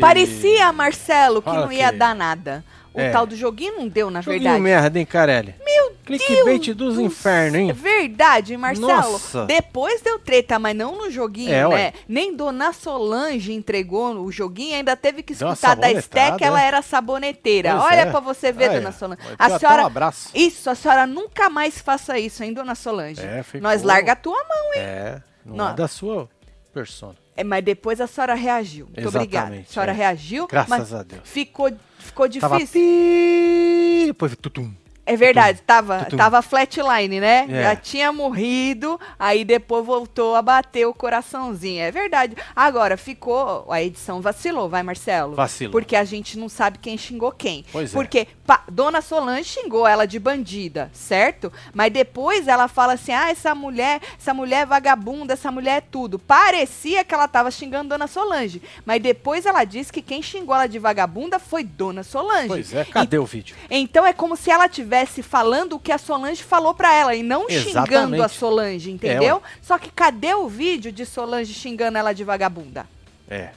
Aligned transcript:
parecia, 0.00 0.72
Marcelo, 0.72 1.40
que 1.42 1.50
Fala 1.50 1.66
não 1.66 1.72
ia 1.72 1.90
que- 1.92 1.98
dar 1.98 2.14
nada. 2.14 2.64
O 2.94 2.98
É. 3.00 3.10
tal 3.10 3.26
do 3.26 3.36
joguinho 3.36 3.76
não 3.76 3.88
deu, 3.88 4.10
na 4.10 4.22
Joguinho 4.22 4.42
verdade. 4.44 4.62
merda, 4.62 4.98
hein, 4.98 5.04
Carelli? 5.04 5.54
Meu 5.62 5.94
Clickbait 6.02 6.64
Deus 6.64 6.76
dos 6.78 6.94
do 6.94 7.02
infernos, 7.02 7.58
hein? 7.60 7.68
É 7.68 7.72
verdade, 7.74 8.56
Marcelo. 8.56 8.88
Nossa. 8.88 9.44
Depois 9.44 10.00
deu 10.00 10.18
treta, 10.18 10.58
mas 10.58 10.74
não 10.74 10.96
no 10.96 11.10
joguinho, 11.10 11.50
É, 11.52 11.60
né? 11.60 11.66
ué. 11.66 11.92
Nem 12.08 12.34
Dona 12.34 12.72
Solange 12.72 13.52
entregou 13.52 14.14
o 14.22 14.32
joguinho, 14.32 14.76
ainda 14.76 14.96
teve 14.96 15.22
que 15.22 15.34
Deu 15.34 15.46
uma 15.48 15.52
escutar 15.52 15.76
da 15.76 15.90
Esté 15.92 16.00
sabonetada, 16.20 16.38
que 16.38 16.44
ela 16.44 16.62
era 16.62 16.80
saboneteira. 16.80 17.72
Pois 17.72 17.84
Olha 17.84 18.00
é. 18.00 18.06
pra 18.10 18.20
você 18.20 18.50
ver, 18.50 18.70
Aí, 18.70 18.76
Dona 18.78 18.92
Solange. 18.92 19.20
vai 19.22 19.34
A 19.38 19.44
até 19.44 19.58
senhora. 19.58 19.82
um 19.82 19.86
abraço. 19.86 20.30
Isso, 20.34 20.70
a 20.70 20.74
senhora 20.74 21.06
nunca 21.06 21.50
mais 21.50 21.78
faça 21.78 22.18
isso, 22.18 22.42
hein, 22.42 22.54
Dona 22.54 22.74
Solange? 22.74 23.20
É, 23.20 23.42
ficou- 23.42 23.60
Nós 23.60 23.82
larga 23.82 24.12
a 24.12 24.16
tua 24.16 24.38
mão, 24.42 24.74
hein? 24.74 24.80
É, 24.80 25.22
não, 25.44 25.56
Não. 25.56 25.68
é 25.70 25.74
da 25.74 25.86
sua 25.86 26.30
persona. 26.72 27.14
É, 27.36 27.44
mas 27.44 27.62
depois 27.64 28.00
a 28.00 28.06
senhora 28.06 28.34
reagiu. 28.34 28.86
Muito 28.86 29.08
obrigada. 29.08 29.46
A 29.46 29.50
Exatamente, 29.50 29.72
senhora 29.72 29.92
é. 29.92 29.94
reagiu, 29.94 30.46
Graças 30.46 30.68
mas 30.70 30.94
a 30.94 31.02
Deus. 31.02 31.20
ficou, 31.24 31.70
ficou 31.98 32.28
Tava 32.30 32.58
difícil. 32.58 32.80
pi... 32.80 34.04
Depois 34.06 34.34
tutum. 34.36 34.72
É 35.06 35.14
verdade, 35.16 35.62
tava, 35.62 36.00
Tutum. 36.00 36.16
tava 36.16 36.42
flatline, 36.42 37.20
né? 37.20 37.46
É. 37.48 37.62
Já 37.62 37.76
tinha 37.76 38.12
morrido, 38.12 39.00
aí 39.16 39.44
depois 39.44 39.86
voltou 39.86 40.34
a 40.34 40.42
bater 40.42 40.84
o 40.84 40.92
coraçãozinho. 40.92 41.80
É 41.80 41.92
verdade. 41.92 42.36
Agora, 42.56 42.96
ficou. 42.96 43.70
A 43.70 43.80
edição 43.80 44.20
vacilou, 44.20 44.68
vai, 44.68 44.82
Marcelo? 44.82 45.36
Vacilou. 45.36 45.70
Porque 45.70 45.94
a 45.94 46.02
gente 46.02 46.36
não 46.36 46.48
sabe 46.48 46.78
quem 46.78 46.98
xingou 46.98 47.30
quem. 47.30 47.64
Pois 47.70 47.92
é. 47.92 47.94
Porque 47.94 48.26
Dona 48.68 49.00
Solange 49.00 49.44
xingou 49.44 49.86
ela 49.86 50.06
de 50.06 50.18
bandida, 50.18 50.90
certo? 50.92 51.52
Mas 51.72 51.92
depois 51.92 52.48
ela 52.48 52.66
fala 52.66 52.94
assim: 52.94 53.12
ah, 53.12 53.30
essa 53.30 53.54
mulher, 53.54 54.00
essa 54.18 54.34
mulher 54.34 54.62
é 54.62 54.66
vagabunda, 54.66 55.34
essa 55.34 55.52
mulher 55.52 55.76
é 55.76 55.80
tudo. 55.80 56.18
Parecia 56.18 57.04
que 57.04 57.14
ela 57.14 57.28
tava 57.28 57.52
xingando 57.52 57.90
Dona 57.90 58.08
Solange. 58.08 58.60
Mas 58.84 59.00
depois 59.00 59.46
ela 59.46 59.62
disse 59.62 59.92
que 59.92 60.02
quem 60.02 60.20
xingou 60.20 60.54
ela 60.54 60.66
de 60.66 60.80
vagabunda 60.80 61.38
foi 61.38 61.62
Dona 61.62 62.02
Solange. 62.02 62.48
Pois 62.48 62.74
é, 62.74 62.84
cadê 62.84 63.18
o 63.18 63.24
vídeo? 63.24 63.54
Então 63.70 64.04
é 64.04 64.12
como 64.12 64.34
se 64.34 64.50
ela 64.50 64.68
tivesse 64.68 64.95
falando 65.04 65.74
o 65.74 65.78
que 65.80 65.92
a 65.92 65.98
Solange 65.98 66.42
falou 66.42 66.72
pra 66.72 66.94
ela 66.94 67.14
e 67.14 67.22
não 67.22 67.48
xingando 67.48 67.68
Exatamente. 67.68 68.22
a 68.22 68.28
Solange, 68.28 68.90
entendeu? 68.90 69.42
Só 69.60 69.76
que 69.78 69.90
cadê 69.90 70.32
o 70.34 70.48
vídeo 70.48 70.90
de 70.92 71.04
Solange 71.04 71.52
xingando 71.52 71.98
ela 71.98 72.12
de 72.12 72.24
vagabunda? 72.24 72.86
É, 73.28 73.50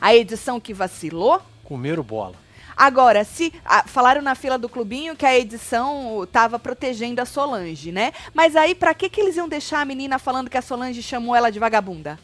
A 0.00 0.14
edição 0.14 0.60
que 0.60 0.72
vacilou? 0.72 1.42
comeram 1.64 2.02
bola. 2.02 2.36
Agora, 2.76 3.24
se 3.24 3.52
ah, 3.64 3.82
falaram 3.86 4.22
na 4.22 4.36
fila 4.36 4.56
do 4.56 4.68
clubinho 4.68 5.16
que 5.16 5.26
a 5.26 5.36
edição 5.36 6.26
tava 6.30 6.60
protegendo 6.60 7.20
a 7.20 7.24
Solange, 7.26 7.90
né? 7.90 8.12
Mas 8.32 8.54
aí 8.54 8.72
pra 8.72 8.94
que 8.94 9.08
que 9.10 9.20
eles 9.20 9.36
iam 9.36 9.48
deixar 9.48 9.80
a 9.80 9.84
menina 9.84 10.16
falando 10.18 10.48
que 10.48 10.56
a 10.56 10.62
Solange 10.62 11.02
chamou 11.02 11.34
ela 11.34 11.50
de 11.50 11.58
vagabunda? 11.58 12.18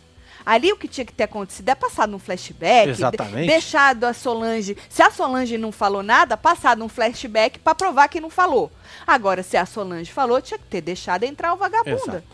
Ali 0.47 0.71
o 0.73 0.77
que 0.77 0.87
tinha 0.87 1.05
que 1.05 1.13
ter 1.13 1.25
acontecido 1.25 1.69
é 1.69 1.75
passado 1.75 2.15
um 2.15 2.19
flashback, 2.19 2.91
Exatamente. 2.91 3.47
deixado 3.47 4.05
a 4.05 4.13
Solange, 4.13 4.77
se 4.91 5.03
a 5.03 5.11
Solange 5.11 5.57
não 5.57 5.73
falou 5.73 6.03
nada, 6.03 6.37
passado 6.37 6.85
um 6.85 6.89
flashback 6.89 7.59
pra 7.59 7.75
provar 7.75 8.09
que 8.09 8.21
não 8.21 8.29
falou. 8.29 8.71
Agora, 9.07 9.43
se 9.43 9.57
a 9.57 9.65
Solange 9.65 10.13
falou, 10.13 10.43
tinha 10.43 10.59
que 10.59 10.67
ter 10.67 10.81
deixado 10.83 11.23
entrar 11.25 11.53
o 11.55 11.57
vagabunda. 11.57 11.93
Exato. 11.95 12.25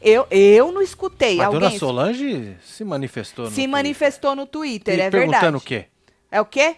Eu, 0.00 0.26
eu 0.30 0.70
não 0.72 0.80
escutei. 0.80 1.36
Mas 1.36 1.46
Alguém 1.46 1.60
Dona 1.60 1.78
Solange 1.78 2.56
se 2.64 2.84
manifestou 2.84 3.44
no 3.46 3.50
se 3.50 3.56
Twitter. 3.56 3.70
manifestou 3.70 4.34
no 4.36 4.46
Twitter, 4.46 4.96
E 4.96 5.00
é 5.00 5.10
Perguntando 5.10 5.40
verdade. 5.42 5.56
o 5.56 5.60
quê? 5.60 5.84
É 6.30 6.40
o 6.40 6.44
quê? 6.44 6.76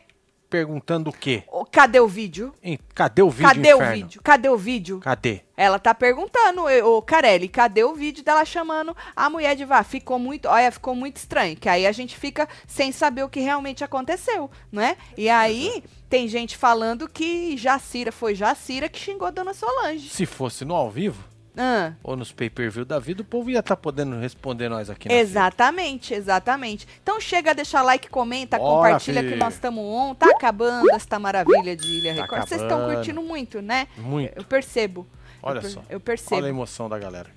Perguntando 0.50 1.11
o 1.11 1.12
quê? 1.12 1.44
Cadê 1.71 2.00
o 2.00 2.09
vídeo? 2.09 2.53
Hein, 2.61 2.77
cadê 2.93 3.22
o 3.22 3.31
vídeo, 3.31 3.47
Cadê 3.49 3.72
o 3.72 3.77
inferno? 3.77 3.94
vídeo? 3.94 4.21
Cadê 4.22 4.49
o 4.49 4.56
vídeo? 4.56 4.99
Cadê? 4.99 5.43
Ela 5.56 5.78
tá 5.78 5.94
perguntando, 5.94 6.65
ô 6.84 7.00
Carelli, 7.00 7.49
cadê 7.49 7.84
o 7.84 7.94
vídeo 7.94 8.25
dela 8.25 8.44
chamando 8.44 8.97
a 9.15 9.31
mulher 9.31 9.55
de 9.55 9.65
vá? 9.65 9.84
Ficou 9.84 10.19
muito, 10.19 10.49
olha, 10.49 10.72
ficou 10.72 10.94
muito 10.94 11.19
estranho, 11.19 11.56
que 11.56 11.69
aí 11.69 11.87
a 11.87 11.93
gente 11.93 12.16
fica 12.16 12.49
sem 12.66 12.91
saber 12.91 13.22
o 13.22 13.28
que 13.28 13.39
realmente 13.39 13.84
aconteceu, 13.84 14.50
não 14.72 14.83
é? 14.83 14.97
E 15.16 15.28
aí 15.28 15.84
tem 16.09 16.27
gente 16.27 16.56
falando 16.56 17.09
que 17.09 17.56
Jacira 17.56 18.10
foi 18.10 18.34
Jacira 18.34 18.89
que 18.89 18.99
xingou 18.99 19.28
a 19.28 19.31
Dona 19.31 19.55
Solange. 19.55 20.09
Se 20.09 20.27
fosse 20.27 20.65
no 20.65 20.75
ao 20.75 20.91
vivo 20.91 21.30
Ah, 21.56 21.94
ou 22.03 22.16
nos 22.16 22.31
pay-per-view 22.31 22.84
da 22.84 22.99
vida, 22.99 23.22
o 23.22 23.25
povo 23.25 23.50
ia 23.50 23.59
estar 23.59 23.77
podendo 23.77 24.16
responder 24.19 24.69
nós 24.69 24.88
aqui 24.88 25.12
exatamente, 25.12 26.15
exatamente. 26.15 26.87
Então 27.03 27.21
chega 27.21 27.50
a 27.50 27.55
deixar 27.55 27.83
like, 27.83 28.09
comenta, 28.09 28.56
Bora, 28.56 28.88
compartilha 28.91 29.21
que 29.22 29.28
filho. 29.31 29.41
nós 29.41 29.55
estamos 29.55 29.83
on. 29.84 30.15
Tá 30.15 30.27
acabando 30.31 30.91
esta 30.93 31.19
maravilha 31.19 31.77
de 31.77 31.89
Ilha 31.89 32.15
Tá 32.15 32.22
Record. 32.22 32.49
Vocês 32.49 32.62
estão 32.62 32.89
curtindo 32.89 33.21
muito, 33.21 33.60
né? 33.60 33.89
Muito. 33.99 34.33
Eu 34.37 34.44
percebo. 34.44 35.06
Olha 35.43 35.59
eu 35.59 35.62
per- 35.62 35.71
só. 35.71 35.83
Eu 35.91 36.00
percebo. 36.00 36.37
Olha 36.37 36.47
a 36.47 36.50
emoção 36.50 36.89
da 36.89 36.99
galera. 36.99 37.31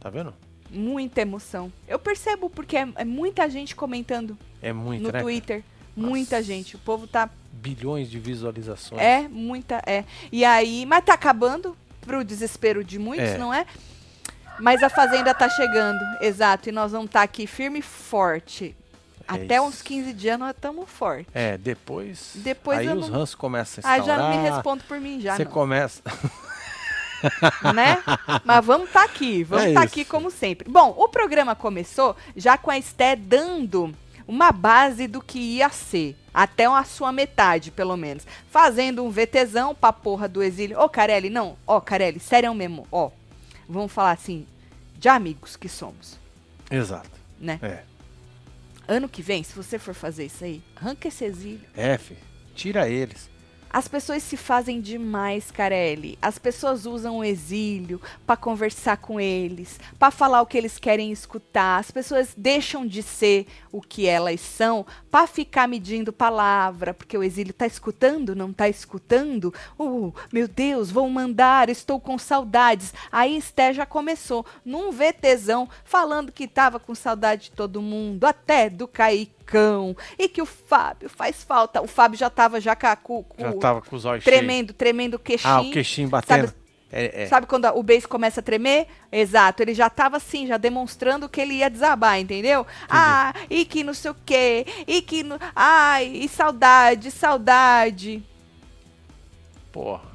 Tá 0.00 0.08
vendo? 0.08 0.32
Muita 0.70 1.20
emoção. 1.20 1.70
Eu 1.86 1.98
percebo 1.98 2.48
porque 2.48 2.76
é, 2.76 2.88
é 2.96 3.04
muita 3.04 3.48
gente 3.50 3.76
comentando 3.76 4.38
É 4.62 4.72
muito, 4.72 5.02
no 5.02 5.12
né? 5.12 5.20
Twitter. 5.20 5.62
Muita 5.96 6.36
Nossa. 6.36 6.46
gente. 6.46 6.76
O 6.76 6.78
povo 6.78 7.06
tá. 7.06 7.28
Bilhões 7.52 8.08
de 8.10 8.18
visualizações. 8.18 9.02
É, 9.02 9.28
muita. 9.28 9.82
É. 9.86 10.04
E 10.32 10.44
aí. 10.44 10.86
Mas 10.86 11.04
tá 11.04 11.12
acabando 11.14 11.76
pro 12.00 12.24
desespero 12.24 12.82
de 12.84 12.98
muitos, 12.98 13.30
É. 13.30 13.38
não 13.38 13.52
é? 13.52 13.66
Mas 14.58 14.82
a 14.82 14.88
Fazenda 14.90 15.32
tá 15.34 15.48
chegando. 15.48 16.00
Exato. 16.20 16.68
E 16.68 16.72
nós 16.72 16.92
vamos 16.92 17.06
estar 17.06 17.22
aqui 17.22 17.46
firme 17.46 17.78
e 17.78 17.82
forte. 17.82 18.76
É 19.28 19.32
Até 19.34 19.54
isso. 19.56 19.64
uns 19.64 19.80
15 19.82 20.12
dias 20.12 20.38
nós 20.38 20.50
estamos 20.50 20.88
fortes. 20.90 21.26
É, 21.34 21.56
depois. 21.56 22.32
Depois 22.34 22.78
aí 22.80 22.88
os 22.88 23.08
não- 23.08 23.18
ranços 23.20 23.34
começam 23.34 23.82
a 23.84 23.92
Ah, 23.92 23.98
instaurar. 23.98 24.18
já 24.18 24.22
não 24.30 24.36
me 24.42 24.50
respondo 24.50 24.84
por 24.84 25.00
mim, 25.00 25.20
já 25.20 25.36
Você 25.36 25.44
não. 25.44 25.50
começa. 25.52 26.02
né? 27.74 28.02
Mas 28.44 28.64
vamos 28.64 28.88
estar 28.88 29.04
aqui, 29.04 29.44
vamos 29.44 29.66
É 29.66 29.68
estar 29.68 29.84
isso. 29.84 29.92
aqui 29.94 30.04
como 30.04 30.30
sempre. 30.30 30.68
Bom, 30.70 30.94
o 30.96 31.08
programa 31.08 31.54
começou 31.54 32.16
já 32.36 32.56
com 32.58 32.70
a 32.70 32.78
Esté 32.78 33.14
dando 33.14 33.94
uma 34.30 34.52
base 34.52 35.08
do 35.08 35.20
que 35.20 35.40
ia 35.40 35.68
ser. 35.70 36.16
Até 36.32 36.64
a 36.66 36.84
sua 36.84 37.10
metade, 37.10 37.72
pelo 37.72 37.96
menos. 37.96 38.24
Fazendo 38.48 39.04
um 39.04 39.10
VTzão 39.10 39.74
pra 39.74 39.92
porra 39.92 40.28
do 40.28 40.40
exílio. 40.40 40.78
Ô, 40.80 40.88
Carelli, 40.88 41.28
não. 41.28 41.58
Ó, 41.66 41.80
Carelli, 41.80 42.20
sério 42.20 42.54
mesmo. 42.54 42.86
Ó, 42.92 43.10
vamos 43.68 43.90
falar 43.90 44.12
assim, 44.12 44.46
de 44.96 45.08
amigos 45.08 45.56
que 45.56 45.68
somos, 45.68 46.16
Exato. 46.70 47.10
né? 47.40 47.58
É. 47.60 47.82
Ano 48.86 49.08
que 49.08 49.20
vem, 49.20 49.42
se 49.42 49.52
você 49.52 49.80
for 49.80 49.94
fazer 49.94 50.26
isso 50.26 50.44
aí, 50.44 50.62
arranca 50.76 51.08
esse 51.08 51.24
exílio. 51.24 51.66
É, 51.76 51.98
fi. 51.98 52.16
Tira 52.54 52.88
eles. 52.88 53.28
As 53.72 53.86
pessoas 53.86 54.24
se 54.24 54.36
fazem 54.36 54.80
demais, 54.80 55.52
Carelli. 55.52 56.18
As 56.20 56.38
pessoas 56.38 56.86
usam 56.86 57.18
o 57.18 57.24
exílio 57.24 58.00
pra 58.26 58.36
conversar 58.36 58.96
com 58.96 59.20
eles, 59.20 59.78
pra 59.96 60.10
falar 60.10 60.42
o 60.42 60.46
que 60.46 60.58
eles 60.58 60.76
querem 60.76 61.12
escutar. 61.12 61.78
As 61.78 61.90
pessoas 61.90 62.34
deixam 62.36 62.84
de 62.84 63.00
ser 63.00 63.46
o 63.70 63.80
que 63.80 64.08
elas 64.08 64.40
são 64.40 64.84
pra 65.08 65.28
ficar 65.28 65.68
medindo 65.68 66.12
palavra, 66.12 66.92
porque 66.92 67.16
o 67.16 67.22
exílio 67.22 67.54
tá 67.54 67.64
escutando, 67.64 68.34
não 68.34 68.52
tá 68.52 68.68
escutando. 68.68 69.54
Uh, 69.78 70.12
meu 70.32 70.48
Deus, 70.48 70.90
vou 70.90 71.08
mandar, 71.08 71.70
estou 71.70 72.00
com 72.00 72.18
saudades. 72.18 72.92
Aí 73.12 73.36
Esté 73.36 73.72
já 73.72 73.86
começou 73.86 74.44
num 74.64 74.90
VTzão 74.90 75.68
falando 75.84 76.32
que 76.32 76.48
tava 76.48 76.80
com 76.80 76.94
saudade 76.94 77.44
de 77.44 77.50
todo 77.52 77.80
mundo, 77.80 78.24
até 78.24 78.68
do 78.68 78.88
Kaique 78.88 79.39
Cão, 79.50 79.96
e 80.18 80.28
que 80.28 80.40
o 80.40 80.46
Fábio 80.46 81.08
faz 81.08 81.42
falta. 81.42 81.82
O 81.82 81.86
Fábio 81.88 82.16
já 82.18 82.30
tava 82.30 82.60
já 82.60 82.76
com, 82.76 83.22
com 83.24 83.42
Já 83.42 83.52
tava 83.54 83.82
com 83.82 83.96
os 83.96 84.04
olhos 84.04 84.22
tremendo, 84.24 84.72
tremendo 84.72 85.14
o 85.14 85.18
queixinho. 85.18 85.52
Ah, 85.52 85.60
o 85.60 85.70
queixinho 85.70 86.08
batendo. 86.08 86.46
Sabe- 86.46 86.60
É, 86.92 87.22
é. 87.22 87.26
Sabe 87.28 87.46
quando 87.46 87.66
a- 87.66 87.72
o 87.72 87.82
beijo 87.84 88.08
começa 88.08 88.40
a 88.40 88.42
tremer? 88.42 88.88
Exato, 89.12 89.62
ele 89.62 89.74
já 89.74 89.88
tava 89.88 90.16
assim, 90.16 90.46
já 90.48 90.56
demonstrando 90.56 91.28
que 91.28 91.40
ele 91.40 91.54
ia 91.54 91.70
desabar, 91.70 92.18
entendeu? 92.18 92.66
Ah, 92.88 93.32
e 93.48 93.64
que 93.64 93.84
não 93.84 93.94
sei 93.94 94.10
o 94.10 94.16
quê, 94.26 94.66
e 94.88 95.00
que. 95.00 95.22
No, 95.22 95.38
ai, 95.54 96.06
e 96.06 96.28
saudade, 96.28 97.10
saudade. 97.12 98.24
Porra. 99.70 100.09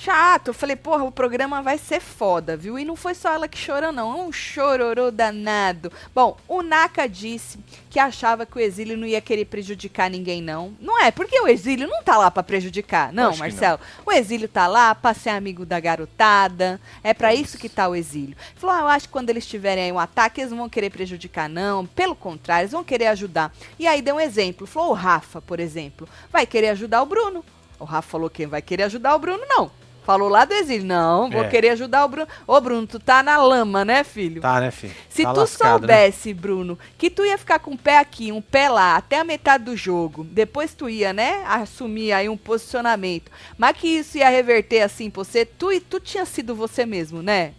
Chato, 0.00 0.48
eu 0.48 0.54
falei, 0.54 0.76
porra, 0.76 1.02
o 1.02 1.10
programa 1.10 1.60
vai 1.60 1.76
ser 1.76 1.98
foda, 2.00 2.56
viu? 2.56 2.78
E 2.78 2.84
não 2.84 2.94
foi 2.94 3.16
só 3.16 3.32
ela 3.34 3.48
que 3.48 3.58
chorou, 3.58 3.90
não. 3.90 4.12
É 4.12 4.22
um 4.22 4.30
chororô 4.30 5.10
danado. 5.10 5.90
Bom, 6.14 6.36
o 6.46 6.62
Naka 6.62 7.08
disse 7.08 7.58
que 7.90 7.98
achava 7.98 8.46
que 8.46 8.56
o 8.56 8.60
exílio 8.60 8.96
não 8.96 9.08
ia 9.08 9.20
querer 9.20 9.46
prejudicar 9.46 10.08
ninguém, 10.08 10.40
não. 10.40 10.72
Não 10.80 11.02
é, 11.02 11.10
porque 11.10 11.40
o 11.40 11.48
exílio 11.48 11.88
não 11.88 12.00
tá 12.00 12.16
lá 12.16 12.30
pra 12.30 12.44
prejudicar, 12.44 13.12
não, 13.12 13.30
Acho 13.30 13.40
Marcelo. 13.40 13.80
O 14.06 14.12
exílio 14.12 14.48
tá 14.48 14.68
lá 14.68 14.94
pra 14.94 15.12
ser 15.14 15.30
amigo 15.30 15.66
da 15.66 15.80
garotada. 15.80 16.80
É 17.02 17.12
pra 17.12 17.34
isso 17.34 17.58
que 17.58 17.68
tá 17.68 17.88
o 17.88 17.96
exílio. 17.96 18.36
Falou, 18.54 18.76
ah, 18.76 18.80
eu 18.82 18.88
acho 18.88 19.08
que 19.08 19.12
quando 19.12 19.30
eles 19.30 19.46
tiverem 19.46 19.82
aí 19.82 19.92
um 19.92 19.98
ataque, 19.98 20.40
eles 20.40 20.52
não 20.52 20.58
vão 20.58 20.68
querer 20.68 20.90
prejudicar, 20.90 21.48
não. 21.48 21.84
Pelo 21.84 22.14
contrário, 22.14 22.62
eles 22.62 22.72
vão 22.72 22.84
querer 22.84 23.08
ajudar. 23.08 23.52
E 23.76 23.88
aí 23.88 24.00
deu 24.00 24.14
um 24.14 24.20
exemplo. 24.20 24.64
Falou, 24.64 24.90
o 24.90 24.94
Rafa, 24.94 25.42
por 25.42 25.58
exemplo, 25.58 26.08
vai 26.30 26.46
querer 26.46 26.68
ajudar 26.68 27.02
o 27.02 27.06
Bruno. 27.06 27.44
O 27.80 27.84
Rafa 27.84 28.08
falou 28.08 28.30
que 28.30 28.46
vai 28.46 28.62
querer 28.62 28.84
ajudar 28.84 29.16
o 29.16 29.18
Bruno, 29.18 29.42
não. 29.48 29.87
Falou 30.08 30.30
lá 30.30 30.46
do 30.46 30.54
exílio. 30.54 30.86
Não, 30.86 31.28
vou 31.28 31.44
É. 31.44 31.48
querer 31.50 31.68
ajudar 31.68 32.02
o 32.06 32.08
Bruno. 32.08 32.26
Ô, 32.46 32.58
Bruno, 32.62 32.86
tu 32.86 32.98
tá 32.98 33.22
na 33.22 33.36
lama, 33.36 33.84
né, 33.84 34.02
filho? 34.02 34.40
Tá, 34.40 34.58
né, 34.58 34.70
filho? 34.70 34.94
Se 35.06 35.22
tá 35.22 35.34
tu 35.34 35.40
lascado, 35.40 35.86
né? 35.86 35.94
soubesse, 35.94 36.32
Bruno, 36.32 36.78
que 36.96 37.10
tu 37.10 37.26
ia 37.26 37.36
ficar 37.36 37.58
com 37.58 37.72
um 37.72 37.76
pé 37.76 37.98
aqui, 37.98 38.32
um 38.32 38.40
pé 38.40 38.70
lá, 38.70 38.96
até 38.96 39.18
a 39.18 39.24
metade 39.24 39.64
do 39.64 39.76
jogo, 39.76 40.24
depois 40.24 40.72
tu 40.72 40.88
ia, 40.88 41.12
né, 41.12 41.44
assumir 41.46 42.12
aí 42.12 42.26
um 42.26 42.38
posicionamento, 42.38 43.30
mas 43.58 43.76
que 43.76 43.86
isso 43.86 44.16
ia 44.16 44.30
reverter 44.30 44.80
assim 44.80 45.10
pra 45.10 45.22
você, 45.22 45.44
tu, 45.44 45.78
tu 45.82 46.00
tinha 46.00 46.24
sido 46.24 46.54
você 46.54 46.86
mesmo, 46.86 47.22
né? 47.22 47.52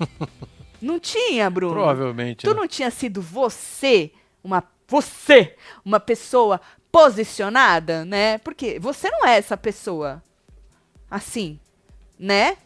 não 0.82 1.00
tinha, 1.00 1.48
Bruno? 1.48 1.72
Provavelmente. 1.72 2.44
Tu 2.44 2.50
né? 2.52 2.60
não 2.60 2.68
tinha 2.68 2.90
sido 2.90 3.22
você 3.22 4.12
uma 4.44 4.62
você, 4.86 5.56
uma 5.82 5.98
pessoa 5.98 6.60
posicionada, 6.92 8.04
né? 8.04 8.36
Porque 8.36 8.78
você 8.78 9.08
não 9.10 9.26
é 9.26 9.38
essa 9.38 9.56
pessoa. 9.56 10.22
Assim, 11.12 11.60
né? 12.18 12.56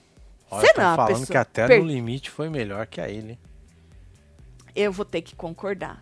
Olha, 0.48 0.60
Você 0.60 0.72
tô 0.72 0.80
não 0.80 0.88
uma 0.90 0.96
falando 0.96 1.08
pessoa 1.18 1.26
que 1.26 1.36
até 1.36 1.66
per- 1.66 1.80
no 1.80 1.86
limite 1.88 2.30
foi 2.30 2.48
melhor 2.48 2.86
que 2.86 3.00
a 3.00 3.08
ele. 3.08 3.36
Eu 4.72 4.92
vou 4.92 5.04
ter 5.04 5.20
que 5.20 5.34
concordar. 5.34 6.00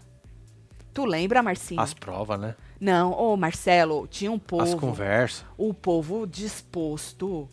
Tu 0.92 1.06
lembra, 1.06 1.42
Marcinho? 1.42 1.80
As 1.80 1.94
provas, 1.94 2.38
né? 2.38 2.54
Não, 2.78 3.12
ô 3.12 3.34
Marcelo, 3.34 4.06
tinha 4.06 4.30
um 4.30 4.34
As 4.36 4.42
povo. 4.42 4.76
conversas. 4.76 5.44
o 5.56 5.72
povo 5.72 6.26
disposto. 6.26 7.48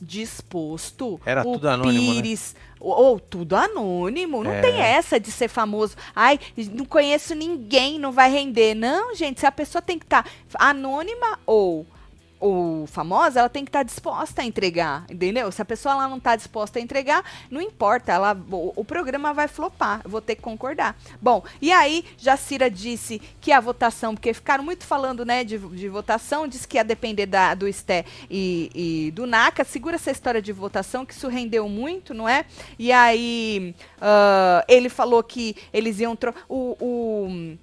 Disposto. 0.00 1.20
Era 1.26 1.40
o 1.40 1.54
tudo 1.54 1.68
anônimo, 1.68 2.14
né? 2.14 2.22
Pires, 2.22 2.54
ou, 2.78 2.92
ou 2.94 3.18
tudo 3.20 3.56
anônimo. 3.56 4.44
Não 4.44 4.52
É. 4.52 4.60
tem 4.60 4.80
essa 4.80 5.18
de 5.18 5.32
ser 5.32 5.48
famoso. 5.48 5.96
Ai, 6.14 6.38
não 6.72 6.84
conheço 6.84 7.34
ninguém, 7.34 7.98
não 7.98 8.12
vai 8.12 8.30
render. 8.30 8.74
Não, 8.74 9.14
gente, 9.14 9.40
se 9.40 9.46
a 9.46 9.50
pessoa 9.52 9.82
tem 9.82 9.98
que 9.98 10.04
estar 10.04 10.24
anônima 10.54 11.38
ou 11.44 11.84
ou 12.46 12.86
famosa, 12.86 13.40
ela 13.40 13.48
tem 13.48 13.64
que 13.64 13.68
estar 13.68 13.82
disposta 13.82 14.42
a 14.42 14.44
entregar, 14.44 15.04
entendeu? 15.10 15.50
Se 15.50 15.60
a 15.60 15.64
pessoa 15.64 15.94
ela 15.94 16.08
não 16.08 16.18
está 16.18 16.36
disposta 16.36 16.78
a 16.78 16.82
entregar, 16.82 17.24
não 17.50 17.60
importa, 17.60 18.12
ela, 18.12 18.36
o, 18.50 18.72
o 18.76 18.84
programa 18.84 19.32
vai 19.32 19.48
flopar, 19.48 20.02
vou 20.04 20.20
ter 20.20 20.36
que 20.36 20.42
concordar. 20.42 20.96
Bom, 21.20 21.42
e 21.60 21.72
aí, 21.72 22.04
Jacira 22.16 22.70
disse 22.70 23.20
que 23.40 23.52
a 23.52 23.60
votação, 23.60 24.14
porque 24.14 24.32
ficaram 24.32 24.64
muito 24.64 24.84
falando, 24.84 25.24
né, 25.24 25.44
de, 25.44 25.58
de 25.58 25.88
votação, 25.88 26.46
disse 26.46 26.66
que 26.66 26.76
ia 26.76 26.84
depender 26.84 27.26
da, 27.26 27.54
do 27.54 27.66
Esté 27.66 28.04
e, 28.30 28.70
e 28.74 29.10
do 29.10 29.26
NACA, 29.26 29.64
segura 29.64 29.96
essa 29.96 30.10
história 30.10 30.40
de 30.40 30.52
votação, 30.52 31.04
que 31.04 31.12
isso 31.12 31.28
rendeu 31.28 31.68
muito, 31.68 32.14
não 32.14 32.28
é? 32.28 32.44
E 32.78 32.92
aí, 32.92 33.74
ah, 34.00 34.64
ele 34.68 34.88
falou 34.88 35.22
que 35.22 35.56
eles 35.72 36.00
iam... 36.00 36.16
O, 36.48 36.76
o 36.80 37.56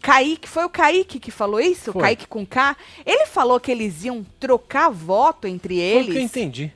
Kaique, 0.00 0.48
foi 0.48 0.64
o 0.64 0.68
Kaique 0.70 1.18
que 1.20 1.30
falou 1.30 1.60
isso? 1.60 1.92
Foi. 1.92 2.02
Kaique 2.02 2.26
com 2.26 2.44
K? 2.46 2.76
Ele 3.04 3.26
falou 3.26 3.60
que 3.60 3.70
eles 3.70 4.04
iam 4.04 4.24
trocar 4.38 4.88
voto 4.90 5.46
entre 5.46 5.74
Foi 5.76 5.82
o 5.82 5.98
eles. 6.00 6.12
que 6.12 6.18
eu 6.18 6.22
entendi. 6.22 6.72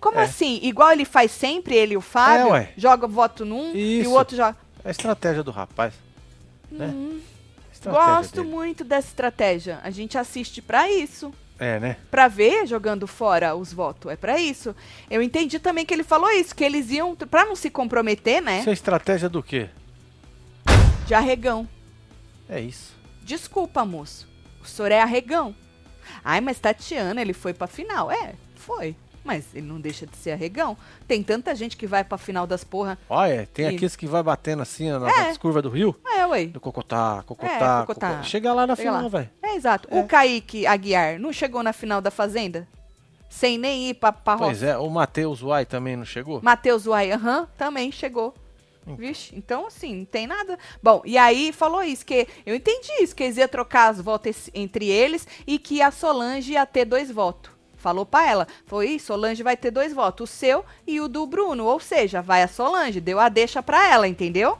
Como 0.00 0.18
É. 0.18 0.24
assim? 0.24 0.58
Igual 0.62 0.92
ele 0.92 1.04
faz 1.04 1.30
sempre, 1.30 1.74
ele 1.74 1.94
e 1.94 1.96
o 1.96 2.00
Fábio? 2.00 2.54
É. 2.54 2.72
Joga 2.76 3.06
voto 3.06 3.44
num 3.44 3.74
e 3.74 4.00
Isso. 4.00 4.10
o 4.10 4.12
outro 4.14 4.36
joga. 4.36 4.56
É 4.84 4.88
a 4.88 4.90
estratégia 4.90 5.42
do 5.42 5.50
rapaz. 5.50 5.94
Né? 6.70 6.92
Estratégia 7.72 8.02
Hum. 8.12 8.16
Gosto 8.16 8.36
dele. 8.42 8.48
muito 8.48 8.84
dessa 8.84 9.08
estratégia. 9.08 9.80
A 9.82 9.90
gente 9.90 10.18
assiste 10.18 10.60
pra 10.60 10.90
isso. 10.90 11.32
É, 11.58 11.78
né? 11.78 11.96
Pra 12.10 12.26
ver 12.28 12.66
jogando 12.66 13.06
fora 13.06 13.54
os 13.54 13.72
votos. 13.72 14.10
É 14.10 14.16
pra 14.16 14.38
isso. 14.40 14.74
Eu 15.08 15.22
entendi 15.22 15.58
também 15.60 15.86
que 15.86 15.94
ele 15.94 16.02
falou 16.02 16.28
isso, 16.30 16.54
que 16.54 16.64
eles 16.64 16.90
iam, 16.90 17.14
pra 17.14 17.44
não 17.44 17.54
se 17.54 17.70
comprometer, 17.70 18.42
né? 18.42 18.60
Isso 18.60 18.70
é 18.70 18.72
estratégia 18.72 19.28
do 19.28 19.42
quê? 19.42 19.68
De 21.06 21.14
arregão. 21.14 21.68
É 22.48 22.60
isso. 22.60 22.94
Desculpa, 23.22 23.84
moço. 23.84 24.28
O 24.62 24.66
senhor 24.66 24.90
é 24.92 25.00
arregão. 25.00 25.54
Ai, 26.24 26.40
mas 26.40 26.58
Tatiana, 26.58 27.20
ele 27.20 27.32
foi 27.32 27.54
pra 27.54 27.66
final. 27.66 28.10
É, 28.10 28.34
foi. 28.56 28.94
Mas 29.24 29.46
ele 29.54 29.66
não 29.66 29.80
deixa 29.80 30.06
de 30.06 30.14
ser 30.18 30.32
arregão. 30.32 30.76
Tem 31.08 31.22
tanta 31.22 31.54
gente 31.54 31.78
que 31.78 31.86
vai 31.86 32.04
pra 32.04 32.18
final 32.18 32.46
das 32.46 32.62
porra. 32.62 32.98
Olha, 33.08 33.48
tem 33.54 33.64
E- 33.64 33.68
aqueles 33.74 33.96
que 33.96 34.06
vai 34.06 34.22
batendo 34.22 34.60
assim 34.60 34.92
ó, 34.92 34.96
É. 35.08 35.28
nas 35.28 35.38
curvas 35.38 35.62
do 35.62 35.70
rio. 35.70 35.96
É, 36.06 36.26
ué. 36.26 36.44
Do 36.44 36.60
Cocotá, 36.60 37.22
Cocotá, 37.26 37.50
É, 37.50 37.58
Cocotá. 37.58 37.86
Cocotá. 38.10 38.22
Chega 38.22 38.52
lá 38.52 38.66
na 38.66 38.76
Chega 38.76 38.92
final, 38.92 39.08
velho. 39.08 39.30
É, 39.42 39.54
exato. 39.56 39.88
É. 39.90 39.98
O 39.98 40.06
Kaique 40.06 40.66
Aguiar 40.66 41.18
não 41.18 41.32
chegou 41.32 41.62
na 41.62 41.72
final 41.72 42.02
da 42.02 42.10
Fazenda? 42.10 42.68
Sem 43.30 43.56
nem 43.56 43.88
ir 43.88 43.94
pra, 43.94 44.12
pra 44.12 44.36
Pois 44.36 44.60
roça. 44.60 44.66
é, 44.72 44.76
o 44.76 44.88
Matheus 44.90 45.42
Uai 45.42 45.64
também 45.64 45.96
não 45.96 46.04
chegou? 46.04 46.40
Matheus 46.42 46.86
Uai, 46.86 47.10
aham, 47.10 47.48
também 47.56 47.90
chegou. 47.90 48.34
Então. 48.84 48.96
Vixe, 48.96 49.34
então 49.34 49.66
assim, 49.66 49.96
não 49.96 50.04
tem 50.04 50.26
nada. 50.26 50.58
Bom, 50.82 51.02
e 51.04 51.16
aí 51.16 51.52
falou 51.52 51.82
isso, 51.82 52.04
que 52.04 52.28
eu 52.44 52.54
entendi 52.54 52.90
isso, 53.00 53.16
que 53.16 53.24
eles 53.24 53.38
iam 53.38 53.48
trocar 53.48 53.88
as 53.88 54.00
votos 54.00 54.50
entre 54.52 54.88
eles 54.88 55.26
e 55.46 55.58
que 55.58 55.80
a 55.80 55.90
Solange 55.90 56.52
ia 56.52 56.66
ter 56.66 56.84
dois 56.84 57.10
votos. 57.10 57.50
Falou 57.76 58.06
pra 58.06 58.26
ela, 58.26 58.48
foi 58.66 58.90
isso, 58.90 59.06
Solange 59.06 59.42
vai 59.42 59.56
ter 59.56 59.70
dois 59.70 59.92
votos, 59.92 60.30
o 60.30 60.32
seu 60.32 60.64
e 60.86 61.00
o 61.00 61.08
do 61.08 61.26
Bruno, 61.26 61.64
ou 61.64 61.80
seja, 61.80 62.22
vai 62.22 62.42
a 62.42 62.48
Solange, 62.48 63.00
deu 63.00 63.18
a 63.18 63.28
deixa 63.28 63.62
pra 63.62 63.90
ela, 63.90 64.08
entendeu? 64.08 64.58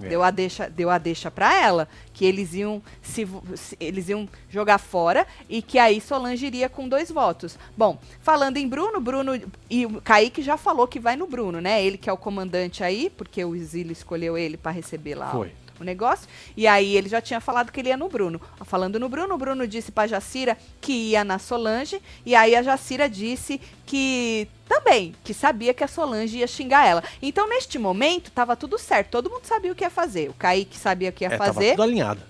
É. 0.00 0.08
Deu 0.08 0.22
a 0.22 0.30
deixa, 0.30 0.68
deu 0.68 0.90
a 0.90 0.98
deixa 0.98 1.30
para 1.30 1.54
ela 1.58 1.88
que 2.12 2.24
eles 2.24 2.52
iam 2.52 2.82
se, 3.00 3.26
se- 3.54 3.76
eles 3.80 4.08
iam 4.10 4.28
jogar 4.50 4.76
fora 4.78 5.26
e 5.48 5.62
que 5.62 5.78
aí 5.78 6.00
Solange 6.00 6.44
iria 6.46 6.68
com 6.68 6.86
dois 6.88 7.10
votos. 7.10 7.58
Bom, 7.76 7.98
falando 8.20 8.58
em 8.58 8.68
Bruno, 8.68 9.00
Bruno 9.00 9.40
e 9.70 9.86
o 9.86 10.00
Kaique 10.02 10.42
já 10.42 10.56
falou 10.58 10.86
que 10.86 11.00
vai 11.00 11.16
no 11.16 11.26
Bruno, 11.26 11.60
né? 11.60 11.82
Ele 11.82 11.96
que 11.96 12.10
é 12.10 12.12
o 12.12 12.16
comandante 12.18 12.84
aí, 12.84 13.08
porque 13.16 13.42
o 13.44 13.54
Exílio 13.56 13.92
escolheu 13.92 14.36
ele 14.36 14.56
para 14.58 14.70
receber 14.72 15.14
lá 15.14 15.30
Foi. 15.30 15.52
O 15.80 15.84
negócio. 15.84 16.28
E 16.56 16.66
aí 16.66 16.96
ele 16.96 17.08
já 17.08 17.20
tinha 17.20 17.40
falado 17.40 17.70
que 17.72 17.80
ele 17.80 17.88
ia 17.88 17.96
no 17.96 18.08
Bruno. 18.08 18.40
Falando 18.64 18.98
no 18.98 19.08
Bruno, 19.08 19.34
o 19.34 19.38
Bruno 19.38 19.66
disse 19.66 19.92
pra 19.92 20.06
Jacira 20.06 20.56
que 20.80 20.92
ia 21.10 21.24
na 21.24 21.38
Solange. 21.38 22.00
E 22.24 22.34
aí 22.34 22.54
a 22.56 22.62
Jacira 22.62 23.08
disse 23.08 23.60
que 23.84 24.48
também, 24.68 25.14
que 25.22 25.32
sabia 25.32 25.72
que 25.72 25.84
a 25.84 25.88
Solange 25.88 26.38
ia 26.38 26.46
xingar 26.46 26.86
ela. 26.86 27.02
Então, 27.22 27.48
neste 27.48 27.78
momento, 27.78 28.30
tava 28.30 28.56
tudo 28.56 28.78
certo. 28.78 29.10
Todo 29.10 29.30
mundo 29.30 29.44
sabia 29.44 29.70
o 29.70 29.74
que 29.74 29.84
ia 29.84 29.90
fazer. 29.90 30.28
O 30.30 30.34
Kaique 30.34 30.76
sabia 30.76 31.10
o 31.10 31.12
que 31.12 31.24
ia 31.24 31.28
É, 31.28 31.36
tava 31.36 31.52
fazer. 31.54 31.70
tudo 31.72 31.82
alinhado. 31.82 32.20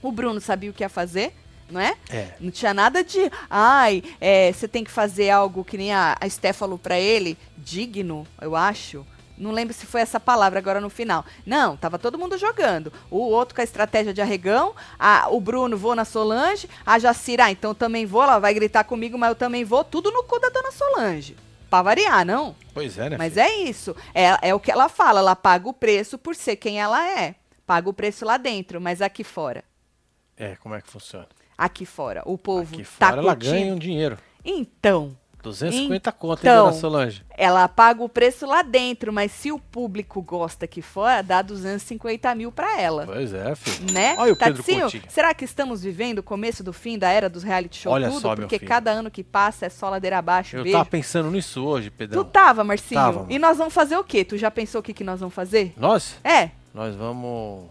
O 0.00 0.10
Bruno 0.12 0.40
sabia 0.40 0.70
o 0.70 0.72
que 0.72 0.82
ia 0.82 0.88
fazer, 0.88 1.34
não 1.70 1.80
é? 1.80 1.94
É. 2.10 2.34
Não 2.40 2.50
tinha 2.50 2.74
nada 2.74 3.02
de, 3.02 3.30
ai, 3.48 4.02
é, 4.20 4.52
você 4.52 4.68
tem 4.68 4.84
que 4.84 4.90
fazer 4.90 5.30
algo 5.30 5.64
que 5.64 5.76
nem 5.78 5.92
a, 5.92 6.16
a 6.20 6.28
Sté 6.28 6.52
falou 6.52 6.78
pra 6.78 6.98
ele, 6.98 7.38
digno, 7.56 8.26
eu 8.40 8.54
acho. 8.54 9.06
Não 9.36 9.50
lembro 9.50 9.74
se 9.74 9.84
foi 9.86 10.00
essa 10.00 10.20
palavra 10.20 10.58
agora 10.58 10.80
no 10.80 10.88
final. 10.88 11.24
Não, 11.44 11.76
tava 11.76 11.98
todo 11.98 12.18
mundo 12.18 12.38
jogando. 12.38 12.92
O 13.10 13.18
outro 13.18 13.54
com 13.54 13.60
a 13.60 13.64
estratégia 13.64 14.14
de 14.14 14.20
arregão, 14.22 14.74
a- 14.98 15.26
o 15.30 15.40
Bruno 15.40 15.76
vou 15.76 15.94
na 15.94 16.04
Solange, 16.04 16.68
a 16.86 16.98
Jacira, 16.98 17.46
ah, 17.46 17.50
então 17.50 17.74
também 17.74 18.06
vou, 18.06 18.22
ela 18.22 18.38
vai 18.38 18.54
gritar 18.54 18.84
comigo, 18.84 19.18
mas 19.18 19.30
eu 19.30 19.34
também 19.36 19.64
vou, 19.64 19.82
tudo 19.84 20.10
no 20.12 20.22
cu 20.24 20.38
da 20.38 20.48
dona 20.50 20.70
Solange. 20.70 21.36
Pra 21.68 21.82
variar, 21.82 22.24
não? 22.24 22.54
Pois 22.72 22.96
é, 22.98 23.10
né? 23.10 23.16
Mas 23.18 23.32
filho? 23.34 23.44
é 23.44 23.54
isso. 23.62 23.96
É, 24.14 24.48
é 24.50 24.54
o 24.54 24.60
que 24.60 24.70
ela 24.70 24.88
fala. 24.88 25.18
Ela 25.18 25.34
paga 25.34 25.68
o 25.68 25.72
preço 25.72 26.16
por 26.16 26.36
ser 26.36 26.54
quem 26.54 26.80
ela 26.80 27.04
é. 27.18 27.34
Paga 27.66 27.88
o 27.88 27.92
preço 27.92 28.24
lá 28.24 28.36
dentro, 28.36 28.80
mas 28.80 29.02
aqui 29.02 29.24
fora. 29.24 29.64
É, 30.36 30.54
como 30.56 30.74
é 30.76 30.80
que 30.80 30.88
funciona? 30.88 31.26
Aqui 31.58 31.84
fora. 31.84 32.22
O 32.26 32.38
povo 32.38 32.74
Aqui 32.74 32.84
tá 32.98 33.08
fora 33.08 33.20
ela 33.20 33.34
curtindo. 33.34 33.52
ganha 33.54 33.74
um 33.74 33.78
dinheiro. 33.78 34.18
Então, 34.44 35.16
250 35.50 36.12
conto, 36.12 36.44
hein, 36.44 36.50
Então. 36.52 36.66
dona 36.66 36.76
Solange? 36.80 37.24
ela 37.36 37.66
paga 37.68 38.02
o 38.02 38.08
preço 38.08 38.46
lá 38.46 38.62
dentro, 38.62 39.12
mas 39.12 39.32
se 39.32 39.50
o 39.52 39.58
público 39.58 40.20
gosta 40.22 40.64
aqui 40.64 40.80
fora, 40.82 41.22
dá 41.22 41.42
250 41.42 42.34
mil 42.34 42.50
pra 42.52 42.80
ela. 42.80 43.06
Pois 43.06 43.32
é, 43.32 43.54
filho. 43.54 43.92
Né? 43.92 44.14
Olha 44.18 44.32
o 44.32 44.36
Pedro 44.36 44.62
Tatinho, 44.62 44.80
Coutinho. 44.82 45.02
será 45.08 45.32
que 45.34 45.44
estamos 45.44 45.82
vivendo 45.82 46.18
o 46.18 46.22
começo 46.22 46.62
do 46.64 46.72
fim 46.72 46.98
da 46.98 47.10
era 47.10 47.28
dos 47.28 47.42
reality 47.42 47.76
show 47.78 47.92
Olha 47.92 48.08
tudo? 48.08 48.20
só, 48.20 48.28
meu 48.30 48.36
Porque 48.38 48.58
filho. 48.58 48.68
cada 48.68 48.90
ano 48.90 49.10
que 49.10 49.22
passa 49.24 49.66
é 49.66 49.68
só 49.68 49.88
ladeira 49.90 50.18
abaixo. 50.18 50.56
Eu 50.56 50.62
beijo. 50.62 50.78
tava 50.78 50.88
pensando 50.88 51.30
nisso 51.30 51.64
hoje, 51.64 51.90
Tu 51.90 51.94
Pedrão. 51.96 52.24
tava, 52.24 52.64
Marcinho? 52.64 53.00
Tava, 53.00 53.26
e 53.28 53.38
nós 53.38 53.58
vamos 53.58 53.74
fazer 53.74 53.96
o 53.96 54.04
quê? 54.04 54.24
Tu 54.24 54.36
já 54.38 54.50
pensou 54.50 54.80
o 54.80 54.82
que, 54.84 54.92
que 54.92 55.04
nós 55.04 55.20
vamos 55.20 55.34
fazer? 55.34 55.72
Nós? 55.76 56.16
É, 56.24 56.50
Nós 56.72 56.94
vamos 56.96 57.68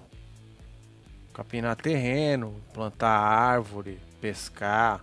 capinar 1.34 1.76
terreno, 1.76 2.54
plantar 2.74 3.10
árvore, 3.10 4.00
pescar, 4.22 5.02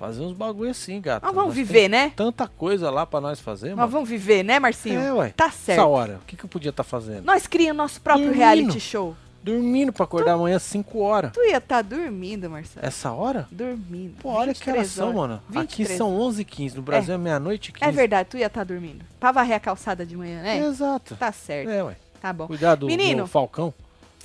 fazer 0.00 0.22
uns 0.22 0.32
bagulho 0.32 0.70
assim, 0.70 0.98
gato. 0.98 1.22
nós 1.22 1.34
vamos 1.34 1.48
Nós 1.48 1.56
viver, 1.56 1.86
né? 1.86 2.10
Tanta 2.16 2.48
coisa 2.48 2.90
lá 2.90 3.04
pra 3.04 3.20
nós 3.20 3.38
fazer, 3.38 3.68
Nós 3.68 3.76
mano. 3.76 3.88
vamos 3.92 4.08
viver, 4.08 4.42
né, 4.42 4.58
Marcinho? 4.58 4.98
É, 4.98 5.12
ué. 5.12 5.28
Tá 5.36 5.44
Essa 5.48 5.56
certo. 5.58 5.86
hora, 5.86 6.18
o 6.22 6.26
que, 6.26 6.36
que 6.36 6.44
eu 6.44 6.48
podia 6.48 6.70
estar 6.70 6.82
fazendo? 6.82 7.22
Nós 7.26 7.46
criamos 7.46 7.76
nosso 7.76 8.00
próprio 8.00 8.24
Dormindo. 8.28 8.38
reality 8.42 8.80
show. 8.80 9.14
Dormindo 9.42 9.92
pra 9.92 10.04
acordar 10.04 10.32
amanhã 10.32 10.56
às 10.56 10.62
5 10.62 10.98
horas. 11.00 11.32
Tu 11.32 11.40
ia 11.44 11.58
estar 11.58 11.82
dormindo, 11.82 12.48
Marcelo. 12.48 12.84
Essa 12.86 13.12
hora? 13.12 13.46
Dormindo. 13.50 14.14
Pô, 14.22 14.30
olha 14.30 14.54
que 14.54 14.60
23 14.60 14.76
horas 14.76 14.90
são, 14.90 15.12
mano. 15.12 15.34
Aqui 15.54 15.84
23. 15.84 15.98
são 15.98 16.18
11h15, 16.18 16.74
no 16.74 16.82
Brasil 16.82 17.14
é, 17.14 17.18
meia-noite 17.18 17.68
e 17.68 17.72
15. 17.74 17.86
É 17.86 17.92
verdade, 17.92 18.28
tu 18.30 18.38
ia 18.38 18.46
estar 18.46 18.64
dormindo. 18.64 19.04
Pra 19.18 19.32
varrer 19.32 19.56
a 19.56 19.60
calçada 19.60 20.04
de 20.06 20.16
manhã, 20.16 20.42
né? 20.42 20.58
Exato. 20.58 21.14
Tá 21.16 21.30
certo. 21.30 21.68
É, 21.70 21.82
ué. 21.84 21.96
Tá 22.22 22.32
bom. 22.32 22.46
Cuidado 22.46 22.86
Menino. 22.86 23.24
do 23.24 23.28
Falcão. 23.28 23.72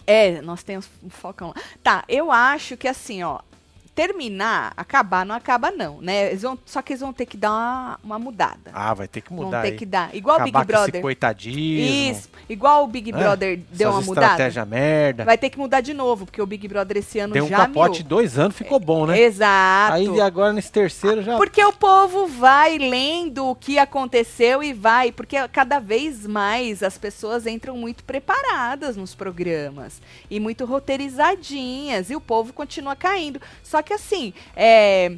É, 0.07 0.41
nós 0.41 0.63
temos 0.63 0.87
um 1.03 1.09
focão 1.09 1.49
lá. 1.49 1.55
Tá, 1.83 2.03
eu 2.07 2.31
acho 2.31 2.75
que 2.77 2.87
assim, 2.87 3.23
ó, 3.23 3.39
terminar, 3.95 4.73
acabar, 4.75 5.25
não 5.25 5.33
acaba 5.33 5.71
não, 5.71 6.01
né? 6.01 6.27
Eles 6.27 6.41
vão, 6.41 6.59
só 6.65 6.81
que 6.81 6.91
eles 6.93 6.99
vão 6.99 7.13
ter 7.13 7.25
que 7.25 7.37
dar 7.37 7.49
uma, 7.51 7.99
uma 8.03 8.19
mudada. 8.19 8.69
Ah, 8.73 8.93
vai 8.93 9.07
ter 9.07 9.21
que 9.21 9.33
vão 9.33 9.45
mudar 9.45 9.61
ter 9.61 9.69
aí. 9.69 9.77
que 9.77 9.85
dar. 9.85 10.13
Igual 10.13 10.37
o 10.37 10.41
Acabar 10.41 10.59
Big 10.65 10.73
com 10.73 10.73
esse 10.73 10.83
Brother. 10.85 11.01
coitadismo. 11.01 12.11
Isso, 12.11 12.29
igual 12.49 12.83
o 12.83 12.87
Big 12.87 13.09
É, 13.09 13.13
Brother 13.13 13.59
deu 13.71 13.89
essas 13.89 14.01
uma 14.01 14.05
mudada. 14.05 14.27
estratégia 14.27 14.65
merda. 14.65 15.23
Vai 15.23 15.37
ter 15.37 15.49
que 15.49 15.57
mudar 15.57 15.79
de 15.79 15.93
novo, 15.93 16.25
porque 16.25 16.41
o 16.41 16.45
Big 16.45 16.67
Brother 16.67 16.97
esse 16.97 17.19
ano 17.19 17.33
Deu 17.33 17.45
um 17.45 17.47
já 17.47 17.57
capote 17.57 17.99
miou. 17.99 18.09
dois 18.09 18.37
anos, 18.37 18.55
ficou 18.57 18.79
bom, 18.79 19.05
né? 19.05 19.17
Exato. 19.19 19.93
Aí 19.93 20.19
agora 20.21 20.51
nesse 20.51 20.71
terceiro 20.71 21.23
já. 21.23 21.37
Porque 21.37 21.63
o 21.63 21.71
povo 21.71 22.27
vai 22.27 22.77
lendo 22.77 23.45
o 23.47 23.55
que 23.55 23.79
aconteceu 23.79 24.61
e 24.61 24.73
vai, 24.73 25.11
porque 25.11 25.35
cada 25.47 25.79
vez 25.79 26.25
mais 26.27 26.83
as 26.83 26.97
pessoas 26.97 27.47
entram 27.47 27.77
muito 27.77 28.03
preparadas 28.03 28.97
nos 28.97 29.15
programas 29.15 30.01
e 30.29 30.37
muito 30.39 30.65
roteirizadinhas 30.65 32.09
e 32.09 32.15
o 32.15 32.21
povo 32.21 32.51
continua 32.53 32.95
caindo. 32.95 33.39
Só 33.63 33.81
que 33.85 33.93
assim, 33.93 34.33
é, 34.55 35.13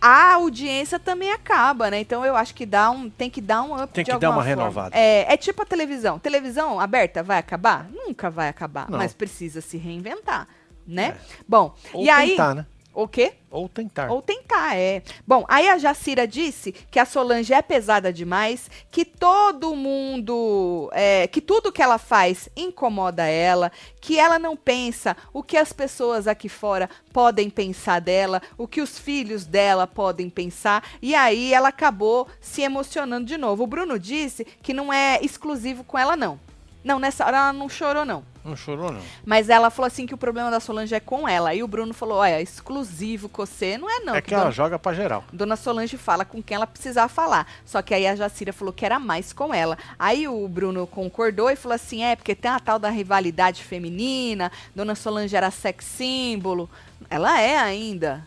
a 0.00 0.34
audiência 0.34 0.98
também 0.98 1.30
acaba, 1.32 1.90
né? 1.90 2.00
Então 2.00 2.24
eu 2.24 2.34
acho 2.34 2.54
que 2.54 2.64
dá 2.64 2.90
um, 2.90 3.10
tem 3.10 3.28
que 3.28 3.40
dar 3.40 3.62
um 3.62 3.74
up 3.82 3.92
Tem 3.92 4.04
que 4.04 4.10
dar 4.16 4.30
uma 4.30 4.36
forma. 4.36 4.48
renovada. 4.48 4.96
É, 4.96 5.30
é 5.32 5.36
tipo 5.36 5.60
a 5.62 5.66
televisão. 5.66 6.18
Televisão 6.18 6.80
aberta 6.80 7.22
vai 7.22 7.36
acabar? 7.38 7.86
Nunca 7.92 8.30
vai 8.30 8.48
acabar, 8.48 8.90
Não. 8.90 8.98
mas 8.98 9.12
precisa 9.12 9.60
se 9.60 9.76
reinventar. 9.76 10.48
né? 10.86 11.16
É. 11.18 11.34
Bom, 11.46 11.74
Ou 11.92 12.02
e 12.04 12.08
aí... 12.08 12.30
tentar, 12.30 12.54
né? 12.54 12.66
O 12.92 13.06
quê? 13.06 13.34
Ou 13.50 13.68
tentar. 13.68 14.10
Ou 14.10 14.20
tentar, 14.20 14.76
é. 14.76 15.02
Bom, 15.26 15.44
aí 15.48 15.68
a 15.68 15.78
Jacira 15.78 16.26
disse 16.26 16.72
que 16.72 16.98
a 16.98 17.04
Solange 17.04 17.52
é 17.52 17.62
pesada 17.62 18.12
demais, 18.12 18.68
que 18.90 19.04
todo 19.04 19.76
mundo, 19.76 20.90
é, 20.92 21.28
que 21.28 21.40
tudo 21.40 21.72
que 21.72 21.82
ela 21.82 21.98
faz 21.98 22.48
incomoda 22.56 23.24
ela, 23.24 23.70
que 24.00 24.18
ela 24.18 24.38
não 24.38 24.56
pensa 24.56 25.16
o 25.32 25.42
que 25.42 25.56
as 25.56 25.72
pessoas 25.72 26.26
aqui 26.26 26.48
fora 26.48 26.90
podem 27.12 27.48
pensar 27.48 28.00
dela, 28.00 28.42
o 28.58 28.66
que 28.66 28.80
os 28.80 28.98
filhos 28.98 29.44
dela 29.44 29.86
podem 29.86 30.28
pensar, 30.28 30.84
e 31.00 31.14
aí 31.14 31.54
ela 31.54 31.68
acabou 31.68 32.26
se 32.40 32.62
emocionando 32.62 33.26
de 33.26 33.38
novo. 33.38 33.62
O 33.62 33.68
Bruno 33.68 33.98
disse 33.98 34.44
que 34.62 34.74
não 34.74 34.92
é 34.92 35.20
exclusivo 35.22 35.84
com 35.84 35.96
ela, 35.96 36.16
não. 36.16 36.38
Não, 36.82 36.98
nessa 36.98 37.26
hora 37.26 37.36
ela 37.36 37.52
não 37.52 37.68
chorou, 37.68 38.04
não. 38.06 38.24
Não 38.42 38.56
chorou, 38.56 38.90
não. 38.90 39.02
Mas 39.22 39.50
ela 39.50 39.68
falou 39.68 39.86
assim 39.86 40.06
que 40.06 40.14
o 40.14 40.16
problema 40.18 40.50
da 40.50 40.60
Solange 40.60 40.94
é 40.94 41.00
com 41.00 41.28
ela. 41.28 41.54
E 41.54 41.62
o 41.62 41.68
Bruno 41.68 41.92
falou: 41.92 42.18
olha, 42.18 42.40
exclusivo 42.40 43.28
com 43.28 43.44
você. 43.44 43.76
Não 43.76 43.90
é, 43.90 44.00
não. 44.00 44.14
é 44.14 44.22
que 44.22 44.32
ela 44.32 44.50
joga 44.50 44.78
pra 44.78 44.94
geral. 44.94 45.22
Dona 45.30 45.56
Solange 45.56 45.98
fala 45.98 46.24
com 46.24 46.42
quem 46.42 46.54
ela 46.54 46.66
precisar 46.66 47.08
falar. 47.08 47.46
Só 47.66 47.82
que 47.82 47.92
aí 47.92 48.06
a 48.06 48.16
Jacira 48.16 48.50
falou 48.50 48.72
que 48.72 48.86
era 48.86 48.98
mais 48.98 49.30
com 49.30 49.52
ela. 49.52 49.76
Aí 49.98 50.26
o 50.26 50.48
Bruno 50.48 50.86
concordou 50.86 51.50
e 51.50 51.56
falou 51.56 51.74
assim: 51.74 52.02
é, 52.02 52.16
porque 52.16 52.34
tem 52.34 52.50
a 52.50 52.58
tal 52.58 52.78
da 52.78 52.88
rivalidade 52.88 53.62
feminina. 53.62 54.50
Dona 54.74 54.94
Solange 54.94 55.36
era 55.36 55.50
sex 55.50 55.84
símbolo. 55.84 56.68
Ela 57.10 57.38
é 57.42 57.58
ainda. 57.58 58.26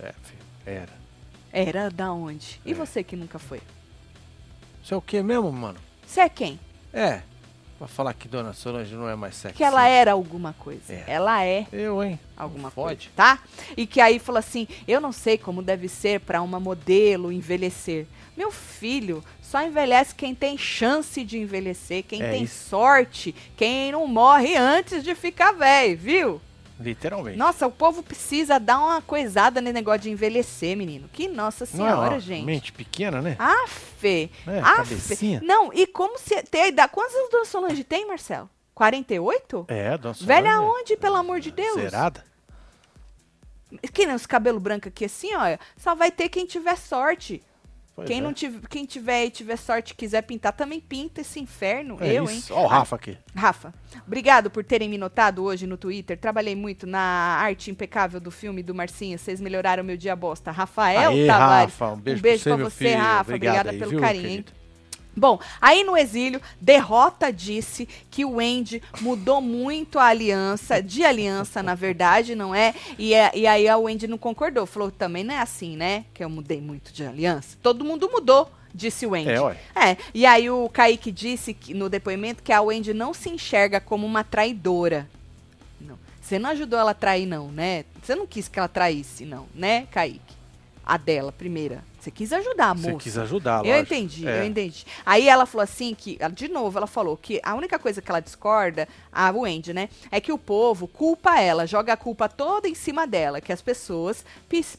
É, 0.00 0.12
filho, 0.24 0.42
era. 0.66 0.98
Era 1.52 1.88
da 1.90 2.12
onde? 2.12 2.60
E 2.64 2.72
É. 2.72 2.74
você 2.74 3.04
que 3.04 3.14
nunca 3.14 3.38
foi? 3.38 3.60
Isso 4.82 4.92
é 4.92 4.96
o 4.96 5.00
que 5.02 5.22
mesmo, 5.22 5.52
mano? 5.52 5.78
Você 6.08 6.20
é 6.20 6.28
quem? 6.28 6.58
É. 6.92 7.20
Pra 7.78 7.86
falar 7.86 8.12
que 8.14 8.26
Dona 8.26 8.52
Solange 8.54 8.94
não 8.96 9.08
é 9.08 9.14
mais 9.14 9.36
sexy. 9.36 9.56
Que 9.56 9.62
ela 9.62 9.86
era 9.86 10.12
alguma 10.12 10.52
coisa. 10.58 10.92
É. 10.92 11.04
Ela 11.06 11.44
é. 11.44 11.66
Eu, 11.70 12.02
hein? 12.02 12.18
alguma 12.36 12.64
Não 12.64 12.70
coisa, 12.70 13.02
tá? 13.14 13.38
E 13.76 13.86
que 13.86 14.00
aí 14.00 14.18
falou 14.18 14.38
assim: 14.40 14.66
"Eu 14.88 15.00
não 15.00 15.12
sei 15.12 15.38
como 15.38 15.62
deve 15.62 15.88
ser 15.88 16.18
para 16.20 16.42
uma 16.42 16.58
modelo 16.58 17.30
envelhecer". 17.30 18.06
Meu 18.36 18.50
filho, 18.50 19.22
só 19.42 19.62
envelhece 19.62 20.14
quem 20.14 20.34
tem 20.34 20.56
chance 20.58 21.22
de 21.24 21.38
envelhecer, 21.38 22.02
quem 22.04 22.22
É 22.22 22.30
tem 22.30 22.44
isso. 22.44 22.68
sorte, 22.68 23.34
quem 23.56 23.92
não 23.92 24.06
morre 24.08 24.56
antes 24.56 25.04
de 25.04 25.14
ficar 25.14 25.52
velho, 25.52 25.96
viu? 25.98 26.40
Literalmente. 26.80 27.36
Nossa, 27.36 27.66
o 27.66 27.72
povo 27.72 28.02
precisa 28.02 28.58
dar 28.60 28.78
uma 28.78 29.02
coisada 29.02 29.60
nesse 29.60 29.72
negócio 29.74 30.02
de 30.02 30.10
envelhecer, 30.10 30.76
menino. 30.76 31.08
Que 31.12 31.26
nossa 31.28 31.66
não 31.74 31.86
é 31.86 31.90
senhora, 31.90 32.10
uma 32.14 32.20
gente. 32.20 32.44
mente 32.44 32.72
pequena, 32.72 33.20
né? 33.20 33.36
Afe. 33.38 34.30
É, 34.46 34.60
afe. 34.60 34.76
cabecinha. 34.94 35.40
Não, 35.44 35.72
e 35.72 35.86
como 35.86 36.18
se 36.18 36.40
tem 36.44 36.62
a 36.62 36.68
idade? 36.68 36.92
Quantos 36.92 37.14
anos 37.14 37.30
Dona 37.30 37.44
Solange 37.44 37.82
tem, 37.84 38.06
Marcelo? 38.06 38.48
48? 38.74 39.64
É, 39.68 39.98
Dona 39.98 40.14
Solange. 40.14 40.26
Velha 40.26 40.48
é 40.48 40.52
aonde, 40.52 40.96
pelo 40.96 41.16
amor 41.16 41.40
de 41.40 41.50
Deus? 41.50 41.80
Zerada? 41.80 42.24
Que 43.92 44.06
nem 44.06 44.14
os 44.14 44.24
cabelos 44.24 44.62
brancos 44.62 44.88
aqui 44.88 45.04
assim, 45.04 45.34
olha. 45.34 45.58
Só 45.76 45.94
vai 45.94 46.10
ter 46.10 46.28
quem 46.28 46.46
tiver 46.46 46.76
sorte. 46.76 47.42
Pois 47.98 48.06
quem 48.06 48.18
é. 48.18 48.20
não 48.20 48.32
tiver, 48.32 48.60
quem 48.68 48.84
tiver 48.84 49.24
e 49.24 49.30
tiver 49.30 49.56
sorte 49.56 49.90
e 49.90 49.94
quiser 49.96 50.22
pintar, 50.22 50.52
também 50.52 50.78
pinta 50.78 51.20
esse 51.20 51.40
inferno. 51.40 51.96
É 52.00 52.12
eu, 52.12 52.24
isso. 52.26 52.52
hein? 52.52 52.58
Ó 52.60 52.62
o 52.62 52.66
Rafa 52.68 52.94
aqui. 52.94 53.18
Rafa, 53.34 53.74
obrigado 54.06 54.48
por 54.50 54.62
terem 54.62 54.88
me 54.88 54.96
notado 54.96 55.42
hoje 55.42 55.66
no 55.66 55.76
Twitter. 55.76 56.16
Trabalhei 56.16 56.54
muito 56.54 56.86
na 56.86 57.00
arte 57.00 57.72
impecável 57.72 58.20
do 58.20 58.30
filme 58.30 58.62
do 58.62 58.72
Marcinho. 58.72 59.18
Vocês 59.18 59.40
melhoraram 59.40 59.82
meu 59.82 59.96
dia 59.96 60.14
bosta. 60.14 60.52
Rafael 60.52 61.10
Aê, 61.10 61.26
Tavares. 61.26 61.72
Rafa, 61.72 61.92
um 61.92 61.96
beijo, 61.98 62.20
um 62.20 62.22
beijo 62.22 62.44
pra 62.44 62.56
você, 62.56 62.92
pra. 62.92 63.02
Rafa. 63.02 63.34
Obrigada 63.34 63.70
aí, 63.72 63.78
pelo 63.80 63.90
viu, 63.90 64.00
carinho, 64.00 64.28
hein? 64.28 64.44
Bom, 65.18 65.38
aí 65.60 65.82
no 65.84 65.96
exílio, 65.96 66.40
Derrota 66.60 67.32
disse 67.32 67.88
que 68.10 68.24
o 68.24 68.38
Andy 68.40 68.82
mudou 69.00 69.40
muito 69.40 69.98
a 69.98 70.04
aliança, 70.06 70.82
de 70.82 71.04
aliança, 71.04 71.62
na 71.62 71.74
verdade, 71.74 72.34
não 72.34 72.54
é? 72.54 72.74
E, 72.98 73.12
é- 73.14 73.32
e 73.34 73.46
aí 73.46 73.68
a 73.68 73.76
Wendy 73.76 74.06
não 74.06 74.18
concordou. 74.18 74.64
Falou, 74.66 74.90
também 74.90 75.24
não 75.24 75.34
é 75.34 75.38
assim, 75.38 75.76
né? 75.76 76.04
Que 76.14 76.22
eu 76.24 76.30
mudei 76.30 76.60
muito 76.60 76.92
de 76.92 77.04
aliança. 77.04 77.56
Todo 77.62 77.84
mundo 77.84 78.08
mudou, 78.10 78.50
disse 78.74 79.06
o 79.06 79.10
Wendy. 79.10 79.30
É, 79.30 79.40
ué. 79.40 79.56
É, 79.74 79.96
e 80.14 80.24
aí 80.24 80.48
o 80.50 80.68
Kaique 80.68 81.10
disse 81.10 81.52
que, 81.52 81.74
no 81.74 81.88
depoimento 81.88 82.42
que 82.42 82.52
a 82.52 82.60
Wendy 82.60 82.94
não 82.94 83.12
se 83.12 83.28
enxerga 83.28 83.80
como 83.80 84.06
uma 84.06 84.22
traidora. 84.24 85.08
Não. 85.80 85.98
Você 86.20 86.38
não 86.38 86.50
ajudou 86.50 86.78
ela 86.78 86.92
a 86.92 86.94
trair, 86.94 87.26
não, 87.26 87.50
né? 87.50 87.84
Você 88.02 88.14
não 88.14 88.26
quis 88.26 88.48
que 88.48 88.58
ela 88.58 88.68
traísse, 88.68 89.24
não, 89.24 89.46
né, 89.54 89.86
Kaique? 89.90 90.20
A 90.84 90.96
dela, 90.96 91.30
primeira. 91.32 91.84
Você 92.08 92.10
quis 92.10 92.32
ajudar 92.32 92.70
a 92.70 92.72
Você 92.74 92.94
quis 92.94 93.18
ajudar, 93.18 93.64
Eu 93.64 93.72
lógico. 93.76 93.94
entendi, 93.94 94.26
É. 94.26 94.40
eu 94.40 94.44
entendi. 94.44 94.86
Aí 95.04 95.28
ela 95.28 95.44
falou 95.44 95.62
assim 95.62 95.94
que, 95.94 96.18
de 96.32 96.48
novo, 96.48 96.78
ela 96.78 96.86
falou 96.86 97.16
que 97.16 97.38
a 97.42 97.54
única 97.54 97.78
coisa 97.78 98.00
que 98.00 98.10
ela 98.10 98.20
discorda, 98.20 98.88
a 99.12 99.30
Wendy, 99.30 99.74
né, 99.74 99.88
é 100.10 100.20
que 100.20 100.32
o 100.32 100.38
povo 100.38 100.88
culpa 100.88 101.38
ela, 101.38 101.66
joga 101.66 101.92
a 101.92 101.96
culpa 101.96 102.28
toda 102.28 102.66
em 102.66 102.74
cima 102.74 103.06
dela, 103.06 103.40
que 103.40 103.52
as 103.52 103.60
pessoas 103.60 104.24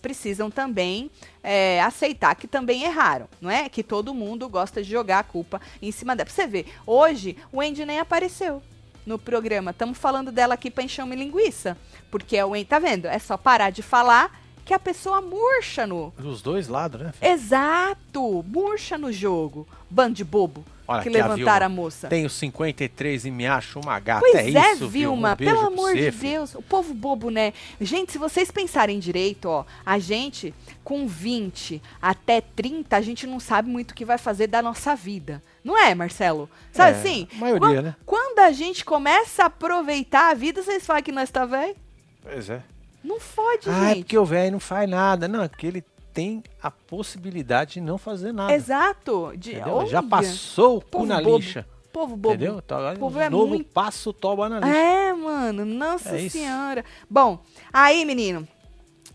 precisam 0.01 0.50
também 0.50 1.12
é, 1.43 1.81
aceitar 1.81 2.36
que 2.36 2.48
também 2.48 2.83
erraram, 2.83 3.27
não 3.39 3.50
é? 3.50 3.69
Que 3.69 3.83
todo 3.83 4.13
mundo 4.13 4.50
gosta 4.50 4.81
de 4.81 4.89
jogar 4.89 5.19
a 5.19 5.24
culpa 5.24 5.62
em 5.81 5.91
cima 5.91 6.15
dela. 6.15 6.25
Pra 6.25 6.33
você 6.33 6.48
ver, 6.48 6.65
hoje 6.86 7.38
o 7.51 7.59
Wendy 7.59 7.86
nem 7.86 8.00
apareceu 8.00 8.62
no 9.05 9.17
programa. 9.19 9.71
Estamos 9.71 9.98
falando 9.98 10.31
dela 10.31 10.55
aqui 10.55 10.69
pra 10.69 10.83
encher 10.83 11.03
uma 11.03 11.15
linguiça. 11.15 11.77
Porque 12.12 12.38
a 12.38 12.45
Wendy, 12.45 12.65
tá 12.65 12.79
vendo? 12.79 13.05
É 13.05 13.17
só 13.19 13.38
parar 13.38 13.69
de 13.69 13.81
falar 13.81 14.39
que 14.69 14.73
a 14.75 14.77
pessoa 14.77 15.19
murcha 15.19 15.88
no, 15.88 16.13
Dos 16.15 16.43
dois 16.43 16.67
lados, 16.67 17.01
né? 17.01 17.11
filho? 17.11 17.31
Exato! 17.31 18.45
Murcha 18.47 18.99
no 18.99 19.11
jogo. 19.11 19.67
Bando 19.89 20.13
de 20.13 20.23
bobo 20.23 20.63
Olha 20.88 21.01
que 21.01 21.09
a 21.09 21.11
levantaram 21.11 21.65
a, 21.65 21.69
Vilma. 21.69 21.81
moça. 21.81 22.07
Tenho 22.07 22.29
53 22.29 23.25
e 23.25 23.31
me 23.31 23.47
acho 23.47 23.79
uma 23.79 23.99
gata. 23.99 24.19
Pois 24.21 24.35
é, 24.35 24.51
é, 24.51 24.73
isso, 24.73 24.88
Vilma, 24.88 25.33
Um 25.33 25.35
pelo 25.35 25.59
amor 25.61 25.89
você, 25.93 26.11
de 26.11 26.17
filho. 26.17 26.31
Deus. 26.33 26.53
O 26.53 26.61
povo 26.61 26.93
bobo, 26.93 27.31
né? 27.31 27.51
Gente, 27.81 28.11
se 28.11 28.19
vocês 28.19 28.51
pensarem 28.51 28.99
direito, 28.99 29.45
ó, 29.49 29.65
a 29.83 29.97
gente 29.97 30.53
com 30.83 31.07
20 31.07 31.81
até 31.99 32.39
30, 32.39 32.95
a 32.95 33.01
gente 33.01 33.25
não 33.25 33.39
sabe 33.39 33.67
muito 33.71 33.91
o 33.91 33.95
que 33.95 34.05
vai 34.05 34.19
fazer 34.19 34.45
da 34.45 34.61
nossa 34.61 34.95
vida. 34.95 35.41
Não 35.63 35.75
é, 35.75 35.95
Marcelo? 35.95 36.47
Sabe 36.71 36.91
É, 36.95 36.99
assim? 36.99 37.27
a 37.33 37.38
maioria, 37.38 37.59
Quan- 37.67 37.81
né? 37.81 37.95
Quando 38.05 38.38
a 38.39 38.51
gente 38.51 38.85
começa 38.85 39.41
a 39.41 39.45
aproveitar 39.47 40.29
a 40.29 40.33
vida, 40.35 40.61
vocês 40.61 40.85
falam 40.85 41.01
que 41.01 41.11
nós 41.11 41.31
tá 41.31 41.43
velho? 41.45 41.75
Pois 42.21 42.47
é. 42.51 42.61
Não 43.03 43.19
fode, 43.19 43.69
Ah, 43.69 43.85
é 43.85 43.87
gente. 43.89 43.99
porque 44.03 44.17
o 44.17 44.25
velho 44.25 44.51
não 44.53 44.59
faz 44.59 44.89
nada. 44.89 45.27
Não, 45.27 45.43
é 45.43 45.47
porque 45.47 45.67
ele 45.67 45.83
tem 46.13 46.43
a 46.61 46.69
possibilidade 46.69 47.73
de 47.75 47.81
não 47.81 47.97
fazer 47.97 48.31
nada. 48.33 48.53
Exato. 48.53 49.31
De? 49.37 49.53
Já 49.89 50.03
passou 50.03 50.77
o 50.77 50.81
cu 50.81 50.87
povo 50.89 51.05
na 51.05 51.21
bobo. 51.21 51.37
lixa. 51.37 51.65
Povo 51.93 52.15
bobo. 52.15 52.35
Entendeu? 52.35 52.59
Então, 52.63 52.77
agora 52.77 52.99
povo 52.99 53.19
é 53.19 53.29
novo 53.29 53.47
muito- 53.47 53.71
passa 53.71 54.09
o 54.09 54.13
toba 54.13 54.47
na 54.49 54.59
lixa. 54.59 54.75
É, 54.75 55.13
mano, 55.13 55.65
nossa 55.65 56.15
É 56.17 56.21
isso. 56.21 56.37
senhora. 56.37 56.83
Bom, 57.09 57.39
aí, 57.73 58.05
menino, 58.05 58.47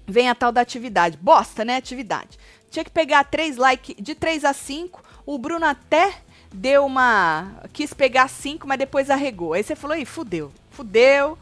vem 0.07 0.29
a 0.29 0.35
tal 0.35 0.51
da 0.51 0.61
atividade. 0.61 1.17
Bosta, 1.21 1.65
né? 1.65 1.77
Atividade. 1.77 2.39
Tinha 2.71 2.85
que 2.85 2.91
pegar 2.91 3.23
três 3.25 3.57
likes, 3.57 3.95
de 3.99 4.15
3 4.15 4.45
a 4.45 4.53
5. 4.53 5.03
O 5.25 5.39
Bruno 5.39 5.65
até 5.67 6.15
deu 6.53 6.85
uma. 6.87 7.55
Quis 7.73 7.95
pegar 7.95 8.29
5, 8.29 8.67
mas 8.67 8.79
depois 8.79 9.09
arregou. 9.11 9.53
Aí 9.53 9.63
você 9.63 9.77
falou, 9.77 9.97
ih, 9.97 10.05
fudeu. 10.05 10.51
Fudeu. 10.71 11.39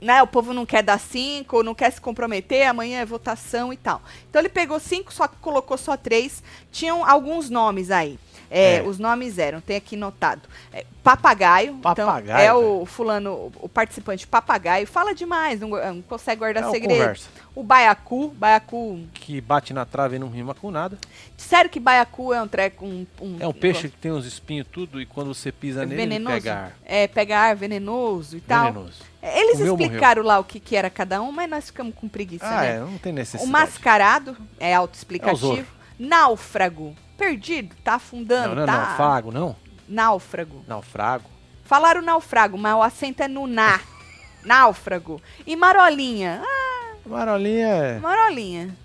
Né, 0.00 0.22
o 0.22 0.26
povo 0.26 0.54
não 0.54 0.64
quer 0.64 0.82
dar 0.82 0.98
5, 0.98 1.62
não 1.62 1.74
quer 1.74 1.90
se 1.92 2.00
comprometer, 2.00 2.66
amanhã 2.66 3.00
é 3.00 3.04
votação 3.04 3.70
e 3.72 3.76
tal. 3.76 4.00
Então 4.30 4.40
ele 4.40 4.48
pegou 4.48 4.80
5, 4.80 5.12
só 5.12 5.28
que 5.28 5.36
colocou 5.42 5.76
só 5.76 5.94
3. 5.96 6.42
Tinham 6.72 7.04
alguns 7.04 7.50
nomes 7.50 7.90
aí. 7.90 8.18
É, 8.50 8.76
É. 8.76 8.82
Os 8.82 8.98
nomes 8.98 9.38
eram, 9.38 9.60
tem 9.60 9.76
aqui 9.76 9.96
notado. 9.96 10.42
É, 10.72 10.84
papagaio. 11.04 11.74
Papagaio, 11.76 12.24
Então, 12.24 12.36
é 12.38 12.52
o 12.52 12.84
fulano, 12.84 13.52
o 13.60 13.68
participante 13.68 14.26
papagaio. 14.26 14.86
Fala 14.86 15.14
demais, 15.14 15.60
não, 15.60 15.68
não 15.68 16.02
consegue 16.02 16.40
guardar 16.40 16.64
É 16.64 16.70
segredo. 16.70 16.98
conversa. 16.98 17.28
O 17.54 17.62
baiacu. 17.64 18.28
Baiacu. 18.28 19.00
Que 19.12 19.40
bate 19.40 19.72
na 19.74 19.84
trave 19.84 20.16
e 20.16 20.18
não 20.18 20.28
rima 20.28 20.54
com 20.54 20.70
nada. 20.70 20.96
Sério 21.36 21.68
que 21.68 21.80
baiacu 21.80 22.32
é 22.32 22.40
um 22.40 22.46
treco. 22.48 22.86
Um, 22.86 23.06
É 23.40 23.46
um 23.46 23.52
peixe 23.52 23.88
que 23.88 23.96
tem 23.96 24.12
uns 24.12 24.24
espinhos 24.24 24.66
tudo 24.70 25.00
e 25.00 25.06
quando 25.06 25.34
você 25.34 25.50
pisa 25.50 25.84
nele, 25.84 25.96
venenoso. 25.96 26.36
ele 26.36 26.42
pega 26.42 26.54
ar. 26.56 26.72
É, 26.84 27.08
pega 27.08 27.38
ar 27.38 27.56
venenoso 27.56 28.36
e 28.36 28.40
tal. 28.40 28.72
Venenoso. 28.72 29.02
É, 29.20 29.40
Eles 29.40 29.60
O 29.60 29.64
explicaram 29.66 30.22
lá 30.22 30.38
o 30.38 30.44
que, 30.44 30.60
que 30.60 30.76
era 30.76 30.88
cada 30.88 31.20
um, 31.20 31.32
mas 31.32 31.50
nós 31.50 31.66
ficamos 31.66 31.94
com 31.94 32.08
preguiça, 32.08 32.46
Ah, 32.46 32.60
né? 32.60 32.76
é, 32.76 32.80
não 32.80 32.96
tem 32.98 33.12
O 33.12 33.16
necessidade. 33.16 33.50
mascarado 33.50 34.36
é 34.58 34.70
É 34.70 34.78
o 34.78 34.82
autoexplicativo. 34.82 35.36
Zorro. 35.46 35.66
Náufrago. 35.98 36.94
Perdido, 37.18 37.74
tá 37.84 37.94
afundando, 37.94 38.48
Não, 38.50 38.54
não 38.56 38.62
é 38.62 38.66
tá? 38.66 38.72
naufrago, 38.86 39.30
não. 39.32 39.56
Náufrago. 39.86 40.64
Naufrago. 40.66 41.28
Falaram 41.64 42.00
náufrago, 42.00 42.56
mas 42.56 42.74
o 42.74 42.82
acento 42.82 43.22
é 43.22 43.28
no 43.28 43.46
na. 43.46 43.78
Náufrago. 44.44 45.20
E 45.46 45.54
marolinha. 45.54 46.42
Ah, 46.42 46.69
Marolinha 47.10 47.66
é... 47.66 47.98
marolinha. 47.98 48.76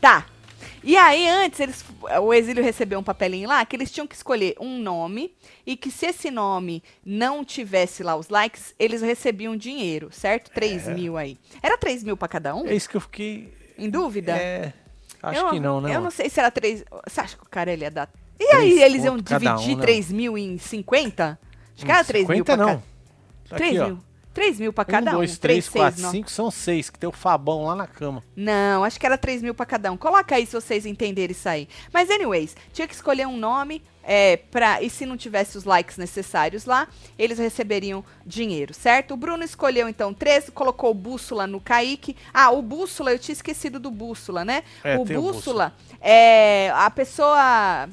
Tá. 0.00 0.26
E 0.82 0.96
aí, 0.96 1.28
antes, 1.28 1.60
eles, 1.60 1.84
o 2.22 2.32
exílio 2.34 2.62
recebeu 2.62 2.98
um 2.98 3.02
papelinho 3.02 3.48
lá 3.48 3.64
que 3.64 3.74
eles 3.76 3.90
tinham 3.90 4.06
que 4.06 4.14
escolher 4.14 4.54
um 4.60 4.78
nome 4.78 5.34
e 5.66 5.76
que 5.76 5.90
se 5.90 6.06
esse 6.06 6.30
nome 6.30 6.82
não 7.04 7.44
tivesse 7.44 8.02
lá 8.02 8.16
os 8.16 8.28
likes, 8.28 8.74
eles 8.78 9.00
recebiam 9.00 9.56
dinheiro, 9.56 10.10
certo? 10.12 10.50
3 10.50 10.88
mil 10.88 11.16
aí. 11.16 11.38
Era 11.62 11.78
3 11.78 12.04
mil 12.04 12.16
pra 12.16 12.28
cada 12.28 12.54
um? 12.54 12.66
É 12.66 12.74
isso 12.74 12.88
que 12.88 12.96
eu 12.96 13.00
fiquei... 13.00 13.52
Em 13.78 13.88
dúvida? 13.88 14.32
É... 14.32 14.72
Acho 15.22 15.40
eu, 15.40 15.50
que 15.50 15.60
não, 15.60 15.80
né? 15.80 15.96
Eu 15.96 16.02
não 16.02 16.10
sei 16.10 16.28
se 16.28 16.38
era 16.38 16.50
3. 16.50 16.84
Você 17.08 17.20
acha 17.20 17.36
que 17.36 17.42
o 17.42 17.48
cara 17.48 17.72
ele 17.72 17.82
ia 17.82 17.90
dar. 17.90 18.10
E 18.38 18.44
aí, 18.54 18.82
eles 18.82 19.04
iam 19.04 19.16
dividir 19.16 19.74
um, 19.74 19.76
né? 19.76 19.82
3 19.82 20.12
mil 20.12 20.36
em 20.36 20.58
50? 20.58 21.38
Acho 21.74 21.84
que 21.84 21.90
era 21.90 22.04
3 22.04 22.28
mil 22.28 22.36
50 22.38 22.44
pra 22.44 22.56
não. 22.56 22.72
cada. 22.74 22.82
Tá 23.48 23.56
3 23.56 23.80
aqui, 23.80 23.92
ó. 23.92 24.13
Mil. 24.34 24.44
3 24.44 24.60
mil 24.60 24.72
pra 24.72 24.84
cada 24.84 25.12
um. 25.12 25.14
1, 25.14 25.18
2, 25.18 25.38
3, 25.38 25.68
4, 25.68 26.10
5, 26.10 26.30
são 26.30 26.50
6, 26.50 26.90
que 26.90 26.98
tem 26.98 27.08
o 27.08 27.12
Fabão 27.12 27.64
lá 27.64 27.76
na 27.76 27.86
cama. 27.86 28.22
Não, 28.36 28.82
acho 28.84 28.98
que 28.98 29.06
era 29.06 29.16
3 29.16 29.42
mil 29.42 29.54
pra 29.54 29.64
cada 29.64 29.90
um. 29.92 29.96
Coloca 29.96 30.34
aí 30.34 30.44
se 30.44 30.52
vocês 30.52 30.84
entenderem 30.84 31.32
isso 31.32 31.48
aí. 31.48 31.68
Mas, 31.92 32.10
anyways, 32.10 32.56
tinha 32.72 32.86
que 32.88 32.94
escolher 32.94 33.26
um 33.26 33.36
nome. 33.36 33.82
É, 34.06 34.36
pra, 34.36 34.82
e 34.82 34.90
se 34.90 35.06
não 35.06 35.16
tivesse 35.16 35.56
os 35.56 35.64
likes 35.64 35.96
necessários 35.96 36.66
lá, 36.66 36.86
eles 37.18 37.38
receberiam 37.38 38.04
dinheiro, 38.26 38.74
certo? 38.74 39.14
O 39.14 39.16
Bruno 39.16 39.42
escolheu 39.42 39.88
então 39.88 40.12
13, 40.12 40.52
colocou 40.52 40.90
o 40.90 40.94
bússola 40.94 41.46
no 41.46 41.58
Kaique. 41.58 42.14
Ah, 42.32 42.50
o 42.50 42.60
bússola, 42.60 43.12
eu 43.12 43.18
tinha 43.18 43.32
esquecido 43.32 43.78
do 43.80 43.90
bússola, 43.90 44.44
né? 44.44 44.62
É, 44.82 44.98
o 44.98 45.06
tem 45.06 45.16
o 45.16 45.22
bússola 45.22 45.72
é 46.02 46.70
a 46.74 46.90
pessoa 46.90 47.88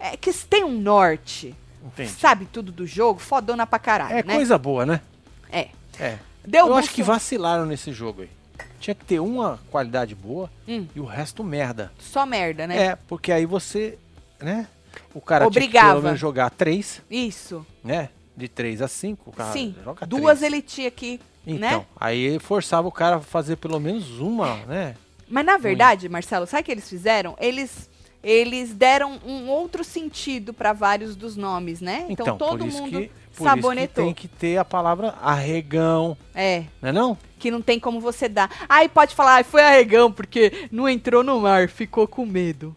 é, 0.00 0.16
que 0.16 0.32
tem 0.32 0.64
um 0.64 0.72
norte, 0.72 1.54
Entendi. 1.84 2.10
sabe 2.10 2.46
tudo 2.46 2.72
do 2.72 2.84
jogo, 2.84 3.20
fodona 3.20 3.64
pra 3.64 3.78
caralho, 3.78 4.12
É 4.12 4.22
né? 4.24 4.34
coisa 4.34 4.58
boa, 4.58 4.84
né? 4.84 5.00
É. 5.54 5.68
É. 5.98 6.18
Deu 6.46 6.66
Eu 6.68 6.74
acho 6.74 6.90
que 6.90 7.02
vacilaram 7.02 7.64
nesse 7.66 7.92
jogo 7.92 8.22
aí. 8.22 8.30
Tinha 8.80 8.94
que 8.94 9.04
ter 9.04 9.18
uma 9.20 9.58
qualidade 9.70 10.14
boa 10.14 10.50
Hum. 10.68 10.86
e 10.94 11.00
o 11.00 11.04
resto 11.04 11.42
merda. 11.42 11.90
Só 11.98 12.26
merda, 12.26 12.66
né? 12.66 12.76
É, 12.76 12.96
porque 13.08 13.32
aí 13.32 13.46
você, 13.46 13.98
né? 14.40 14.66
O 15.14 15.20
cara 15.20 15.44
tinha 15.44 15.52
que 15.52 15.58
Obrigava. 15.58 15.90
pelo 15.92 16.02
menos 16.02 16.20
jogar 16.20 16.50
3, 16.50 17.00
Isso. 17.10 17.64
né? 17.82 18.10
De 18.36 18.48
3 18.48 18.82
a 18.82 18.88
5, 18.88 19.30
o 19.30 19.32
cara 19.32 19.52
Sim. 19.52 19.74
joga 19.82 20.06
Duas 20.06 20.38
três. 20.40 20.52
ele 20.52 20.60
tinha 20.62 20.88
aqui, 20.88 21.20
Então, 21.46 21.78
né? 21.80 21.86
aí 21.98 22.38
forçava 22.40 22.86
o 22.88 22.92
cara 22.92 23.16
a 23.16 23.20
fazer 23.20 23.56
pelo 23.56 23.78
menos 23.80 24.18
uma, 24.18 24.56
né? 24.66 24.96
Mas 25.28 25.46
na 25.46 25.56
verdade, 25.56 26.08
Marcelo, 26.08 26.46
sabe 26.46 26.62
o 26.62 26.64
que 26.64 26.72
eles 26.72 26.88
fizeram? 26.88 27.36
Eles 27.40 27.88
eles 28.22 28.72
deram 28.72 29.20
um 29.26 29.48
outro 29.48 29.84
sentido 29.84 30.54
pra 30.54 30.72
vários 30.72 31.14
dos 31.14 31.36
nomes, 31.36 31.80
né? 31.82 32.06
Então, 32.08 32.24
Então, 32.24 32.38
todo 32.38 32.64
mundo 32.66 33.00
que, 33.00 33.10
por 33.36 33.44
sabonetou. 33.44 34.04
isso 34.06 34.14
que 34.14 34.22
tem 34.28 34.28
que 34.30 34.36
ter 34.36 34.56
a 34.58 34.64
palavra 34.64 35.14
arregão, 35.22 36.16
É, 36.34 36.64
não 36.80 36.88
é 36.88 36.92
não? 36.92 37.18
que 37.38 37.50
não 37.50 37.60
tem 37.60 37.78
como 37.78 38.00
você 38.00 38.28
dar. 38.28 38.50
Aí 38.68 38.88
pode 38.88 39.14
falar, 39.14 39.34
"Ai, 39.34 39.44
foi 39.44 39.62
arregão 39.62 40.10
porque 40.10 40.68
não 40.70 40.88
entrou 40.88 41.22
no 41.22 41.40
mar, 41.40 41.68
ficou 41.68 42.06
com 42.08 42.24
medo. 42.24 42.74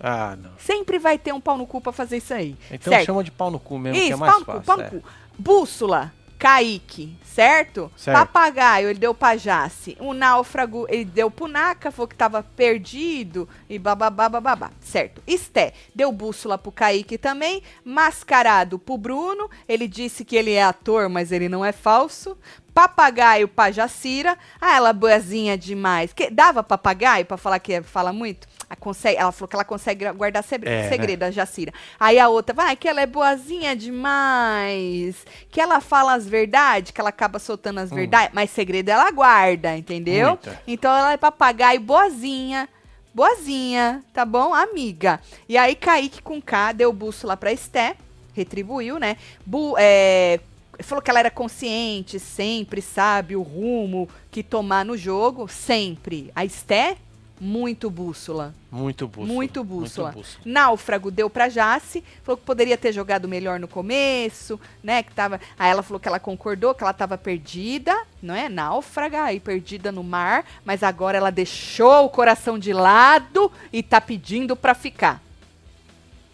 Ah, 0.00 0.36
não. 0.42 0.50
Sempre 0.58 0.98
vai 0.98 1.16
ter 1.18 1.32
um 1.32 1.40
pau 1.40 1.56
no 1.56 1.66
cu 1.66 1.80
pra 1.80 1.92
fazer 1.92 2.16
isso 2.16 2.34
aí. 2.34 2.56
Então 2.70 2.92
certo? 2.92 3.06
chama 3.06 3.22
de 3.22 3.30
pau 3.30 3.50
no 3.50 3.58
cu 3.60 3.78
mesmo, 3.78 3.96
que 3.98 4.04
é 4.06 4.08
Isso, 4.08 4.18
mais 4.18 4.32
pau 4.32 4.40
no 4.40 4.46
fácil. 4.46 4.60
cu, 4.62 4.66
pau 4.66 4.76
no 4.78 4.82
é. 4.82 4.88
cu. 4.88 5.02
Bússola, 5.38 6.12
Kaique, 6.42 7.16
certo? 7.22 7.88
Certo. 7.96 8.18
Papagaio, 8.18 8.90
ele 8.90 8.98
deu 8.98 9.14
pra 9.14 9.36
Jace. 9.36 9.96
O 10.00 10.12
náufrago, 10.12 10.86
ele 10.88 11.04
deu 11.04 11.30
pro 11.30 11.46
Naka, 11.46 11.92
falou 11.92 12.08
que 12.08 12.16
tava 12.16 12.42
perdido 12.42 13.48
e 13.70 13.78
bababá, 13.78 14.28
bababá. 14.28 14.72
Certo. 14.80 15.22
Esté, 15.24 15.72
deu 15.94 16.10
bússola 16.10 16.58
pro 16.58 16.72
Kaique 16.72 17.16
também. 17.16 17.62
Mascarado 17.84 18.76
pro 18.76 18.98
Bruno, 18.98 19.48
ele 19.68 19.86
disse 19.86 20.24
que 20.24 20.34
ele 20.34 20.50
é 20.50 20.64
ator, 20.64 21.08
mas 21.08 21.30
ele 21.30 21.48
não 21.48 21.64
é 21.64 21.70
falso. 21.70 22.36
Papagaio 22.74 23.46
pra 23.46 23.70
Jacira. 23.70 24.36
Ah, 24.60 24.74
ela 24.74 24.92
boazinha 24.92 25.56
demais. 25.56 26.12
Que, 26.12 26.28
dava 26.28 26.60
papagaio 26.62 27.24
pra 27.24 27.36
falar 27.36 27.60
que 27.60 27.82
fala 27.82 28.12
muito? 28.12 28.48
Ah, 28.72 28.76
consegue, 28.76 29.18
ela 29.18 29.30
falou 29.30 29.48
que 29.48 29.54
ela 29.54 29.64
consegue 29.66 30.10
guardar 30.12 30.42
É, 30.50 30.82
né? 30.82 30.88
segredo, 30.88 31.24
a 31.24 31.30
Jacira. 31.30 31.74
Aí 32.00 32.18
a 32.18 32.28
outra, 32.28 32.54
vai, 32.54 32.74
que 32.74 32.88
ela 32.88 33.02
é 33.02 33.06
boazinha 33.06 33.76
demais. 33.76 35.26
Que 35.50 35.60
ela 35.60 35.78
fala 35.78 36.14
as 36.14 36.26
verdades, 36.26 36.90
que 36.90 36.98
ela 36.98 37.10
acaba 37.10 37.38
soltando 37.38 37.80
as 37.80 37.90
verdades, 37.90 38.30
mas 38.32 38.50
segredo 38.50 38.88
ela 38.88 39.10
guarda, 39.10 39.76
entendeu? 39.76 40.28
Hum. 40.28 40.30
Muita. 40.30 40.62
Então 40.66 40.96
ela 40.96 41.12
é 41.12 41.16
papagaio 41.18 41.80
boazinha. 41.80 42.66
Boazinha, 43.12 44.02
tá 44.14 44.24
bom? 44.24 44.54
Amiga. 44.54 45.20
E 45.46 45.58
aí 45.58 45.74
Kaique 45.74 46.22
com 46.22 46.40
K 46.40 46.72
deu 46.72 46.90
bússola 46.94 47.36
pra 47.36 47.52
Esté, 47.52 47.94
retribuiu, 48.32 48.98
né? 48.98 49.18
Bu, 49.44 49.74
é, 49.78 50.40
falou 50.80 51.02
que 51.02 51.10
ela 51.10 51.20
era 51.20 51.30
consciente, 51.30 52.18
sempre 52.18 52.80
sabe 52.80 53.36
o 53.36 53.42
rumo 53.42 54.08
que 54.30 54.42
tomar 54.42 54.82
no 54.82 54.96
jogo, 54.96 55.46
sempre. 55.46 56.32
A 56.34 56.42
Esté, 56.42 56.96
muito 57.42 57.90
bússola. 57.90 58.54
Muito 58.70 59.08
bússola. 59.08 59.26
Muito 59.26 59.64
bússola. 59.64 60.12
Muito 60.12 60.22
bússola. 60.22 60.44
Náufrago 60.44 61.10
deu 61.10 61.28
pra 61.28 61.48
Jace, 61.48 62.04
falou 62.22 62.36
que 62.36 62.44
poderia 62.44 62.78
ter 62.78 62.92
jogado 62.92 63.26
melhor 63.26 63.58
no 63.58 63.66
começo, 63.66 64.60
né? 64.80 65.02
Que 65.02 65.12
tava. 65.12 65.40
Aí 65.58 65.68
ela 65.68 65.82
falou 65.82 65.98
que 65.98 66.06
ela 66.06 66.20
concordou, 66.20 66.72
que 66.72 66.84
ela 66.84 66.92
tava 66.92 67.18
perdida, 67.18 68.00
não 68.22 68.32
é? 68.32 68.48
Náufraga 68.48 69.32
e 69.32 69.40
perdida 69.40 69.90
no 69.90 70.04
mar, 70.04 70.44
mas 70.64 70.84
agora 70.84 71.18
ela 71.18 71.32
deixou 71.32 72.04
o 72.04 72.08
coração 72.08 72.56
de 72.56 72.72
lado 72.72 73.50
e 73.72 73.82
tá 73.82 74.00
pedindo 74.00 74.54
pra 74.54 74.72
ficar. 74.72 75.20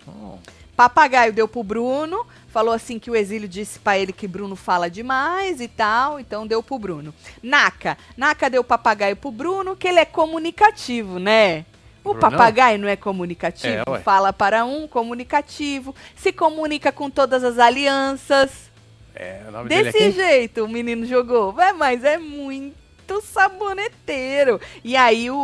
Oh, 0.06 0.36
Papagaio 0.78 1.32
deu 1.32 1.48
pro 1.48 1.64
Bruno, 1.64 2.24
falou 2.52 2.72
assim 2.72 3.00
que 3.00 3.10
o 3.10 3.16
exílio 3.16 3.48
disse 3.48 3.80
pra 3.80 3.98
ele 3.98 4.12
que 4.12 4.28
Bruno 4.28 4.54
fala 4.54 4.88
demais 4.88 5.60
e 5.60 5.66
tal, 5.66 6.20
então 6.20 6.46
deu 6.46 6.62
pro 6.62 6.78
Bruno. 6.78 7.12
Naka, 7.42 7.98
Naka 8.16 8.48
deu 8.48 8.62
papagaio 8.62 9.16
pro 9.16 9.32
Bruno, 9.32 9.74
que 9.74 9.88
ele 9.88 9.98
é 9.98 10.04
comunicativo, 10.04 11.18
né? 11.18 11.64
O 12.04 12.14
papagaio 12.14 12.78
não 12.78 12.86
é 12.86 12.94
comunicativo? 12.94 13.82
É. 13.92 13.98
Fala 13.98 14.32
para 14.32 14.64
um, 14.64 14.86
comunicativo, 14.86 15.92
se 16.14 16.32
comunica 16.32 16.92
com 16.92 17.10
todas 17.10 17.42
as 17.42 17.58
alianças. 17.58 18.70
é, 19.16 19.42
o 19.48 19.50
nome 19.50 19.68
dele 19.68 19.90
Desse 19.90 20.12
jeito 20.12 20.64
o 20.64 20.68
menino 20.68 21.04
jogou. 21.06 21.60
É, 21.60 21.72
mas 21.72 22.04
é 22.04 22.18
muito 22.18 22.87
saboneteiro. 23.20 24.60
E 24.84 24.96
aí 24.96 25.30
o, 25.30 25.36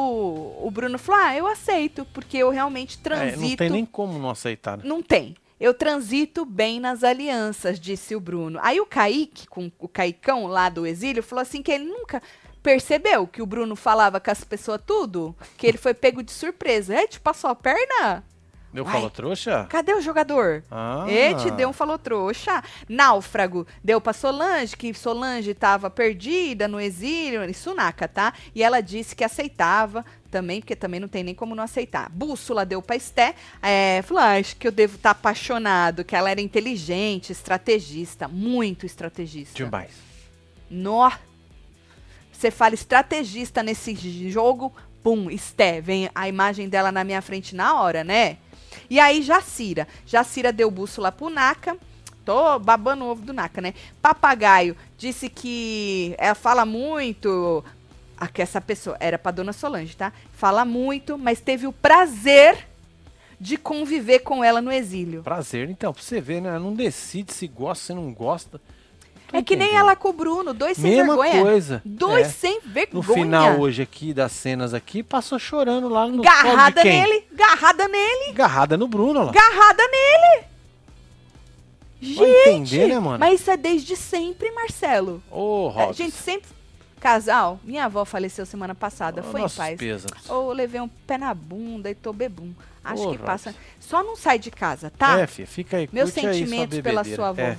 o 0.62 0.70
Bruno 0.70 0.98
falou: 0.98 1.20
Ah, 1.22 1.37
eu 1.37 1.46
aceito, 1.46 2.05
porque 2.12 2.37
eu 2.38 2.50
realmente 2.50 2.98
É, 2.98 3.03
transito. 3.03 3.40
não 3.48 3.57
tem 3.57 3.70
nem 3.70 3.85
como 3.87 4.18
não 4.18 4.31
aceitar, 4.31 4.77
né? 4.79 4.85
Não 4.87 5.03
tem. 5.03 5.35
Eu 5.61 5.72
transito 5.72 6.44
bem 6.44 6.81
nas 6.81 7.03
alianças, 7.05 7.79
disse 7.81 8.14
o 8.14 8.20
Bruno. 8.20 8.59
Aí 8.62 8.81
o 8.81 8.87
Kaique, 8.87 9.46
com 9.46 9.70
o 9.79 9.88
Caicão 9.88 10.46
lá 10.46 10.68
do 10.68 10.87
exílio, 10.87 11.22
falou 11.22 11.42
assim 11.42 11.62
que 11.62 11.70
ele 11.72 11.85
nunca 11.85 12.20
percebeu 12.62 13.27
que 13.27 13.40
o 13.42 13.46
Bruno 13.46 13.77
falava 13.77 14.18
com 14.18 14.31
as 14.31 14.42
pessoas 14.42 14.81
tudo, 14.87 15.35
que 15.57 15.66
ele 15.66 15.79
foi 15.79 15.94
pego 15.94 16.22
de 16.22 16.33
surpresa. 16.33 16.94
É, 16.94 17.07
te 17.07 17.20
passou 17.20 17.48
a 17.50 17.55
perna? 17.55 18.24
Deu 18.74 18.82
Uai. 18.82 18.92
falou 18.92 19.08
trouxa? 19.08 19.66
Cadê 19.70 19.94
o 19.94 20.00
jogador? 20.00 20.64
Ah. 20.68 21.06
E 21.08 21.32
te 21.37 21.48
deu 21.52 21.68
um 21.68 21.72
falou 21.72 21.96
trouxa. 21.96 22.60
Náufrago 22.88 23.64
deu 23.84 24.00
pra 24.00 24.12
Solange, 24.12 24.76
que 24.76 24.92
Solange 24.92 25.52
estava 25.52 25.88
perdida 25.88 26.66
no 26.66 26.80
exílio, 26.80 27.44
em 27.44 27.52
Sunaka, 27.52 28.08
tá? 28.08 28.34
E 28.52 28.64
ela 28.64 28.80
disse 28.80 29.14
que 29.14 29.22
aceitava 29.22 30.04
também, 30.28 30.60
porque 30.60 30.74
também 30.74 30.98
não 30.98 31.06
tem 31.06 31.22
nem 31.22 31.37
como 31.37 31.54
não 31.54 31.62
aceitar. 31.62 32.10
Bússola 32.10 32.66
deu 32.66 32.82
pra 32.82 32.96
Esté, 32.96 33.37
é, 33.62 34.02
falou, 34.02 34.20
ah, 34.20 34.37
acho 34.40 34.56
que 34.56 34.66
eu 34.66 34.72
devo 34.72 34.96
estar 34.96 35.10
apaixonado, 35.10 36.04
que 36.04 36.16
ela 36.16 36.28
era 36.28 36.40
inteligente, 36.40 37.30
estrategista, 37.30 38.26
muito 38.26 38.84
estrategista. 38.84 39.54
Demais. 39.54 39.92
Nó. 40.68 41.12
Você 42.32 42.50
fala 42.50 42.74
estrategista 42.74 43.62
nesse 43.62 43.94
jogo, 44.28 44.72
pum, 45.00 45.30
Esté, 45.30 45.80
vem 45.80 46.10
a 46.12 46.28
imagem 46.28 46.68
dela 46.68 46.90
na 46.90 47.04
minha 47.04 47.22
frente 47.22 47.54
na 47.54 47.80
hora, 47.80 48.02
né? 48.02 48.38
E 48.88 48.98
aí, 49.00 49.22
Jacira. 49.22 49.87
Jacira 50.06 50.52
deu 50.52 50.70
bússola 50.70 51.12
pro 51.12 51.30
Naka. 51.30 51.76
Tô 52.24 52.58
babando 52.58 53.04
o 53.04 53.08
ovo 53.08 53.22
do 53.22 53.32
Naka, 53.32 53.60
né? 53.60 53.74
Papagaio 54.00 54.76
disse 54.96 55.28
que 55.28 56.14
ela 56.18 56.34
fala 56.34 56.64
muito. 56.64 57.62
Ah, 58.16 58.28
que 58.28 58.40
essa 58.40 58.60
pessoa 58.60 58.96
era 59.00 59.18
pra 59.18 59.32
dona 59.32 59.52
Solange, 59.52 59.96
tá? 59.96 60.12
Fala 60.32 60.64
muito, 60.64 61.18
mas 61.18 61.40
teve 61.40 61.66
o 61.66 61.72
prazer 61.72 62.66
de 63.40 63.56
conviver 63.58 64.20
com 64.20 64.42
ela 64.42 64.62
no 64.62 64.72
exílio. 64.72 65.22
Prazer, 65.22 65.68
então, 65.68 65.92
pra 65.92 66.02
você 66.02 66.20
ver, 66.20 66.40
né? 66.40 66.50
Ela 66.50 66.60
Não 66.60 66.72
decide 66.72 67.32
se 67.32 67.46
gosta, 67.46 67.87
se 67.87 67.92
não 67.92 68.12
gosta. 68.12 68.60
É 69.32 69.42
que 69.42 69.56
nem 69.56 69.74
ela 69.74 69.96
com 69.96 70.10
o 70.10 70.12
Bruno, 70.12 70.54
dois 70.54 70.76
sem 70.76 70.90
Mesma 70.96 71.16
vergonha. 71.16 71.42
coisa. 71.42 71.82
Dois 71.84 72.26
É. 72.28 72.30
sem 72.30 72.60
vergonha. 72.60 72.90
No 72.92 73.02
final 73.02 73.58
hoje 73.60 73.82
aqui, 73.82 74.14
das 74.14 74.30
cenas 74.32 74.72
aqui, 74.72 75.02
passou 75.02 75.38
chorando 75.38 75.88
lá 75.88 76.06
no 76.06 76.22
Garrada 76.22 76.84
nele, 76.84 77.24
garrada 77.32 77.88
nele, 77.88 78.32
Garrada 78.32 78.76
no 78.76 78.87
Bruno, 78.87 79.24
lá. 79.24 79.32
garrada 79.32 79.82
nele. 79.88 80.44
Vai 82.02 82.26
Gente, 82.26 82.48
entender, 82.76 82.88
né, 82.88 82.98
mano? 83.00 83.18
mas 83.18 83.40
isso 83.40 83.50
é 83.50 83.56
desde 83.56 83.96
sempre, 83.96 84.50
Marcelo. 84.52 85.22
Ô, 85.30 85.68
A 85.68 85.72
Robson. 85.84 85.92
gente 86.04 86.16
sempre... 86.16 86.54
Casal, 87.00 87.60
minha 87.62 87.84
avó 87.84 88.02
faleceu 88.06 88.46
semana 88.46 88.74
passada, 88.74 89.20
Ô, 89.20 89.24
foi 89.24 89.42
em 89.42 89.48
paz. 89.48 89.78
pêsames. 89.78 90.26
Ou 90.30 90.50
levei 90.54 90.80
um 90.80 90.88
pé 90.88 91.18
na 91.18 91.34
bunda 91.34 91.90
e 91.90 91.94
tô 91.94 92.14
bebum. 92.14 92.50
Acho 92.82 93.08
Ô, 93.08 93.12
que 93.12 93.18
passa... 93.18 93.54
Só 93.78 94.02
não 94.02 94.16
sai 94.16 94.38
de 94.38 94.50
casa, 94.50 94.90
tá? 94.96 95.18
É, 95.20 95.26
filha, 95.26 95.46
fica 95.46 95.76
aí, 95.76 95.88
Meus 95.92 96.12
curte 96.12 96.26
aí 96.26 96.34
sentimentos 96.38 96.80
pela 96.80 97.04
sua 97.04 97.34
É. 97.37 97.50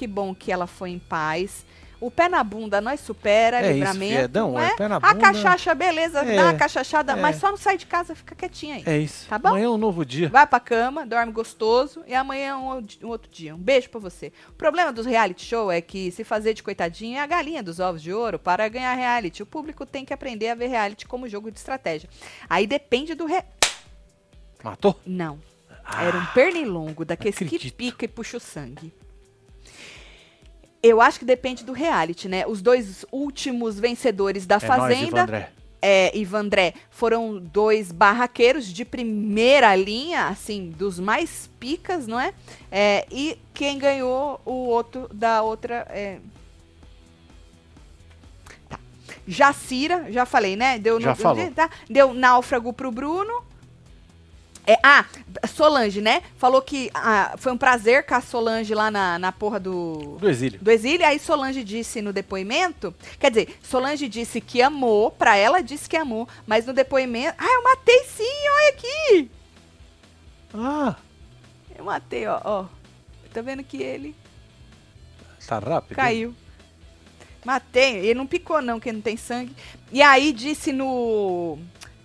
Que 0.00 0.06
bom 0.06 0.34
que 0.34 0.50
ela 0.50 0.66
foi 0.66 0.88
em 0.88 0.98
paz. 0.98 1.62
O 2.00 2.10
pé 2.10 2.26
na 2.26 2.42
bunda 2.42 2.80
nós 2.80 3.00
supera, 3.00 3.58
É 3.58 3.64
isso, 3.66 3.72
livramento. 3.74 4.14
fiedão, 4.16 4.52
não 4.52 4.58
é 4.58 4.68
é? 4.68 4.74
pé 4.74 4.88
na 4.88 4.96
A 4.96 5.00
bunda. 5.00 5.16
cachaça, 5.20 5.74
beleza, 5.74 6.20
É, 6.20 6.36
dá 6.36 6.42
uma 6.44 6.54
cachachada, 6.54 7.12
é. 7.12 7.16
mas 7.16 7.36
só 7.36 7.50
não 7.50 7.58
sai 7.58 7.76
de 7.76 7.84
casa, 7.84 8.14
fica 8.14 8.34
quietinha 8.34 8.76
aí. 8.76 8.82
É 8.86 8.96
isso. 8.96 9.28
Tá 9.28 9.38
bom? 9.38 9.48
Amanhã 9.48 9.66
é 9.66 9.68
um 9.68 9.76
novo 9.76 10.02
dia. 10.06 10.30
Vai 10.30 10.46
pra 10.46 10.58
cama, 10.58 11.04
dorme 11.04 11.30
gostoso 11.34 12.02
e 12.06 12.14
amanhã 12.14 12.46
é 12.52 12.56
um, 12.56 12.82
um 13.02 13.08
outro 13.08 13.30
dia. 13.30 13.54
Um 13.54 13.58
beijo 13.58 13.90
pra 13.90 14.00
você. 14.00 14.32
O 14.48 14.52
problema 14.54 14.90
dos 14.90 15.04
reality 15.04 15.44
show 15.44 15.70
é 15.70 15.82
que 15.82 16.10
se 16.10 16.24
fazer 16.24 16.54
de 16.54 16.62
coitadinha 16.62 17.20
é 17.20 17.22
a 17.22 17.26
galinha 17.26 17.62
dos 17.62 17.78
ovos 17.78 18.00
de 18.00 18.10
ouro 18.10 18.38
para 18.38 18.66
ganhar 18.70 18.94
reality. 18.94 19.42
O 19.42 19.46
público 19.46 19.84
tem 19.84 20.06
que 20.06 20.14
aprender 20.14 20.48
a 20.48 20.54
ver 20.54 20.68
reality 20.68 21.06
como 21.06 21.28
jogo 21.28 21.50
de 21.50 21.58
estratégia. 21.58 22.08
Aí 22.48 22.66
depende 22.66 23.14
do 23.14 23.26
re... 23.26 23.42
Matou? 24.64 24.98
Não. 25.04 25.38
Era 26.00 26.16
um 26.16 26.24
pernilongo, 26.32 27.04
daqueles 27.04 27.36
que 27.36 27.70
pica 27.70 28.06
e 28.06 28.08
puxa 28.08 28.38
o 28.38 28.40
sangue. 28.40 28.90
Eu 30.82 31.00
acho 31.00 31.18
que 31.18 31.24
depende 31.24 31.62
do 31.64 31.72
reality, 31.72 32.28
né? 32.28 32.46
Os 32.46 32.62
dois 32.62 33.04
últimos 33.12 33.78
vencedores 33.78 34.46
da 34.46 34.56
É 34.56 34.60
Fazenda 34.60 35.06
Ivandré. 35.20 35.50
é, 35.82 36.16
e 36.16 36.24
Vandré 36.24 36.74
foram 36.90 37.38
dois 37.38 37.92
barraqueiros 37.92 38.66
de 38.66 38.84
primeira 38.84 39.74
linha, 39.76 40.28
assim, 40.28 40.70
dos 40.70 40.98
mais 40.98 41.50
picas, 41.60 42.06
não 42.06 42.18
é? 42.18 42.32
É, 42.70 43.06
e 43.10 43.36
quem 43.52 43.78
ganhou 43.78 44.40
o 44.46 44.52
outro 44.68 45.06
da 45.12 45.42
outra. 45.42 45.86
É... 45.90 46.18
Tá. 48.68 48.78
Jacira, 49.28 50.06
já 50.10 50.24
falei, 50.24 50.56
né? 50.56 50.78
Deu, 50.78 50.98
Já 51.00 51.10
no- 51.10 51.16
falou. 51.16 51.50
tá? 51.52 51.68
Deu 51.90 52.14
náufrago 52.14 52.72
pro 52.72 52.90
Bruno. 52.90 53.44
É, 54.66 54.78
ah, 54.82 55.04
Solange, 55.48 56.00
né? 56.00 56.22
Falou 56.36 56.60
que 56.62 56.90
ah, 56.94 57.34
foi 57.38 57.50
um 57.52 57.58
prazer 57.58 58.04
com 58.06 58.14
a 58.14 58.20
Solange 58.20 58.74
lá 58.74 58.90
na, 58.90 59.18
na 59.18 59.32
porra 59.32 59.58
do 59.58 60.16
Do 60.20 60.28
exílio. 60.28 60.60
do 60.60 60.70
exílio. 60.70 61.06
Aí 61.06 61.18
Solange 61.18 61.64
disse 61.64 62.00
no 62.02 62.12
depoimento, 62.12 62.94
quer 63.18 63.30
dizer, 63.30 63.58
Solange 63.62 64.08
disse 64.08 64.40
que 64.40 64.60
amou, 64.62 65.10
pra 65.10 65.36
ela 65.36 65.60
disse 65.62 65.88
que 65.88 65.96
amou, 65.96 66.28
mas 66.46 66.66
no 66.66 66.72
depoimento, 66.72 67.34
ah, 67.38 67.46
eu 67.54 67.62
matei 67.64 68.04
sim, 68.04 68.22
olha 68.24 68.68
aqui. 68.70 69.30
Ah, 70.54 70.96
Eu 71.78 71.84
matei, 71.84 72.26
ó, 72.26 72.40
ó. 72.44 72.64
Tá 73.32 73.40
vendo 73.42 73.62
que 73.62 73.80
ele 73.82 74.14
tá 75.46 75.58
rápido. 75.58 75.96
caiu. 75.96 76.34
Matei, 77.44 77.96
ele 77.98 78.14
não 78.14 78.26
picou 78.26 78.60
não, 78.60 78.78
que 78.78 78.92
não 78.92 79.00
tem 79.00 79.16
sangue. 79.16 79.54
E 79.90 80.02
aí 80.02 80.32
disse 80.32 80.72
no 80.72 81.58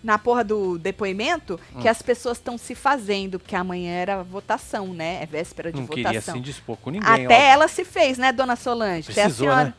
na 0.06 0.18
porra 0.20 0.44
do 0.44 0.78
depoimento 0.78 1.60
Hum. 1.76 1.82
que 1.82 1.88
as 1.90 2.02
pessoas 2.02 2.38
estão 2.38 2.58
se 2.58 2.76
fazendo, 2.76 3.40
porque 3.40 3.56
amanhã 3.56 3.92
era 3.92 4.24
votação, 4.24 4.88
né? 4.94 5.20
É 5.22 5.26
véspera 5.26 5.72
de 5.72 5.80
Não 5.82 5.88
queria 5.88 6.10
votação. 6.10 6.34
se 6.36 6.40
indispor 6.40 6.78
com 6.78 6.92
ninguém. 6.92 7.26
Até 7.26 7.50
ela 7.50 7.68
se 7.68 7.84
fez, 7.84 8.18
né, 8.18 8.32
dona 8.32 8.56
Solange? 8.56 9.12
Até 9.12 9.22
a 9.22 9.26
Precisou, 9.26 9.48
senhora- 9.50 9.66
né? 9.66 9.74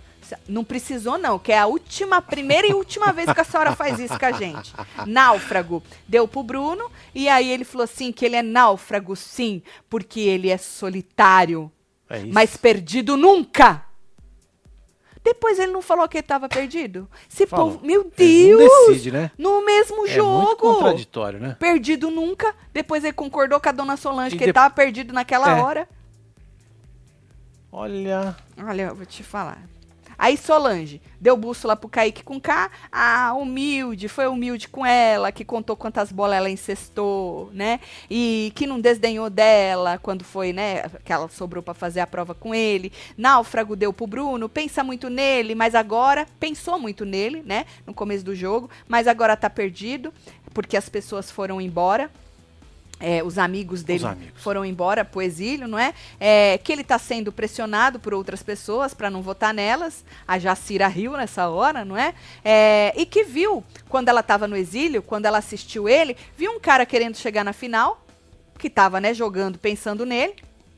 Não 0.48 0.64
precisou, 0.64 1.16
não, 1.18 1.38
que 1.38 1.52
é 1.52 1.58
a 1.60 1.66
última, 1.66 2.20
primeira 2.20 2.66
e 2.66 2.74
última 2.74 3.12
vez 3.12 3.32
que 3.32 3.40
a 3.40 3.44
senhora 3.44 3.76
faz 3.76 4.00
isso 4.00 4.18
com 4.18 4.26
a 4.26 4.32
gente. 4.32 4.74
Náufrago. 5.06 5.80
Deu 6.08 6.26
pro 6.26 6.42
Bruno, 6.42 6.90
e 7.14 7.28
aí 7.28 7.48
ele 7.48 7.62
falou 7.62 7.84
assim: 7.84 8.10
que 8.10 8.24
ele 8.26 8.34
é 8.34 8.42
náufrago, 8.42 9.14
sim, 9.14 9.62
porque 9.88 10.18
ele 10.18 10.48
é 10.50 10.58
solitário, 10.58 11.70
É 12.10 12.24
mas 12.24 12.56
perdido 12.56 13.16
nunca. 13.16 13.85
Depois 15.26 15.58
ele 15.58 15.72
não 15.72 15.82
falou 15.82 16.08
que 16.08 16.18
ele 16.18 16.22
tava 16.26 16.48
perdido? 16.48 17.08
Se 17.28 17.46
Falou. 17.46 17.72
povo, 17.72 17.84
meu 17.86 18.10
Ele 18.18 18.50
não 18.52 18.58
Deus! 18.58 18.86
decide, 18.88 19.10
né? 19.10 19.30
No 19.36 19.64
mesmo 19.64 19.94
É 19.96 19.98
muito 19.98 20.12
jogo. 20.14 20.56
contraditório, 20.56 21.38
né? 21.40 21.56
perdido 21.58 22.10
nunca. 22.10 22.54
Depois 22.72 23.02
ele 23.04 23.12
concordou 23.12 23.58
com 23.60 23.68
a 23.68 23.72
dona 23.72 23.96
Solange 23.96 24.34
E 24.34 24.38
que 24.38 24.44
ele 24.44 24.52
dep- 24.52 24.62
tava 24.62 24.72
perdido 24.74 25.12
naquela 25.12 25.58
É. 25.58 25.60
hora. 25.62 25.88
Olha. 27.72 28.36
Olha, 28.66 28.82
eu 28.84 28.94
vou 28.94 29.04
te 29.04 29.22
falar. 29.22 29.58
Aí 30.18 30.36
Solange 30.36 31.00
deu 31.20 31.36
bússola 31.36 31.76
pro 31.76 31.88
Kaique 31.88 32.22
com 32.22 32.40
K. 32.40 32.70
Ah, 32.90 33.34
humilde, 33.34 34.08
foi 34.08 34.26
humilde 34.26 34.68
com 34.68 34.84
ela, 34.84 35.32
que 35.32 35.44
contou 35.44 35.76
quantas 35.76 36.12
bolas 36.12 36.36
ela 36.36 36.50
incestou, 36.50 37.50
né? 37.52 37.80
E 38.10 38.52
que 38.54 38.66
não 38.66 38.80
desdenhou 38.80 39.28
dela 39.28 39.98
quando 39.98 40.24
foi, 40.24 40.52
né? 40.52 40.82
Que 41.04 41.12
ela 41.12 41.28
sobrou 41.28 41.62
pra 41.62 41.74
fazer 41.74 42.00
a 42.00 42.06
prova 42.06 42.34
com 42.34 42.54
ele. 42.54 42.92
Náufrago 43.16 43.76
deu 43.76 43.92
pro 43.92 44.06
Bruno, 44.06 44.48
pensa 44.48 44.82
muito 44.82 45.10
nele, 45.10 45.54
mas 45.54 45.74
agora 45.74 46.26
pensou 46.38 46.78
muito 46.78 47.04
nele, 47.04 47.42
né? 47.44 47.66
No 47.86 47.94
começo 47.94 48.24
do 48.24 48.34
jogo, 48.34 48.70
mas 48.88 49.06
agora 49.06 49.36
tá 49.36 49.50
perdido, 49.50 50.12
porque 50.54 50.76
as 50.76 50.88
pessoas 50.88 51.30
foram 51.30 51.60
embora. 51.60 52.10
É, 52.98 53.22
os 53.22 53.36
amigos 53.36 53.82
dele 53.82 54.06
amigos. 54.06 54.42
foram 54.42 54.64
embora 54.64 55.04
pro 55.04 55.20
exílio, 55.20 55.68
não 55.68 55.78
é? 55.78 55.92
É, 56.18 56.56
que 56.58 56.72
ele 56.72 56.80
está 56.80 56.98
sendo 56.98 57.30
pressionado 57.30 58.00
por 58.00 58.14
outras 58.14 58.42
pessoas 58.42 58.94
para 58.94 59.10
não 59.10 59.20
votar 59.20 59.52
nelas. 59.52 60.02
A 60.26 60.38
Jacira 60.38 60.88
riu 60.88 61.12
nessa 61.12 61.48
hora, 61.48 61.84
não 61.84 61.96
é? 61.96 62.14
É, 62.42 62.94
e 62.96 63.04
que 63.04 63.22
viu, 63.22 63.62
quando 63.88 64.08
ela 64.08 64.20
estava 64.20 64.48
no 64.48 64.56
exílio, 64.56 65.02
quando 65.02 65.26
ela 65.26 65.38
assistiu 65.38 65.88
ele, 65.88 66.16
viu 66.36 66.52
um 66.52 66.58
cara 66.58 66.86
querendo 66.86 67.16
chegar 67.16 67.44
na 67.44 67.52
final, 67.52 68.02
que 68.58 68.68
estava 68.68 68.98
né, 68.98 69.12
jogando, 69.12 69.58
pensando 69.58 70.06
nele. 70.06 70.34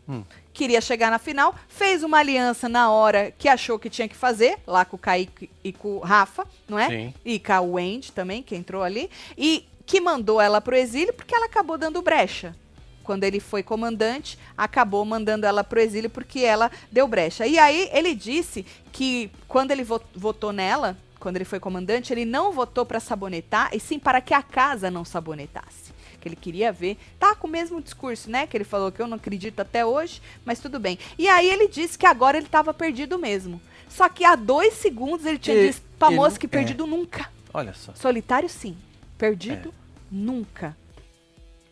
Hum. 0.08 0.24
Queria 0.52 0.80
chegar 0.80 1.12
na 1.12 1.20
final, 1.20 1.54
fez 1.68 2.02
uma 2.02 2.18
aliança 2.18 2.68
na 2.68 2.90
hora 2.90 3.32
que 3.38 3.48
achou 3.48 3.78
que 3.78 3.88
tinha 3.88 4.08
que 4.08 4.16
fazer, 4.16 4.58
lá 4.66 4.84
com 4.84 4.96
o 4.96 4.98
Kaique 4.98 5.48
e 5.62 5.72
com 5.72 5.98
o 5.98 6.00
Rafa, 6.00 6.44
não 6.68 6.76
é? 6.76 6.88
Sim. 6.88 7.14
E 7.24 7.38
com 7.38 7.52
a 7.52 7.60
Wendy 7.60 8.10
também, 8.10 8.42
que 8.42 8.56
entrou 8.56 8.82
ali. 8.82 9.08
E 9.36 9.68
que 9.88 10.00
mandou 10.00 10.38
ela 10.40 10.60
pro 10.60 10.76
exílio 10.76 11.12
porque 11.14 11.34
ela 11.34 11.46
acabou 11.46 11.76
dando 11.78 12.00
brecha. 12.02 12.54
Quando 13.02 13.24
ele 13.24 13.40
foi 13.40 13.62
comandante, 13.62 14.38
acabou 14.56 15.02
mandando 15.02 15.46
ela 15.46 15.64
pro 15.64 15.80
exílio 15.80 16.10
porque 16.10 16.40
ela 16.40 16.70
deu 16.92 17.08
brecha. 17.08 17.46
E 17.46 17.58
aí 17.58 17.88
ele 17.90 18.14
disse 18.14 18.66
que 18.92 19.30
quando 19.48 19.70
ele 19.70 19.82
vo- 19.82 20.02
votou 20.14 20.52
nela, 20.52 20.94
quando 21.18 21.36
ele 21.36 21.46
foi 21.46 21.58
comandante, 21.58 22.12
ele 22.12 22.26
não 22.26 22.52
votou 22.52 22.84
para 22.84 23.00
sabonetar, 23.00 23.70
e 23.72 23.80
sim 23.80 23.98
para 23.98 24.20
que 24.20 24.34
a 24.34 24.42
casa 24.42 24.90
não 24.90 25.06
sabonetasse. 25.06 25.88
Que 26.20 26.28
ele 26.28 26.36
queria 26.36 26.70
ver. 26.70 26.98
Tá 27.18 27.34
com 27.34 27.46
o 27.46 27.50
mesmo 27.50 27.80
discurso, 27.80 28.30
né? 28.30 28.46
Que 28.46 28.56
ele 28.58 28.64
falou 28.64 28.92
que 28.92 29.00
eu 29.00 29.06
não 29.06 29.16
acredito 29.16 29.58
até 29.60 29.86
hoje, 29.86 30.20
mas 30.44 30.60
tudo 30.60 30.78
bem. 30.78 30.98
E 31.16 31.28
aí 31.28 31.48
ele 31.48 31.66
disse 31.66 31.96
que 31.96 32.04
agora 32.06 32.36
ele 32.36 32.44
estava 32.46 32.74
perdido 32.74 33.18
mesmo. 33.18 33.58
Só 33.88 34.06
que 34.10 34.22
há 34.22 34.36
dois 34.36 34.74
segundos 34.74 35.24
ele 35.24 35.38
tinha 35.38 35.56
E- 35.56 35.68
dito 35.72 35.80
pra 35.98 36.08
ele 36.08 36.16
moça 36.16 36.38
que 36.38 36.44
é. 36.44 36.48
perdido 36.48 36.86
nunca. 36.86 37.30
Olha 37.54 37.72
só. 37.72 37.94
Solitário, 37.94 38.50
sim. 38.50 38.76
Perdido, 39.16 39.70
É. 39.70 39.77
nunca. 40.10 40.76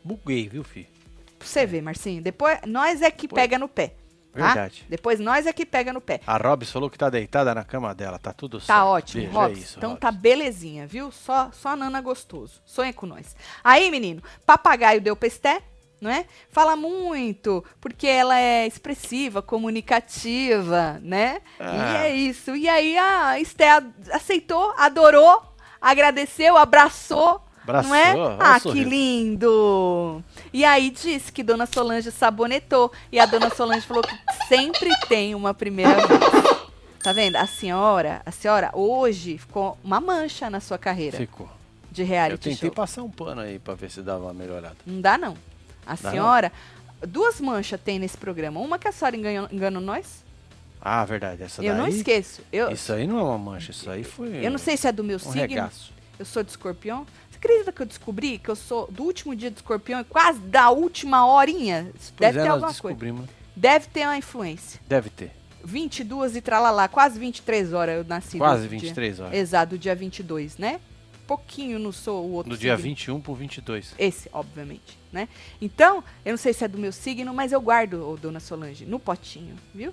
Buguei, 0.05 0.49
viu, 0.49 0.63
filho? 0.65 0.87
Pra 1.39 1.47
você 1.49 1.67
ver, 1.67 1.83
Marcinho. 1.83 2.23
Depois, 2.23 2.59
nós 2.67 3.03
é 3.03 3.11
que 3.11 3.29
Foi. 3.29 3.37
pega 3.37 3.59
no 3.59 3.69
pé. 3.69 3.89
tá? 3.89 3.95
Verdade. 4.47 4.85
Depois 4.89 5.19
nós 5.19 5.47
é 5.47 5.53
que 5.53 5.65
pega 5.65 5.93
no 5.93 6.01
pé. 6.01 6.21
A 6.27 6.37
Robs 6.37 6.71
falou 6.71 6.91
que 6.91 6.99
tá 6.99 7.09
deitada 7.09 7.55
na 7.55 7.65
cama 7.65 7.95
dela. 7.95 8.19
Tá 8.19 8.33
tudo 8.33 8.59
certo. 8.61 8.69
Tá 8.69 8.85
ótimo, 8.85 9.23
Veja, 9.27 9.33
Robson. 9.35 9.55
É 9.55 9.59
isso, 9.63 9.79
então 9.79 9.91
Robs. 9.91 10.01
tá 10.01 10.13
belezinha, 10.13 10.87
viu? 10.87 11.11
Só, 11.11 11.51
só 11.53 11.75
Nana 11.75 12.01
gostoso. 12.01 12.61
Sonha 12.65 12.93
com 12.93 13.07
nós. 13.07 13.35
Aí, 13.65 13.91
menino, 13.91 14.23
papagaio 14.45 15.01
deu 15.01 15.17
pesté, 15.17 15.63
não 16.01 16.11
é? 16.11 16.27
Fala 16.51 16.77
muito, 16.77 17.65
porque 17.81 18.07
ela 18.07 18.39
é 18.39 18.67
expressiva, 18.67 19.41
comunicativa, 19.43 20.99
né? 21.03 21.41
E 21.59 21.63
Ah. 21.65 22.05
é 22.07 22.15
isso. 22.15 22.55
E 22.55 22.69
aí 22.69 22.97
a 22.99 23.41
Esté 23.41 23.69
aceitou, 24.13 24.73
adorou, 24.77 25.43
agradeceu, 25.81 26.57
abraçou. 26.57 27.43
Abraçou, 27.67 27.91
não 27.91 27.97
é? 27.97 28.37
Ah, 28.39 28.61
que 28.61 28.85
lindo! 28.85 30.23
E 30.53 30.65
aí 30.65 30.91
disse 30.91 31.33
que 31.33 31.43
Dona 31.43 31.67
Solange 31.67 32.11
sabonetou. 32.13 32.93
E 33.11 33.19
a 33.19 33.27
Dona 33.27 33.51
Solange 33.55 33.87
falou 33.87 34.03
que 34.03 34.15
sempre 34.49 34.91
tem 35.09 35.35
uma 35.35 35.53
primeira 35.53 36.07
vez. 36.07 36.21
Tá 37.03 37.13
vendo? 37.13 37.37
A 37.37 37.47
senhora, 37.47 38.23
a 38.27 38.31
senhora 38.31 38.71
hoje 38.73 39.39
ficou 39.39 39.79
uma 39.85 40.01
mancha 40.01 40.51
na 40.51 40.59
sua 40.61 40.77
carreira 40.77 41.17
Ficou. 41.17 41.49
de 41.91 42.03
Eu 42.03 42.09
reality 42.09 42.51
tentei 42.51 42.69
show. 42.69 42.75
passar 42.75 43.03
um 43.03 43.11
pano 43.11 43.41
aí 43.43 43.59
pra 43.61 43.75
ver 43.75 43.91
se 43.91 44.01
dava 44.03 44.25
uma 44.25 44.35
melhorada. 44.35 44.77
Não 44.85 45.01
dá, 45.01 45.17
não. 45.17 45.37
A 45.87 45.95
Dá 45.95 46.11
senhora. 46.11 46.53
Duas 47.07 47.41
manchas 47.41 47.81
tem 47.81 47.99
nesse 47.99 48.17
programa. 48.17 48.59
Uma 48.59 48.79
que 48.79 48.89
a 48.89 48.93
senhora 48.93 49.17
enganou, 49.17 49.49
enganou 49.53 49.81
nós. 49.83 50.25
Ah, 50.81 51.05
verdade. 51.05 51.43
Essa 51.45 51.63
eu 51.63 51.73
daí. 51.73 51.81
não 51.81 51.87
esqueço. 51.89 52.43
Eu, 52.53 52.71
Isso 52.71 52.93
aí 52.93 53.07
não 53.07 53.19
é 53.19 53.23
uma 53.23 53.39
mancha, 53.39 53.71
isso 53.71 53.89
aí 53.91 54.03
foi. 54.03 54.45
eu 54.45 54.51
não 54.51 54.59
sei 54.59 54.77
se 54.77 54.87
é 54.89 54.93
do 54.93 55.05
meu 55.05 55.17
um 55.17 55.21
signo. 55.21 55.41
regaço. 55.41 55.93
Eu 56.19 56.25
sou 56.25 56.43
de 56.43 56.51
escorpião. 56.51 57.07
Você 57.37 57.47
acredita 57.47 57.73
que 57.73 57.83
eu 57.83 57.87
descobri 57.87 58.39
que 58.39 58.49
eu 58.49 58.57
sou 58.57 58.91
do 58.91 59.03
último 59.05 59.37
dia 59.37 59.51
de 59.51 59.57
escorpião 59.57 60.01
e 60.01 60.05
quase 60.05 60.39
da 60.41 60.71
última 60.71 61.27
horinha? 61.27 61.91
Pois 61.93 62.13
Deve 62.19 62.39
é, 62.39 62.43
ter 62.43 62.49
alguma 62.49 62.69
coisa. 62.69 62.83
descobrimos. 62.97 63.27
Deve 63.55 63.87
ter 63.89 64.01
uma 64.07 64.17
influência. 64.17 64.81
Deve 64.89 65.11
ter. 65.11 65.31
22 65.65 66.37
e 66.37 66.41
tralalá, 66.41 66.89
quase 66.89 67.19
23 67.19 67.73
horas 67.73 67.97
eu 67.99 68.05
nasci. 68.05 68.39
Quase 68.39 68.63
do 68.63 68.69
dia- 68.71 68.79
23 68.81 69.21
horas. 69.21 69.35
Exato, 69.35 69.71
do 69.71 69.79
dia 69.79 69.95
22, 69.95 70.57
né? 70.59 70.81
Pouquinho 71.27 71.79
não 71.79 71.91
sou 71.93 72.25
o 72.25 72.33
outro 72.33 72.51
Do 72.53 72.59
dia 72.59 72.77
signo. 72.77 72.91
21 72.91 73.21
pro 73.21 73.35
22. 73.35 73.95
Esse, 73.99 74.31
obviamente, 74.33 74.97
né? 75.13 75.29
Então, 75.61 76.03
eu 76.25 76.31
não 76.31 76.37
sei 76.39 76.53
se 76.53 76.65
é 76.65 76.69
do 76.69 76.79
meu 76.79 76.93
signo, 76.93 77.35
mas 77.35 77.51
eu 77.53 77.61
guardo, 77.61 78.09
ô, 78.09 78.17
dona 78.17 78.39
Solange, 78.39 78.87
no 78.87 78.99
potinho, 79.01 79.57
viu? 79.75 79.93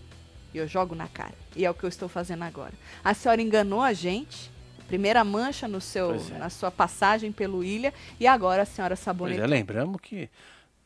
E 0.53 0.59
eu 0.59 0.67
jogo 0.67 0.93
na 0.93 1.07
cara. 1.07 1.33
E 1.55 1.65
é 1.65 1.69
o 1.71 1.73
que 1.73 1.83
eu 1.83 1.89
estou 1.89 2.07
fazendo 2.07 2.43
agora. 2.43 2.73
A 3.03 3.15
senhora 3.15 3.41
enganou 3.41 3.81
a 3.81 3.93
gente. 3.93 4.51
Primeira 4.87 5.23
mancha 5.23 5.67
no 5.67 5.81
seu, 5.81 6.15
é. 6.15 6.37
na 6.37 6.49
sua 6.49 6.69
passagem 6.71 7.31
pelo 7.31 7.63
Ilha. 7.63 7.93
E 8.19 8.27
agora 8.27 8.63
a 8.63 8.65
senhora 8.65 8.95
Pois 8.95 9.39
é, 9.39 9.47
lembramos 9.47 9.99
que 10.01 10.29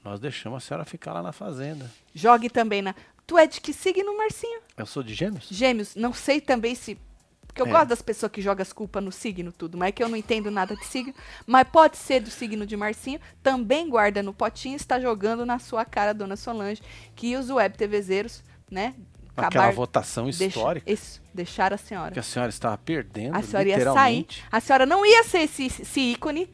nós 0.04 0.20
deixamos 0.20 0.64
a 0.64 0.66
senhora 0.66 0.86
ficar 0.86 1.14
lá 1.14 1.22
na 1.22 1.32
fazenda. 1.32 1.90
Jogue 2.14 2.50
também 2.50 2.82
na... 2.82 2.96
Tu 3.26 3.38
é 3.38 3.46
de 3.46 3.60
que 3.60 3.74
signo, 3.74 4.18
Marcinho? 4.18 4.62
Eu 4.78 4.86
sou 4.86 5.04
de 5.04 5.14
gêmeos? 5.14 5.48
Gêmeos, 5.52 5.96
não 5.96 6.14
sei 6.14 6.40
também 6.40 6.74
se. 6.76 6.98
Porque 7.46 7.62
eu 7.62 7.68
É. 7.68 7.70
gosto 7.72 7.88
das 7.90 8.02
pessoas 8.02 8.32
que 8.32 8.42
jogam 8.42 8.62
as 8.62 8.72
culpas 8.72 9.04
no 9.04 9.12
signo, 9.12 9.52
tudo, 9.52 9.78
mas 9.78 9.90
é 9.90 9.92
que 9.92 10.02
eu 10.02 10.08
não 10.08 10.16
entendo 10.16 10.50
nada 10.50 10.76
de 10.78 10.86
signo. 10.86 11.14
Mas 11.46 11.68
pode 11.68 11.98
ser 11.98 12.22
do 12.22 12.30
signo 12.30 12.66
de 12.66 12.78
Marcinho. 12.78 13.20
Também 13.44 13.90
guarda 13.90 14.24
no 14.24 14.34
potinho 14.34 14.74
e 14.74 14.76
está 14.78 14.98
jogando 14.98 15.46
na 15.46 15.60
sua 15.60 15.84
cara, 15.84 16.14
dona 16.14 16.38
Solange, 16.38 16.82
que 17.16 17.36
os 17.36 17.50
web 17.50 17.76
TVzeiros, 17.78 18.44
né? 18.72 18.96
Aquela 19.46 19.72
votação 19.72 20.26
deixa- 20.26 20.46
histórica 20.46 20.92
isso, 20.92 21.22
deixar 21.34 21.74
a 21.74 21.78
senhora. 21.78 22.12
que 22.12 22.20
a 22.20 22.24
senhora 22.24 22.50
estava 22.50 22.78
perdendo, 22.78 23.36
A 23.36 23.42
senhora 23.44 23.70
ia 23.70 23.94
sair. 23.94 24.28
A 24.52 24.60
senhora 24.60 24.86
não 24.86 25.06
ia 25.06 25.24
ser 25.24 25.40
esse, 25.40 25.66
esse 25.68 26.00
ícone. 26.00 26.50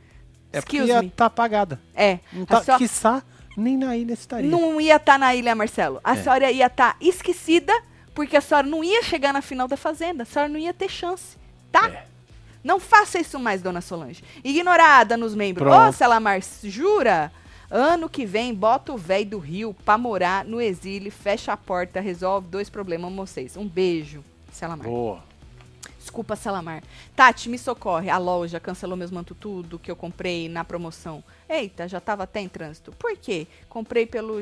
É 0.52 0.60
porque 0.62 0.78
Excuse 0.78 0.92
ia 0.94 1.04
estar 1.08 1.26
apagada. 1.26 1.80
É. 1.96 2.20
Não 2.32 2.46
tá, 2.46 2.62
senhora- 2.62 2.78
quiçá, 2.84 3.24
nem 3.58 3.78
na 3.78 3.96
ilha 3.98 4.14
estaria. 4.14 4.50
não 4.50 4.80
ia 4.80 4.98
estar 4.98 5.18
na 5.18 5.34
ilha, 5.34 5.56
Marcelo. 5.56 6.00
A 6.04 6.14
É. 6.16 6.22
senhora 6.22 6.52
ia 6.52 6.68
estar 6.68 6.96
esquecida 7.02 7.74
Porque 8.14 8.38
a 8.38 8.42
senhora 8.42 8.68
não 8.68 8.84
ia 8.84 9.02
chegar 9.02 9.34
na 9.34 9.42
final 9.42 9.68
da 9.68 9.76
Fazenda. 9.76 10.22
A 10.22 10.26
senhora 10.28 10.48
não 10.48 10.60
ia 10.60 10.72
ter 10.72 10.88
chance, 10.88 11.36
tá? 11.72 11.88
É. 11.90 12.06
Não 12.64 12.80
faça 12.80 13.20
isso 13.20 13.40
mais, 13.40 13.60
dona 13.64 13.82
Solange. 13.82 14.24
Ignorada 14.44 15.18
nos 15.18 15.34
membros. 15.34 15.68
Ô, 15.68 15.72
Pronto. 15.76 15.96
Selamar, 15.96 16.40
jura? 16.64 17.32
Ano 17.76 18.08
que 18.08 18.24
vem, 18.24 18.54
bota 18.54 18.94
o 18.94 18.98
véi 19.00 19.26
do 19.26 19.40
Rio 19.40 19.74
pra 19.84 19.98
morar 19.98 20.46
no 20.46 20.62
exílio, 20.62 21.12
fecha 21.12 21.52
a 21.54 21.58
porta, 21.58 22.00
resolve 22.00 22.48
dois 22.48 22.70
problemas 22.70 23.10
com 23.10 23.16
vocês. 23.16 23.58
Um 23.58 23.68
beijo, 23.68 24.24
Selamar. 24.52 24.86
Boa. 24.88 25.24
Desculpa, 25.98 26.36
Selamar. 26.36 26.84
Tati, 27.16 27.50
me 27.50 27.58
socorre. 27.58 28.12
A 28.12 28.20
loja 28.20 28.60
cancelou 28.60 28.96
meus 28.96 29.10
manto 29.10 29.34
tudo 29.34 29.80
que 29.80 29.90
eu 29.90 29.96
comprei 29.96 30.48
na 30.48 30.64
promoção. 30.64 31.24
Eita, 31.50 31.88
já 31.88 32.00
tava 32.00 32.24
até 32.26 32.42
em 32.42 32.48
trânsito. 32.48 32.92
Por 32.92 33.18
quê? 33.18 33.48
Comprei 33.68 34.06
pelo, 34.06 34.36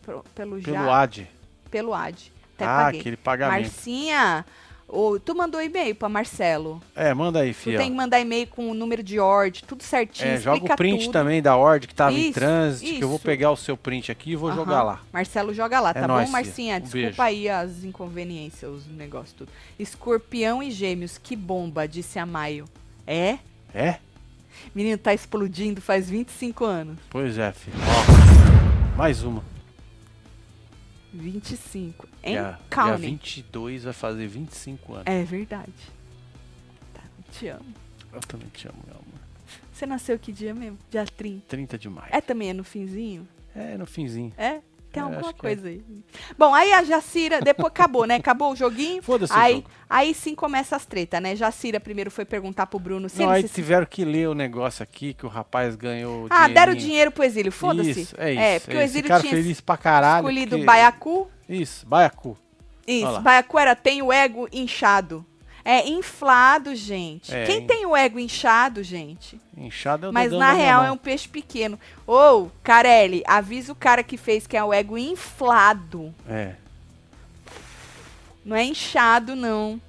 pelo, 0.00 0.22
Pelo 0.34 0.58
já, 0.60 1.00
AD. 1.02 1.28
pelo 1.70 1.92
AD. 1.92 2.32
Até 2.54 2.64
Ah, 2.64 2.84
paguei. 2.84 3.00
aquele 3.00 3.16
pagamento. 3.18 3.60
Marcinha, 3.64 4.46
ô, 4.92 5.18
tu 5.18 5.34
mandou 5.34 5.60
e-mail 5.62 5.94
pra 5.94 6.08
Marcelo. 6.08 6.80
É, 6.94 7.12
manda 7.14 7.40
aí, 7.40 7.52
Tu 7.52 7.56
filha. 7.56 7.78
tem 7.78 7.90
que 7.90 7.96
mandar 7.96 8.20
e-mail 8.20 8.46
com 8.46 8.70
o 8.70 8.74
número 8.74 9.02
de 9.02 9.18
ordem, 9.18 9.62
tudo 9.66 9.82
certinho, 9.82 10.28
É, 10.32 10.36
joga 10.38 10.72
o 10.72 10.76
print 10.76 11.04
tudo. 11.04 11.12
também 11.12 11.40
da 11.40 11.56
ordem 11.56 11.88
que 11.88 11.94
tava 11.94 12.12
em 12.12 12.24
Isso, 12.24 12.34
trânsito, 12.34 12.92
que 12.98 13.02
eu 13.02 13.08
vou 13.08 13.16
isso. 13.16 13.24
pegar 13.24 13.50
o 13.50 13.56
seu 13.56 13.76
print 13.76 14.12
aqui 14.12 14.32
e 14.32 14.36
vou 14.36 14.50
Aham. 14.50 14.56
jogar 14.58 14.82
lá. 14.82 15.00
Marcelo 15.12 15.54
joga 15.54 15.80
lá, 15.80 15.90
É 15.90 15.94
tá 15.94 16.06
nóis, 16.06 16.26
bom. 16.26 16.32
Marcinha? 16.32 16.76
Um 16.76 16.80
Desculpa 16.80 17.06
beijo. 17.06 17.22
aí 17.22 17.48
as 17.48 17.82
inconveniências, 17.84 18.70
os 18.70 18.86
negócios 18.86 19.32
tudo. 19.32 19.50
Escorpião 19.78 20.62
e 20.62 20.70
gêmeos, 20.70 21.16
que 21.18 21.34
bomba, 21.34 21.88
disse 21.88 22.18
a 22.18 22.26
Maio. 22.26 22.66
É? 23.06 23.38
É? 23.74 23.96
Menino, 24.74 24.98
tá 24.98 25.12
explodindo 25.14 25.80
faz 25.80 26.08
25 26.10 26.64
anos. 26.64 26.98
Pois 27.10 27.38
é, 27.38 27.50
filho. 27.52 27.76
Ó, 27.78 28.96
mais 28.96 29.22
uma. 29.22 29.42
25. 31.12 32.08
Hein? 32.22 32.32
Dia, 32.32 32.42
dia 32.42 32.58
Counting. 32.70 33.02
22 33.02 33.84
vai 33.84 33.92
fazer 33.92 34.26
25 34.26 34.94
anos. 34.94 35.06
É 35.06 35.22
verdade. 35.22 35.72
Tá, 36.94 37.02
te 37.30 37.48
amo. 37.48 37.74
Eu 38.12 38.20
também 38.20 38.48
te 38.48 38.68
amo, 38.68 38.78
meu 38.86 38.94
amor. 38.94 39.20
Você 39.72 39.86
nasceu 39.86 40.18
que 40.18 40.32
dia 40.32 40.54
mesmo? 40.54 40.78
Dia 40.90 41.04
30. 41.04 41.46
30 41.48 41.78
de 41.78 41.88
maio. 41.88 42.08
É 42.10 42.20
também 42.20 42.50
é 42.50 42.52
no 42.52 42.64
finzinho? 42.64 43.26
É, 43.54 43.76
no 43.76 43.86
finzinho. 43.86 44.32
É? 44.36 44.60
Tem 44.92 45.02
É, 45.02 45.06
alguma 45.06 45.32
que 45.32 45.40
coisa 45.40 45.68
aí. 45.68 45.82
Bom, 46.38 46.54
aí 46.54 46.72
a 46.74 46.82
Jacira, 46.84 47.40
depois 47.40 47.68
acabou, 47.68 48.06
né? 48.06 48.16
Acabou 48.16 48.52
o 48.52 48.56
joguinho. 48.56 49.02
Foda-se 49.02 49.32
o 49.32 49.36
Aí, 49.36 49.54
jogo. 49.56 49.70
aí 49.88 50.12
sim 50.14 50.34
começa 50.34 50.76
as 50.76 50.84
tretas, 50.84 51.20
né? 51.22 51.34
Jacira 51.34 51.80
primeiro 51.80 52.10
foi 52.10 52.26
perguntar 52.26 52.66
pro 52.66 52.78
Bruno 52.78 53.08
se 53.08 53.18
Não, 53.18 53.26
ele 53.34 53.36
aí 53.44 53.48
se 53.48 53.54
tiveram 53.54 53.86
que 53.86 54.04
ler 54.04 54.28
o 54.28 54.34
negócio 54.34 54.82
aqui 54.82 55.14
que 55.14 55.24
o 55.24 55.28
rapaz 55.30 55.74
ganhou 55.76 56.26
Ah, 56.28 56.46
deram 56.46 56.74
dinheiro 56.74 57.10
pro 57.10 57.24
exílio, 57.24 57.50
foda-se. 57.50 58.02
Isso, 58.02 58.14
é 58.18 58.32
isso. 58.32 58.40
É, 58.42 58.60
porque 58.60 58.76
o 58.76 58.80
é. 58.80 58.84
exílio 58.84 59.02
Ficaram 59.04 59.22
tinha 59.22 59.34
feliz 59.34 59.60
pra 59.62 59.76
caralho. 59.78 60.18
escolhido 60.28 60.50
porque- 60.50 60.64
Baiacu. 60.66 61.30
Isso, 61.48 61.86
Baiacu. 61.86 62.36
Isso. 62.86 63.20
Baiacu 63.20 63.58
era 63.58 63.74
tem 63.74 64.02
o 64.02 64.12
ego 64.12 64.46
inchado. 64.52 65.24
É 65.64 65.88
inflado, 65.88 66.74
gente. 66.74 67.32
É, 67.32 67.44
Quem 67.46 67.62
in- 67.62 67.66
tem 67.66 67.86
o 67.86 67.96
ego 67.96 68.18
inchado, 68.18 68.82
gente? 68.82 69.40
Inchado 69.56 70.06
é 70.06 70.08
o 70.08 70.12
Mas 70.12 70.32
na 70.32 70.52
real 70.52 70.82
é 70.84 70.90
um 70.90 70.96
peixe 70.96 71.28
pequeno. 71.28 71.78
Ô, 72.06 72.48
Carelli, 72.64 73.22
avisa 73.26 73.72
o 73.72 73.76
cara 73.76 74.02
que 74.02 74.16
fez 74.16 74.46
que 74.46 74.56
é 74.56 74.64
o 74.64 74.72
ego 74.72 74.98
inflado. 74.98 76.12
É. 76.28 76.54
Não 78.44 78.56
é 78.56 78.64
inchado, 78.64 79.36
não. 79.36 79.80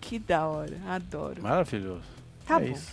Que 0.00 0.18
da 0.20 0.46
hora, 0.46 0.80
adoro. 0.88 1.42
Maravilhoso. 1.42 2.04
Tá 2.46 2.60
é 2.60 2.66
bom. 2.66 2.72
isso. 2.72 2.92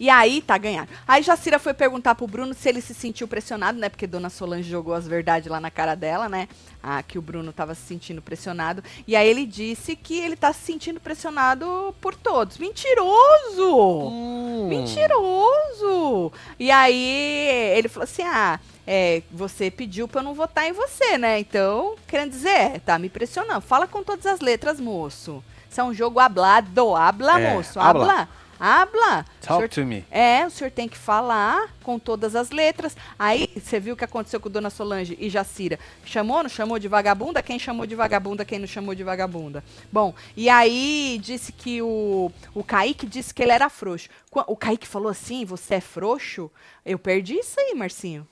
E 0.00 0.08
aí, 0.08 0.40
tá 0.40 0.56
ganhando. 0.56 0.88
Aí 1.06 1.22
Jacira 1.22 1.58
foi 1.58 1.74
perguntar 1.74 2.14
pro 2.14 2.26
Bruno 2.26 2.54
se 2.54 2.68
ele 2.68 2.80
se 2.80 2.94
sentiu 2.94 3.26
pressionado, 3.26 3.78
né? 3.78 3.88
Porque 3.88 4.06
Dona 4.06 4.30
Solange 4.30 4.68
jogou 4.70 4.94
as 4.94 5.06
verdades 5.08 5.50
lá 5.50 5.58
na 5.60 5.70
cara 5.70 5.94
dela, 5.94 6.28
né? 6.28 6.48
Ah, 6.82 7.02
que 7.02 7.18
o 7.18 7.22
Bruno 7.22 7.52
tava 7.52 7.74
se 7.74 7.82
sentindo 7.82 8.22
pressionado. 8.22 8.82
E 9.06 9.16
aí 9.16 9.28
ele 9.28 9.44
disse 9.44 9.96
que 9.96 10.18
ele 10.18 10.36
tá 10.36 10.52
se 10.52 10.60
sentindo 10.64 11.00
pressionado 11.00 11.94
por 12.00 12.14
todos. 12.14 12.58
Mentiroso! 12.58 14.08
Hum. 14.08 14.68
Mentiroso! 14.68 16.32
E 16.58 16.70
aí 16.70 17.72
ele 17.76 17.88
falou 17.88 18.04
assim: 18.04 18.22
ah, 18.22 18.60
é, 18.86 19.22
você 19.30 19.70
pediu 19.70 20.06
pra 20.08 20.20
eu 20.20 20.24
não 20.24 20.34
votar 20.34 20.66
em 20.66 20.72
você, 20.72 21.18
né? 21.18 21.38
Então, 21.40 21.96
querendo 22.06 22.30
dizer, 22.30 22.48
é, 22.48 22.78
tá 22.78 22.98
me 22.98 23.08
pressionando. 23.08 23.60
Fala 23.60 23.86
com 23.86 24.02
todas 24.02 24.26
as 24.26 24.40
letras, 24.40 24.78
moço. 24.80 25.42
Isso 25.70 25.80
é 25.80 25.84
um 25.84 25.92
jogo 25.92 26.18
hablado. 26.20 26.94
Habla, 26.94 27.40
É, 27.40 27.54
moço. 27.54 27.78
habla. 27.80 28.04
Habla. 28.12 28.28
Habla. 28.60 29.24
Talk 29.40 29.56
senhor- 29.62 29.68
to 29.68 29.84
me. 29.86 30.04
é, 30.10 30.46
o 30.46 30.50
senhor 30.50 30.70
tem 30.70 30.88
que 30.88 30.96
falar 30.96 31.72
com 31.82 31.98
todas 31.98 32.34
as 32.34 32.50
letras. 32.50 32.96
Aí, 33.18 33.50
você 33.56 33.78
viu 33.78 33.94
o 33.94 33.96
que 33.96 34.04
aconteceu 34.04 34.40
com 34.40 34.50
Dona 34.50 34.70
Solange 34.70 35.16
e 35.20 35.28
Jacira? 35.30 35.78
Chamou, 36.04 36.42
não 36.42 36.50
chamou 36.50 36.78
de 36.78 36.88
vagabunda? 36.88 37.42
Quem 37.42 37.58
chamou 37.58 37.86
de 37.86 37.94
vagabunda, 37.94 38.44
quem 38.44 38.58
não 38.58 38.66
chamou 38.66 38.94
de 38.94 39.04
vagabunda? 39.04 39.62
Bom, 39.92 40.14
e 40.36 40.48
aí 40.48 41.20
disse 41.22 41.52
que 41.52 41.80
o, 41.82 42.30
o 42.54 42.64
Kaique 42.64 43.06
disse 43.06 43.32
que 43.32 43.42
ele 43.42 43.52
era 43.52 43.68
frouxo. 43.68 44.08
O 44.32 44.56
Kaique 44.56 44.86
falou 44.86 45.08
assim, 45.10 45.44
você 45.44 45.76
é 45.76 45.80
frouxo? 45.80 46.50
Eu 46.84 46.98
perdi 46.98 47.34
isso 47.34 47.58
aí, 47.60 47.74
Marcinho. 47.74 48.26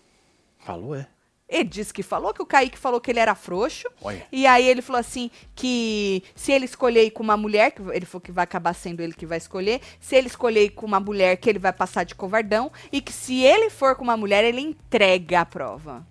Falou, 0.58 0.94
é? 0.94 1.06
Ele 1.48 1.64
disse 1.64 1.94
que 1.94 2.02
falou, 2.02 2.34
que 2.34 2.42
o 2.42 2.46
Kaique 2.46 2.76
falou 2.76 3.00
que 3.00 3.08
ele 3.10 3.20
era 3.20 3.34
frouxo. 3.36 3.88
Olha. 4.02 4.26
E 4.32 4.46
aí 4.48 4.66
ele 4.66 4.82
falou 4.82 4.98
assim 4.98 5.30
que 5.54 6.22
se 6.34 6.50
ele 6.50 6.64
escolher 6.64 7.04
ir 7.04 7.12
com 7.12 7.22
uma 7.22 7.36
mulher, 7.36 7.70
que 7.70 7.82
ele 7.92 8.04
falou 8.04 8.20
que 8.20 8.32
vai 8.32 8.42
acabar 8.44 8.74
sendo 8.74 9.00
ele 9.00 9.12
que 9.12 9.24
vai 9.24 9.38
escolher, 9.38 9.80
se 10.00 10.16
ele 10.16 10.26
escolher 10.26 10.64
ir 10.64 10.70
com 10.70 10.84
uma 10.86 10.98
mulher, 10.98 11.36
que 11.36 11.48
ele 11.48 11.60
vai 11.60 11.72
passar 11.72 12.04
de 12.04 12.16
covardão, 12.16 12.72
e 12.90 13.00
que 13.00 13.12
se 13.12 13.42
ele 13.44 13.70
for 13.70 13.94
com 13.94 14.02
uma 14.02 14.16
mulher, 14.16 14.42
ele 14.42 14.60
entrega 14.60 15.42
a 15.42 15.46
prova. 15.46 16.04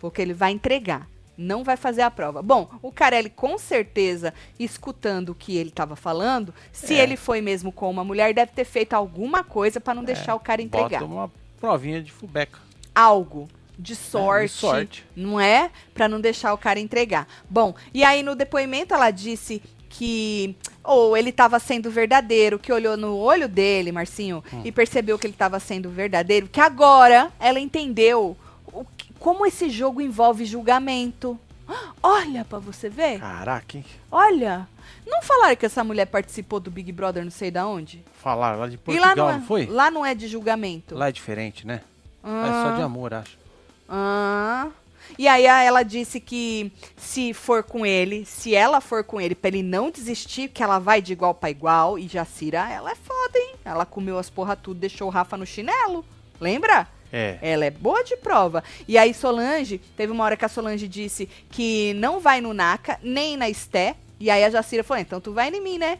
Porque 0.00 0.20
ele 0.20 0.34
vai 0.34 0.50
entregar, 0.50 1.08
não 1.38 1.62
vai 1.62 1.76
fazer 1.76 2.02
a 2.02 2.10
prova. 2.10 2.42
Bom, 2.42 2.68
o 2.82 2.90
Carelli 2.90 3.30
com 3.30 3.56
certeza, 3.56 4.34
escutando 4.58 5.28
o 5.28 5.34
que 5.36 5.56
ele 5.56 5.68
estava 5.68 5.94
falando, 5.94 6.52
se 6.72 6.94
É. 6.94 6.98
ele 7.04 7.16
foi 7.16 7.40
mesmo 7.40 7.70
com 7.70 7.88
uma 7.88 8.02
mulher, 8.02 8.34
deve 8.34 8.50
ter 8.50 8.64
feito 8.64 8.94
alguma 8.94 9.44
coisa 9.44 9.80
para 9.80 9.94
não 9.94 10.02
deixar 10.02 10.34
o 10.34 10.40
cara 10.40 10.60
entregar 10.60 10.98
Bota 10.98 11.04
uma 11.04 11.30
provinha 11.60 12.02
de 12.02 12.10
fubeca. 12.10 12.58
algo 12.92 13.48
de 13.78 13.94
sorte, 13.96 14.52
sorte. 14.54 15.04
não 15.16 15.40
é? 15.40 15.70
Pra 15.94 16.08
não 16.08 16.20
deixar 16.20 16.52
o 16.54 16.58
cara 16.58 16.78
entregar. 16.78 17.26
Bom, 17.48 17.74
e 17.92 18.04
aí 18.04 18.22
no 18.22 18.34
depoimento 18.34 18.94
ela 18.94 19.10
disse 19.10 19.62
que 19.88 20.56
ou 20.84 21.16
ele 21.16 21.30
estava 21.30 21.58
sendo 21.58 21.90
verdadeiro, 21.90 22.58
que 22.58 22.72
olhou 22.72 22.96
no 22.96 23.16
olho 23.16 23.48
dele, 23.48 23.92
Marcinho, 23.92 24.42
Hum. 24.52 24.62
e 24.64 24.72
percebeu 24.72 25.18
que 25.18 25.26
ele 25.26 25.34
estava 25.34 25.60
sendo 25.60 25.88
verdadeiro, 25.90 26.48
que 26.48 26.60
agora 26.60 27.30
ela 27.38 27.60
entendeu 27.60 28.36
o 28.66 28.84
como 29.18 29.46
esse 29.46 29.70
jogo 29.70 30.00
envolve 30.00 30.44
julgamento. 30.44 31.38
Olha 32.02 32.44
pra 32.44 32.58
você 32.58 32.88
ver. 32.88 33.20
Caraca, 33.20 33.76
hein? 33.78 33.84
Olha. 34.10 34.66
Não 35.06 35.22
falaram 35.22 35.54
que 35.56 35.66
essa 35.66 35.84
mulher 35.84 36.06
participou 36.06 36.58
do 36.58 36.70
Big 36.70 36.90
Brother 36.92 37.22
não 37.24 37.30
sei 37.30 37.50
da 37.50 37.66
onde? 37.66 38.04
Falaram 38.20 38.58
lá 38.60 38.68
de 38.68 38.74
e 38.74 38.78
Portugal, 38.78 39.08
lá 39.10 39.14
não, 39.16 39.30
é, 39.30 39.32
não 39.34 39.42
foi? 39.46 39.66
lá 39.66 39.90
não 39.90 40.04
é 40.06 40.14
de 40.14 40.26
julgamento. 40.26 40.94
Lá 40.96 41.08
é 41.08 41.12
diferente, 41.12 41.66
né? 41.66 41.80
Lá 42.22 42.48
é 42.48 42.50
só 42.70 42.74
de 42.76 42.82
Ah. 42.82 42.84
amor, 42.84 43.14
acho. 43.14 43.36
Ah. 43.88 44.68
E 45.18 45.28
aí 45.28 45.44
ela 45.44 45.82
disse 45.82 46.18
que 46.20 46.72
se 46.96 47.34
for 47.34 47.62
com 47.62 47.84
ele, 47.84 48.24
se 48.24 48.54
ela 48.54 48.80
for 48.80 49.04
com 49.04 49.20
ele, 49.20 49.34
pra 49.34 49.48
ele 49.48 49.62
não 49.62 49.90
desistir, 49.90 50.48
que 50.48 50.62
ela 50.62 50.78
vai 50.78 51.02
de 51.02 51.12
igual 51.12 51.34
pra 51.34 51.50
igual. 51.50 51.98
E 51.98 52.08
Jacira, 52.08 52.70
ela 52.70 52.92
é 52.92 52.94
foda, 52.94 53.38
hein? 53.38 53.54
Ela 53.64 53.84
comeu 53.84 54.18
as 54.18 54.30
porra 54.30 54.56
tudo, 54.56 54.80
deixou 54.80 55.08
o 55.08 55.10
Rafa 55.10 55.36
no 55.36 55.46
chinelo. 55.46 56.04
Lembra? 56.40 56.88
É. 57.12 57.38
Ela 57.42 57.66
é 57.66 57.70
boa 57.70 58.02
de 58.02 58.16
prova. 58.16 58.64
E 58.88 58.96
aí 58.96 59.12
Solange, 59.12 59.78
teve 59.96 60.10
uma 60.10 60.24
hora 60.24 60.36
que 60.36 60.46
a 60.46 60.48
Solange 60.48 60.88
disse 60.88 61.28
que 61.50 61.92
não 61.94 62.18
vai 62.18 62.40
no 62.40 62.54
Naka, 62.54 62.98
nem 63.02 63.36
na 63.36 63.50
Esté. 63.50 63.96
E 64.18 64.30
aí 64.30 64.44
a 64.44 64.50
Jacira 64.50 64.82
falou, 64.82 65.02
então 65.02 65.20
tu 65.20 65.32
vai 65.32 65.50
em 65.50 65.60
mim, 65.60 65.78
né? 65.78 65.98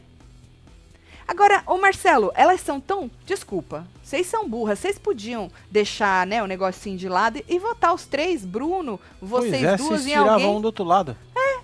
Agora, 1.27 1.63
ô 1.65 1.77
Marcelo, 1.77 2.31
elas 2.35 2.61
são 2.61 2.79
tão. 2.79 3.09
Desculpa, 3.25 3.87
vocês 4.01 4.27
são 4.27 4.47
burras, 4.47 4.79
vocês 4.79 4.99
podiam 4.99 5.49
deixar, 5.71 6.27
né, 6.27 6.43
o 6.43 6.47
negocinho 6.47 6.97
de 6.97 7.07
lado 7.07 7.37
e, 7.37 7.45
e 7.47 7.59
votar 7.59 7.93
os 7.93 8.05
três, 8.05 8.45
Bruno, 8.45 8.99
vocês 9.21 9.51
pois 9.51 9.63
é, 9.63 9.77
duas 9.77 10.07
em 10.07 10.15
alguém 10.15 10.47
um 10.47 10.61
do 10.61 10.65
outro 10.65 10.83
lado. 10.83 11.15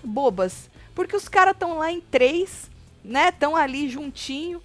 bobas. 0.02 0.70
Porque 0.94 1.16
os 1.16 1.28
caras 1.28 1.54
estão 1.54 1.78
lá 1.78 1.90
em 1.90 2.00
três, 2.00 2.70
né? 3.04 3.28
Estão 3.28 3.56
ali 3.56 3.88
juntinho. 3.88 4.60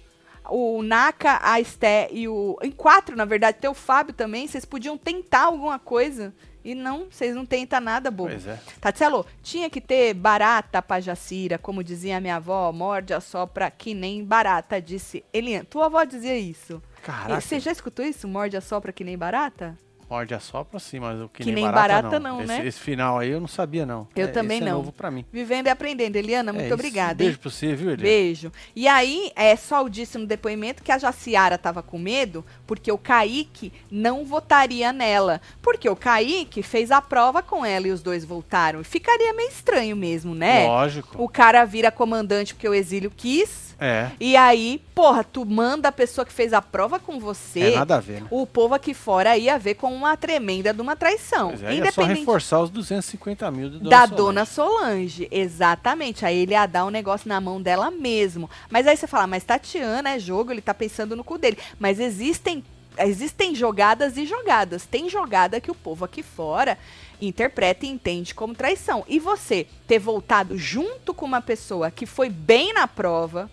O 0.48 0.82
Naka, 0.82 1.40
a 1.42 1.60
Esté 1.60 2.08
e 2.12 2.28
o. 2.28 2.56
Em 2.62 2.70
quatro, 2.70 3.16
na 3.16 3.24
verdade, 3.24 3.58
tem 3.60 3.70
o 3.70 3.74
Fábio 3.74 4.14
também. 4.14 4.46
Vocês 4.46 4.64
podiam 4.64 4.96
tentar 4.96 5.44
alguma 5.44 5.78
coisa. 5.78 6.34
E 6.66 6.74
não, 6.74 7.06
vocês 7.08 7.32
não 7.32 7.46
tentam 7.46 7.80
nada, 7.80 8.10
bobo. 8.10 8.28
Pois 8.28 8.44
é. 8.44 8.58
Tatselo, 8.80 9.24
tinha 9.40 9.70
que 9.70 9.80
ter 9.80 10.12
barata 10.12 10.82
pra 10.82 10.98
Jacira, 10.98 11.58
como 11.58 11.84
dizia 11.84 12.20
minha 12.20 12.34
avó, 12.34 12.72
morde 12.72 13.14
a 13.14 13.20
sopra 13.20 13.70
que 13.70 13.94
nem 13.94 14.24
barata, 14.24 14.82
disse 14.82 15.24
Eliane. 15.32 15.64
Tua 15.64 15.86
avó 15.86 16.02
dizia 16.02 16.36
isso. 16.36 16.82
Caraca. 17.04 17.40
Você 17.40 17.60
já 17.60 17.70
escutou 17.70 18.04
isso? 18.04 18.26
Morde 18.26 18.56
a 18.56 18.60
sopra 18.60 18.92
que 18.92 19.04
nem 19.04 19.16
barata? 19.16 19.78
Morde 20.08 20.34
a 20.34 20.40
sopra 20.40 20.78
sim, 20.78 21.00
mas 21.00 21.20
o 21.20 21.28
que, 21.28 21.42
Que 21.42 21.46
nem, 21.46 21.64
nem 21.64 21.64
barata, 21.64 22.02
barata 22.02 22.20
não, 22.20 22.36
não, 22.36 22.42
esse, 22.44 22.48
né? 22.48 22.66
esse 22.66 22.78
final 22.78 23.18
aí 23.18 23.30
eu 23.30 23.40
não 23.40 23.48
sabia, 23.48 23.84
não. 23.84 24.06
Eu 24.14 24.26
É, 24.26 24.30
também 24.30 24.58
esse 24.58 24.64
não. 24.64 24.72
É 24.72 24.74
novo 24.76 24.92
pra 24.92 25.10
mim. 25.10 25.24
Vivendo 25.32 25.66
e 25.66 25.70
aprendendo. 25.70 26.14
Eliana, 26.14 26.52
muito 26.52 26.70
É 26.70 26.74
obrigada. 26.74 27.10
hein? 27.22 27.28
Beijo 27.28 27.38
pra 27.40 27.50
você, 27.50 27.74
viu, 27.74 27.86
Eliana? 27.90 28.02
Beijo. 28.02 28.52
E 28.74 28.86
aí, 28.86 29.32
é, 29.34 29.56
Sol 29.56 29.88
disse 29.88 30.16
no 30.16 30.24
depoimento 30.26 30.82
que 30.82 30.92
a 30.92 30.98
Jaciara 30.98 31.58
tava 31.58 31.82
com 31.82 31.98
medo 31.98 32.44
porque 32.66 32.90
o 32.92 32.98
Kaique 32.98 33.72
não 33.90 34.24
votaria 34.24 34.92
nela. 34.92 35.40
Porque 35.60 35.88
o 35.88 35.96
Kaique 35.96 36.62
fez 36.62 36.92
a 36.92 37.02
prova 37.02 37.42
com 37.42 37.64
ela 37.66 37.88
e 37.88 37.90
os 37.90 38.00
dois 38.00 38.24
voltaram. 38.24 38.80
E 38.80 38.84
ficaria 38.84 39.32
meio 39.34 39.48
estranho 39.48 39.96
mesmo, 39.96 40.34
né? 40.36 40.66
Lógico. 40.68 41.20
O 41.20 41.28
cara 41.28 41.64
vira 41.64 41.90
comandante 41.90 42.54
porque 42.54 42.68
o 42.68 42.74
exílio 42.74 43.10
quis. 43.14 43.65
É. 43.78 44.10
E 44.18 44.36
aí, 44.36 44.82
porra, 44.94 45.22
tu 45.22 45.44
manda 45.44 45.88
a 45.88 45.92
pessoa 45.92 46.24
que 46.24 46.32
fez 46.32 46.52
a 46.52 46.62
prova 46.62 46.98
com 46.98 47.18
você. 47.20 47.72
É 47.72 47.76
nada 47.76 47.96
a 47.96 48.00
ver, 48.00 48.22
né? 48.22 48.28
O 48.30 48.46
povo 48.46 48.74
aqui 48.74 48.94
fora 48.94 49.36
ia 49.36 49.58
ver 49.58 49.74
como 49.74 49.94
uma 49.94 50.16
tremenda 50.16 50.72
de 50.72 50.80
uma 50.80 50.96
traição. 50.96 51.50
Pois 51.50 51.62
é, 51.62 51.68
aí 51.68 51.80
é 51.80 51.90
só 51.90 52.02
reforçar 52.02 52.60
os 52.60 52.70
250 52.70 53.50
mil 53.50 53.70
do 53.70 53.80
da 53.80 54.00
Solange. 54.00 54.14
dona 54.14 54.44
Solange, 54.44 55.28
exatamente. 55.30 56.24
Aí 56.24 56.38
ele 56.38 56.52
ia 56.52 56.66
dar 56.66 56.86
um 56.86 56.90
negócio 56.90 57.28
na 57.28 57.40
mão 57.40 57.60
dela 57.60 57.90
mesmo. 57.90 58.48
Mas 58.70 58.86
aí 58.86 58.96
você 58.96 59.06
fala, 59.06 59.26
mas 59.26 59.44
Tatiana 59.44 60.10
é 60.10 60.18
jogo, 60.18 60.52
ele 60.52 60.62
tá 60.62 60.72
pensando 60.72 61.14
no 61.14 61.22
cu 61.22 61.36
dele. 61.36 61.58
Mas 61.78 62.00
existem 62.00 62.64
existem 62.98 63.54
jogadas 63.54 64.16
e 64.16 64.24
jogadas. 64.24 64.86
Tem 64.86 65.08
jogada 65.08 65.60
que 65.60 65.70
o 65.70 65.74
povo 65.74 66.04
aqui 66.04 66.22
fora 66.22 66.78
interpreta 67.20 67.84
e 67.84 67.90
entende 67.90 68.34
como 68.34 68.54
traição. 68.54 69.04
E 69.08 69.18
você 69.18 69.66
ter 69.86 69.98
voltado 69.98 70.56
junto 70.56 71.12
com 71.12 71.26
uma 71.26 71.42
pessoa 71.42 71.90
que 71.90 72.06
foi 72.06 72.28
bem 72.28 72.72
na 72.72 72.86
prova, 72.86 73.50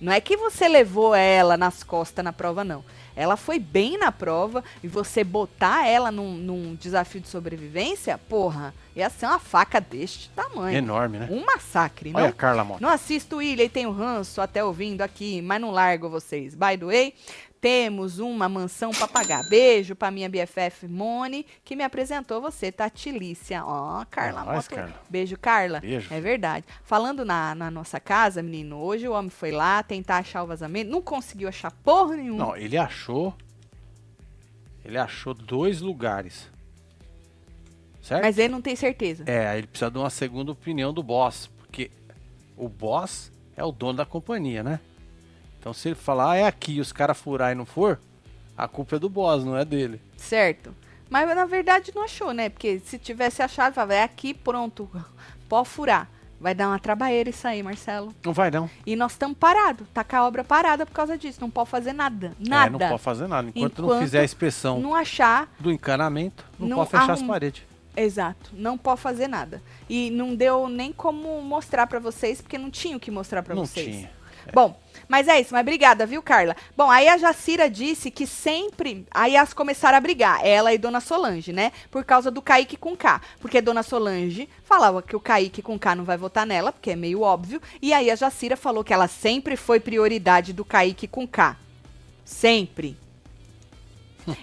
não 0.00 0.12
é 0.12 0.20
que 0.20 0.36
você 0.36 0.66
levou 0.66 1.14
ela 1.14 1.56
nas 1.56 1.82
costas 1.82 2.24
na 2.24 2.32
prova, 2.32 2.64
não. 2.64 2.82
Ela 3.14 3.36
foi 3.36 3.58
bem 3.58 3.98
na 3.98 4.10
prova 4.10 4.64
e 4.82 4.88
você 4.88 5.22
botar 5.22 5.86
ela 5.86 6.10
num, 6.10 6.32
num 6.32 6.74
desafio 6.74 7.20
de 7.20 7.28
sobrevivência, 7.28 8.16
porra, 8.16 8.72
ia 8.96 9.10
ser 9.10 9.26
uma 9.26 9.38
faca 9.38 9.78
deste 9.80 10.30
tamanho. 10.30 10.76
Enorme, 10.78 11.18
né? 11.18 11.28
Um 11.30 11.44
massacre, 11.44 12.12
Olha 12.14 12.24
a 12.24 12.28
não? 12.28 12.32
Carla 12.32 12.64
Mota. 12.64 12.80
Não 12.80 12.88
assisto 12.88 13.42
Ilha 13.42 13.64
e 13.64 13.68
tenho 13.68 13.90
ranço 13.90 14.40
até 14.40 14.64
ouvindo 14.64 15.02
aqui, 15.02 15.42
mas 15.42 15.60
não 15.60 15.70
largo 15.70 16.08
vocês. 16.08 16.54
By 16.54 16.78
the 16.78 16.86
way, 16.86 17.14
temos 17.60 18.18
uma 18.18 18.48
mansão 18.48 18.90
pra 18.90 19.06
pagar. 19.06 19.46
Beijo 19.48 19.94
pra 19.94 20.10
minha 20.10 20.28
BFF 20.28 20.88
Mone, 20.88 21.44
que 21.64 21.76
me 21.76 21.84
apresentou 21.84 22.40
você, 22.40 22.72
Tatilícia. 22.72 23.64
Ó, 23.64 24.04
Carla 24.10 24.44
Nós, 24.44 24.54
Mota. 24.64 24.74
Carla. 24.76 25.00
Beijo, 25.08 25.36
Carla. 25.36 25.80
Beijo. 25.80 26.12
É 26.12 26.20
verdade. 26.20 26.64
Falando 26.82 27.24
na, 27.24 27.54
na 27.54 27.70
nossa 27.70 28.00
casa, 28.00 28.42
menino, 28.42 28.78
hoje 28.78 29.06
o 29.06 29.12
homem 29.12 29.30
foi 29.30 29.50
lá 29.50 29.82
tentar 29.82 30.18
achar 30.18 30.42
o 30.42 30.46
vazamento, 30.46 30.90
não 30.90 31.02
conseguiu 31.02 31.48
achar 31.48 31.70
porra 31.70 32.16
nenhuma. 32.16 32.46
Não, 32.46 32.56
ele 32.56 32.78
achou. 32.78 33.34
Ele 34.84 34.96
achou 34.96 35.34
dois 35.34 35.80
lugares. 35.80 36.50
Certo? 38.02 38.22
Mas 38.22 38.38
ele 38.38 38.48
não 38.48 38.62
tem 38.62 38.74
certeza. 38.74 39.24
É, 39.26 39.58
ele 39.58 39.66
precisa 39.66 39.90
de 39.90 39.98
uma 39.98 40.10
segunda 40.10 40.50
opinião 40.50 40.92
do 40.92 41.02
boss. 41.02 41.48
Porque 41.58 41.90
o 42.56 42.68
boss 42.68 43.30
é 43.54 43.62
o 43.62 43.70
dono 43.70 43.98
da 43.98 44.06
companhia, 44.06 44.62
né? 44.62 44.80
Então 45.60 45.72
se 45.72 45.88
ele 45.88 45.94
falar, 45.94 46.32
ah, 46.32 46.36
é 46.36 46.46
aqui, 46.46 46.72
e 46.76 46.80
os 46.80 46.90
caras 46.90 47.18
furar 47.18 47.52
e 47.52 47.54
não 47.54 47.66
for, 47.66 48.00
a 48.56 48.66
culpa 48.66 48.96
é 48.96 48.98
do 48.98 49.08
boss, 49.08 49.44
não 49.44 49.56
é 49.56 49.64
dele. 49.64 50.00
Certo. 50.16 50.74
Mas 51.08 51.28
na 51.34 51.44
verdade 51.44 51.92
não 51.94 52.02
achou, 52.04 52.32
né? 52.32 52.48
Porque 52.48 52.80
se 52.84 52.98
tivesse 52.98 53.42
achado, 53.42 53.74
falava, 53.74 53.94
é 53.94 54.02
aqui, 54.02 54.32
pronto, 54.34 54.88
pode 55.48 55.68
furar. 55.68 56.08
Vai 56.40 56.54
dar 56.54 56.68
uma 56.68 56.78
trabalheira 56.78 57.28
isso 57.28 57.46
aí, 57.46 57.62
Marcelo. 57.62 58.14
Não 58.24 58.32
vai 58.32 58.50
não. 58.50 58.70
E 58.86 58.96
nós 58.96 59.12
estamos 59.12 59.36
parados, 59.36 59.86
tá 59.92 60.02
com 60.02 60.16
a 60.16 60.26
obra 60.26 60.42
parada 60.42 60.86
por 60.86 60.92
causa 60.94 61.18
disso. 61.18 61.38
Não 61.38 61.50
pode 61.50 61.68
fazer 61.68 61.92
nada. 61.92 62.32
Nada. 62.38 62.66
É, 62.68 62.70
não 62.70 62.78
pode 62.78 63.02
fazer 63.02 63.26
nada. 63.28 63.50
Enquanto, 63.54 63.82
não 63.82 63.88
Enquanto 63.88 64.00
fizer 64.02 64.20
a 64.20 64.24
inspeção 64.24 64.80
Não 64.80 64.94
achar. 64.94 65.52
do 65.60 65.70
encanamento, 65.70 66.42
não, 66.58 66.68
não 66.68 66.76
pode 66.78 66.90
fechar 66.92 67.10
as 67.12 67.18
arruma- 67.18 67.34
paredes. 67.34 67.62
Exato. 67.94 68.50
Não 68.54 68.78
pode 68.78 69.02
fazer 69.02 69.28
nada. 69.28 69.60
E 69.86 70.08
não 70.10 70.34
deu 70.34 70.66
nem 70.66 70.92
como 70.92 71.42
mostrar 71.42 71.86
pra 71.86 71.98
vocês, 71.98 72.40
porque 72.40 72.56
não 72.56 72.70
tinha 72.70 72.96
o 72.96 73.00
que 73.00 73.10
mostrar 73.10 73.42
pra 73.42 73.54
Não 73.54 73.66
vocês. 73.66 73.84
tinha. 73.94 74.10
Bom, 74.52 74.78
mas 75.08 75.26
é 75.26 75.40
isso, 75.40 75.52
mas 75.52 75.62
obrigada, 75.62 76.06
viu, 76.06 76.22
Carla? 76.22 76.54
Bom, 76.76 76.88
aí 76.88 77.08
a 77.08 77.18
Jacira 77.18 77.68
disse 77.68 78.10
que 78.10 78.26
sempre. 78.26 79.06
Aí 79.10 79.34
elas 79.34 79.52
começaram 79.52 79.98
a 79.98 80.00
brigar, 80.00 80.44
ela 80.46 80.72
e 80.72 80.78
Dona 80.78 81.00
Solange, 81.00 81.52
né? 81.52 81.72
Por 81.90 82.04
causa 82.04 82.30
do 82.30 82.40
Kaique 82.40 82.76
com 82.76 82.96
K. 82.96 83.20
Porque 83.40 83.60
Dona 83.60 83.82
Solange 83.82 84.48
falava 84.62 85.02
que 85.02 85.16
o 85.16 85.20
Kaique 85.20 85.62
com 85.62 85.78
K 85.78 85.96
não 85.96 86.04
vai 86.04 86.16
votar 86.16 86.46
nela, 86.46 86.70
porque 86.72 86.92
é 86.92 86.96
meio 86.96 87.22
óbvio. 87.22 87.60
E 87.82 87.92
aí 87.92 88.10
a 88.10 88.14
Jacira 88.14 88.56
falou 88.56 88.84
que 88.84 88.92
ela 88.92 89.08
sempre 89.08 89.56
foi 89.56 89.80
prioridade 89.80 90.52
do 90.52 90.64
Kaique 90.64 91.08
com 91.08 91.26
K. 91.26 91.56
Sempre. 92.24 92.96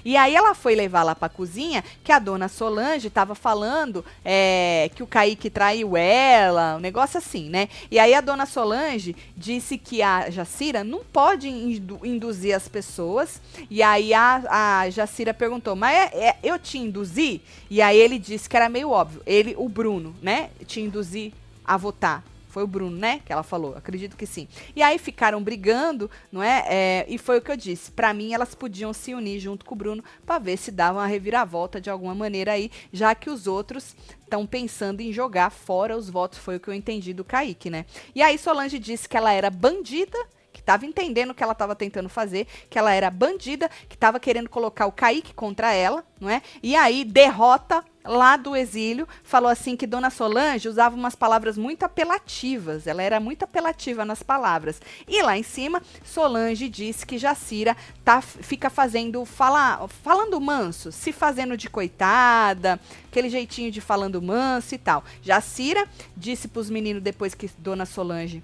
E 0.04 0.15
aí 0.17 0.36
ela 0.36 0.54
foi 0.54 0.76
levar 0.76 1.04
lá 1.04 1.13
pra 1.15 1.30
cozinha 1.30 1.84
que 2.04 2.12
a 2.12 2.19
dona 2.19 2.47
Solange 2.47 3.10
tava 3.10 3.36
falando 3.36 4.04
é, 4.23 4.89
que 4.95 5.04
o 5.04 5.08
Kaique 5.08 5.50
traiu 5.50 5.95
ela, 5.97 6.76
um 6.78 6.80
negócio 6.80 7.17
assim, 7.17 7.50
né? 7.50 7.69
E 7.89 8.00
aí 8.00 8.13
a 8.13 8.21
dona 8.21 8.45
Solange 8.45 9.15
disse 9.36 9.78
que 9.78 10.02
a 10.02 10.30
Jacira 10.30 10.84
não 10.84 11.04
pode 11.04 11.47
indu- 11.50 12.00
induzir 12.04 12.56
as 12.56 12.67
pessoas. 12.67 13.41
E 13.69 13.82
aí 13.84 14.13
a, 14.13 14.82
a 14.84 14.89
Jacira 14.89 15.34
perguntou, 15.34 15.76
mas 15.76 15.95
é- 16.13 16.28
é- 16.30 16.36
eu 16.43 16.58
te 16.60 16.78
induzi? 16.78 17.41
E 17.69 17.82
aí 17.82 17.97
ele 17.97 18.17
disse 18.19 18.50
que 18.50 18.56
era 18.56 18.69
meio 18.69 18.89
óbvio. 18.91 19.21
Ele, 19.26 19.56
o 19.58 19.67
Bruno, 19.69 20.15
né? 20.21 20.50
Te 20.65 20.82
induzir 20.82 21.32
a 21.65 21.76
votar. 21.78 22.23
Foi 22.58 22.63
o 22.63 22.67
Bruno, 22.67 22.98
né? 22.98 23.22
Que 23.24 23.32
ela 23.32 23.43
falou. 23.43 23.78
Acredito 23.78 24.17
que 24.17 24.26
sim. 24.26 24.48
E 24.76 24.82
aí 24.82 24.98
ficaram 24.98 25.43
brigando, 25.43 26.10
não 26.32 26.41
é? 26.41 26.65
É, 26.67 27.06
e 27.08 27.15
foi 27.20 27.38
o 27.38 27.41
que 27.41 27.52
eu 27.52 27.56
disse. 27.56 27.91
Pra 27.91 28.12
mim, 28.15 28.34
elas 28.34 28.56
podiam 28.56 28.91
se 28.93 29.13
unir 29.13 29.39
junto 29.39 29.63
com 29.63 29.76
o 29.76 29.78
Bruno 29.78 30.04
pra 30.26 30.39
ver 30.39 30.58
se 30.58 30.72
dava 30.72 30.98
uma 30.98 31.06
reviravolta 31.06 31.80
de 31.80 31.88
alguma 31.88 32.15
maneira 32.15 32.54
aí, 32.54 32.72
já 32.91 33.13
que 33.13 33.30
os 33.30 33.46
outros 33.46 33.96
estão 34.24 34.43
pensando 34.48 35.02
em 35.02 35.13
jogar 35.13 35.52
fora 35.52 35.96
os 35.96 36.10
votos. 36.10 36.39
Foi 36.39 36.56
o 36.56 36.60
que 36.60 36.67
eu 36.67 36.74
entendi 36.74 37.13
do 37.13 37.24
Kaique, 37.24 37.70
né? 37.70 37.86
E 38.15 38.24
aí 38.24 38.39
Solange 38.39 38.80
disse 38.80 39.08
que 39.08 39.15
ela 39.15 39.32
era 39.32 39.52
bandida. 39.52 40.17
Que 40.52 40.62
estava 40.62 40.88
entendendo 40.88 41.30
o 41.30 41.36
que 41.36 41.43
ela 41.43 41.52
estava 41.52 41.76
tentando 41.76 42.10
fazer, 42.10 42.48
que 42.67 42.80
ela 42.80 42.91
era 42.91 43.12
bandida, 43.12 43.70
que 43.88 43.93
estava 43.93 44.20
querendo 44.20 44.50
colocar 44.50 44.88
o 44.88 44.91
Kaique 44.91 45.32
contra 45.32 45.72
ela, 45.72 46.04
não 46.20 46.28
é? 46.28 46.41
E 46.63 46.76
aí 46.76 47.06
derrota 47.06 47.86
lá 48.08 48.38
do 48.38 48.56
exílio, 48.56 49.08
falou 49.24 49.50
assim 49.50 49.76
que 49.76 49.86
Dona 49.86 50.10
Solange 50.10 50.67
usava 50.70 50.96
umas 50.96 51.15
palavras 51.15 51.58
muito 51.58 51.84
apelativas, 51.84 52.88
ela 52.88 53.04
era 53.04 53.20
muito 53.20 53.43
apelativa 53.43 54.06
nas 54.06 54.24
palavras. 54.24 54.82
E 55.08 55.22
lá 55.22 55.38
em 55.38 55.43
cima, 55.43 55.82
Solange 56.04 56.70
disse 56.70 57.06
que 57.06 57.17
Jacira 57.17 57.76
tá, 58.04 58.22
fica 58.22 58.70
fazendo, 58.70 59.24
fala, 59.26 59.88
falando 60.04 60.39
manso, 60.39 60.91
se 60.91 61.12
fazendo 61.12 61.58
de 61.58 61.70
coitada, 61.70 62.80
aquele 63.10 63.30
jeitinho 63.30 63.72
de 63.72 63.82
falando 63.82 64.22
manso 64.22 64.74
e 64.74 64.78
tal. 64.78 65.04
Jacira 65.22 65.88
disse 66.15 66.48
pros 66.48 66.70
meninos 66.70 67.04
depois 67.04 67.34
que 67.34 67.50
Dona 67.60 67.86
Solange 67.86 68.43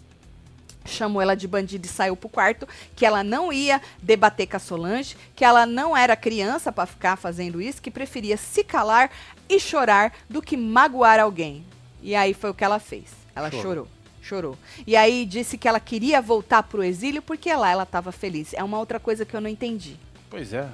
chamou 0.86 1.22
ela 1.22 1.36
de 1.36 1.48
bandida 1.48 1.86
e 1.86 1.89
saiu 1.89 2.15
pro 2.15 2.30
quarto, 2.30 2.67
que 2.96 3.06
ela 3.06 3.24
não 3.24 3.52
ia 3.52 3.82
debater 4.02 4.48
com 4.48 4.58
a 4.58 4.60
Solange, 4.60 5.15
que 5.36 5.46
ela 5.46 5.65
não 5.65 5.96
era 5.96 6.15
criança 6.15 6.72
para 6.72 6.86
ficar 6.86 7.15
fazendo 7.15 7.62
isso, 7.62 7.82
que 7.82 7.91
preferia 7.91 8.38
se 8.38 8.63
calar 8.63 9.10
e 9.48 9.60
chorar 9.60 10.13
do 10.30 10.41
que 10.41 10.58
magoar 10.58 11.19
alguém. 11.19 11.65
E 12.02 12.15
aí 12.15 12.34
foi 12.34 12.50
o 12.50 12.54
que 12.54 12.63
ela 12.63 12.80
fez. 12.80 13.06
Ela 13.36 13.50
Chorou. 13.50 13.63
chorou. 13.63 13.88
Chorou. 14.22 14.58
E 14.88 14.96
aí 14.96 15.26
disse 15.26 15.58
que 15.58 15.67
ela 15.67 15.80
queria 15.80 16.22
voltar 16.22 16.63
pro 16.63 16.84
exílio 16.84 17.22
porque 17.22 17.54
lá 17.54 17.69
ela 17.69 17.84
estava 17.84 18.12
feliz. 18.12 18.54
É 18.54 18.63
uma 18.63 18.80
outra 18.80 19.00
coisa 19.00 19.26
que 19.26 19.36
eu 19.36 19.41
não 19.41 19.50
entendi. 19.50 19.98
Pois 20.30 20.54
é. 20.54 20.67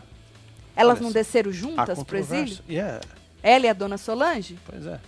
Elas 0.75 0.99
não 1.01 1.11
desceram 1.11 1.51
juntas 1.51 2.03
pro 2.03 2.17
exílio? 2.17 2.57
é, 2.69 2.99
Ela 3.41 3.65
e 3.65 3.69
a 3.69 3.73
dona 3.73 3.97
Solange? 3.97 4.57
pois 4.65 4.85
é. 4.85 4.99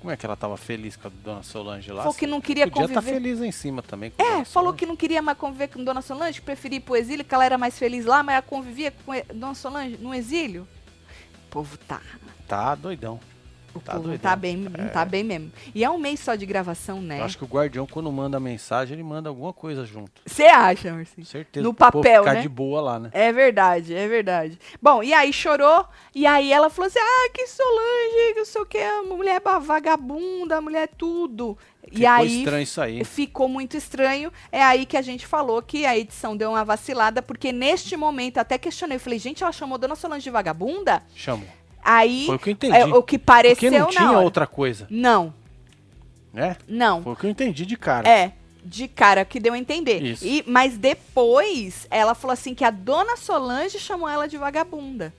Como 0.00 0.10
é 0.10 0.16
que 0.16 0.24
ela 0.24 0.34
tava 0.34 0.56
feliz 0.56 0.96
com 0.96 1.08
a 1.08 1.10
dona 1.22 1.42
Solange 1.42 1.92
lá? 1.92 2.02
Falou 2.02 2.14
que 2.16 2.26
não 2.26 2.40
queria 2.40 2.66
Podia 2.66 2.84
estar 2.84 2.94
conviver. 2.94 3.14
feliz 3.14 3.38
lá 3.40 3.46
em 3.46 3.52
cima 3.52 3.82
também. 3.82 4.10
É, 4.16 4.24
falou 4.24 4.44
Solange. 4.46 4.78
que 4.78 4.86
não 4.86 4.96
queria 4.96 5.20
mais 5.20 5.36
conviver 5.36 5.68
com 5.68 5.84
Dona 5.84 6.00
Solange, 6.00 6.40
preferia 6.40 6.78
ir 6.78 6.80
pro 6.80 6.96
exílio, 6.96 7.22
que 7.24 7.34
ela 7.34 7.44
era 7.44 7.58
mais 7.58 7.78
feliz 7.78 8.06
lá, 8.06 8.22
mas 8.22 8.34
ela 8.36 8.42
convivia 8.42 8.90
com 9.04 9.12
Dona 9.34 9.54
Solange 9.54 9.98
no 9.98 10.14
exílio. 10.14 10.66
O 11.46 11.50
povo 11.50 11.76
tá. 11.76 12.00
Tá 12.48 12.74
doidão. 12.74 13.20
O 13.74 13.80
Tá 13.80 13.92
povo 13.92 14.02
não 14.04 14.10
doidão. 14.10 14.30
tá 14.30 14.36
bem, 14.36 14.56
não 14.56 14.88
tá 14.88 15.04
bem 15.04 15.22
mesmo. 15.24 15.52
E 15.74 15.84
é 15.84 15.90
um 15.90 15.98
mês 15.98 16.20
só 16.20 16.34
de 16.34 16.44
gravação, 16.44 17.00
né? 17.00 17.20
Eu 17.20 17.24
acho 17.24 17.38
que 17.38 17.44
o 17.44 17.46
guardião, 17.46 17.86
quando 17.86 18.10
manda 18.10 18.40
mensagem, 18.40 18.94
ele 18.94 19.02
manda 19.02 19.28
alguma 19.28 19.52
coisa 19.52 19.84
junto. 19.84 20.20
Você 20.26 20.44
acha, 20.44 20.92
Marcinho? 20.92 21.24
Certeza. 21.26 21.62
No 21.64 21.72
papel, 21.72 22.22
ficar 22.22 22.34
né? 22.34 22.40
de 22.42 22.48
boa 22.48 22.80
lá, 22.80 22.98
né? 22.98 23.10
É 23.12 23.32
verdade, 23.32 23.94
é 23.94 24.08
verdade. 24.08 24.58
Bom, 24.82 25.02
e 25.02 25.12
aí 25.12 25.32
chorou, 25.32 25.86
e 26.14 26.26
aí 26.26 26.52
ela 26.52 26.68
falou 26.68 26.88
assim: 26.88 26.98
ah, 27.00 27.30
que 27.32 27.46
Solange, 27.46 28.32
que 28.34 28.38
não 28.38 28.44
sei 28.44 28.60
o 28.60 28.66
que, 28.66 28.78
a 28.78 29.02
mulher 29.02 29.40
vagabunda, 29.62 30.56
a 30.56 30.60
mulher 30.60 30.88
tudo. 30.98 31.56
e 31.90 31.96
Ficou 31.98 32.08
aí 32.10 32.38
estranho 32.38 32.62
isso 32.62 32.80
aí. 32.80 33.04
ficou 33.04 33.48
muito 33.48 33.76
estranho. 33.76 34.32
É 34.50 34.62
aí 34.62 34.84
que 34.84 34.96
a 34.96 35.02
gente 35.02 35.26
falou 35.26 35.62
que 35.62 35.86
a 35.86 35.96
edição 35.96 36.36
deu 36.36 36.50
uma 36.50 36.64
vacilada, 36.64 37.22
porque 37.22 37.52
neste 37.52 37.96
momento 37.96 38.38
até 38.38 38.58
questionei. 38.58 38.96
Eu 38.96 39.00
falei, 39.00 39.18
gente, 39.18 39.42
ela 39.42 39.52
chamou 39.52 39.78
Dona 39.78 39.94
Solange 39.94 40.24
de 40.24 40.30
vagabunda? 40.30 41.02
Chamou. 41.14 41.46
Aí, 41.82 42.26
Foi 42.26 42.36
o 42.36 42.38
que 42.38 42.50
eu 42.50 42.52
entendi. 42.52 42.76
é, 42.76 42.84
o 42.86 43.02
que 43.02 43.18
pareceu 43.18 43.54
Porque 43.56 43.70
não 43.78 43.86
tinha 43.88 44.10
hora. 44.10 44.20
outra 44.20 44.46
coisa, 44.46 44.86
Não, 44.90 45.32
né? 46.32 46.56
não. 46.68 47.02
Foi 47.02 47.12
o 47.12 47.16
que 47.16 47.26
eu 47.26 47.30
entendi 47.30 47.64
de 47.66 47.76
cara. 47.76 48.08
É. 48.08 48.32
De 48.62 48.86
cara, 48.86 49.24
que 49.24 49.40
deu 49.40 49.54
a 49.54 49.58
entender. 49.58 50.02
Isso. 50.02 50.24
E, 50.26 50.44
mas 50.46 50.76
depois, 50.76 51.86
ela 51.90 52.14
falou 52.14 52.34
assim 52.34 52.54
que 52.54 52.62
a 52.64 52.70
dona 52.70 53.16
Solange 53.16 53.78
chamou 53.78 54.06
ela 54.08 54.28
de 54.28 54.36
vagabunda. 54.36 55.14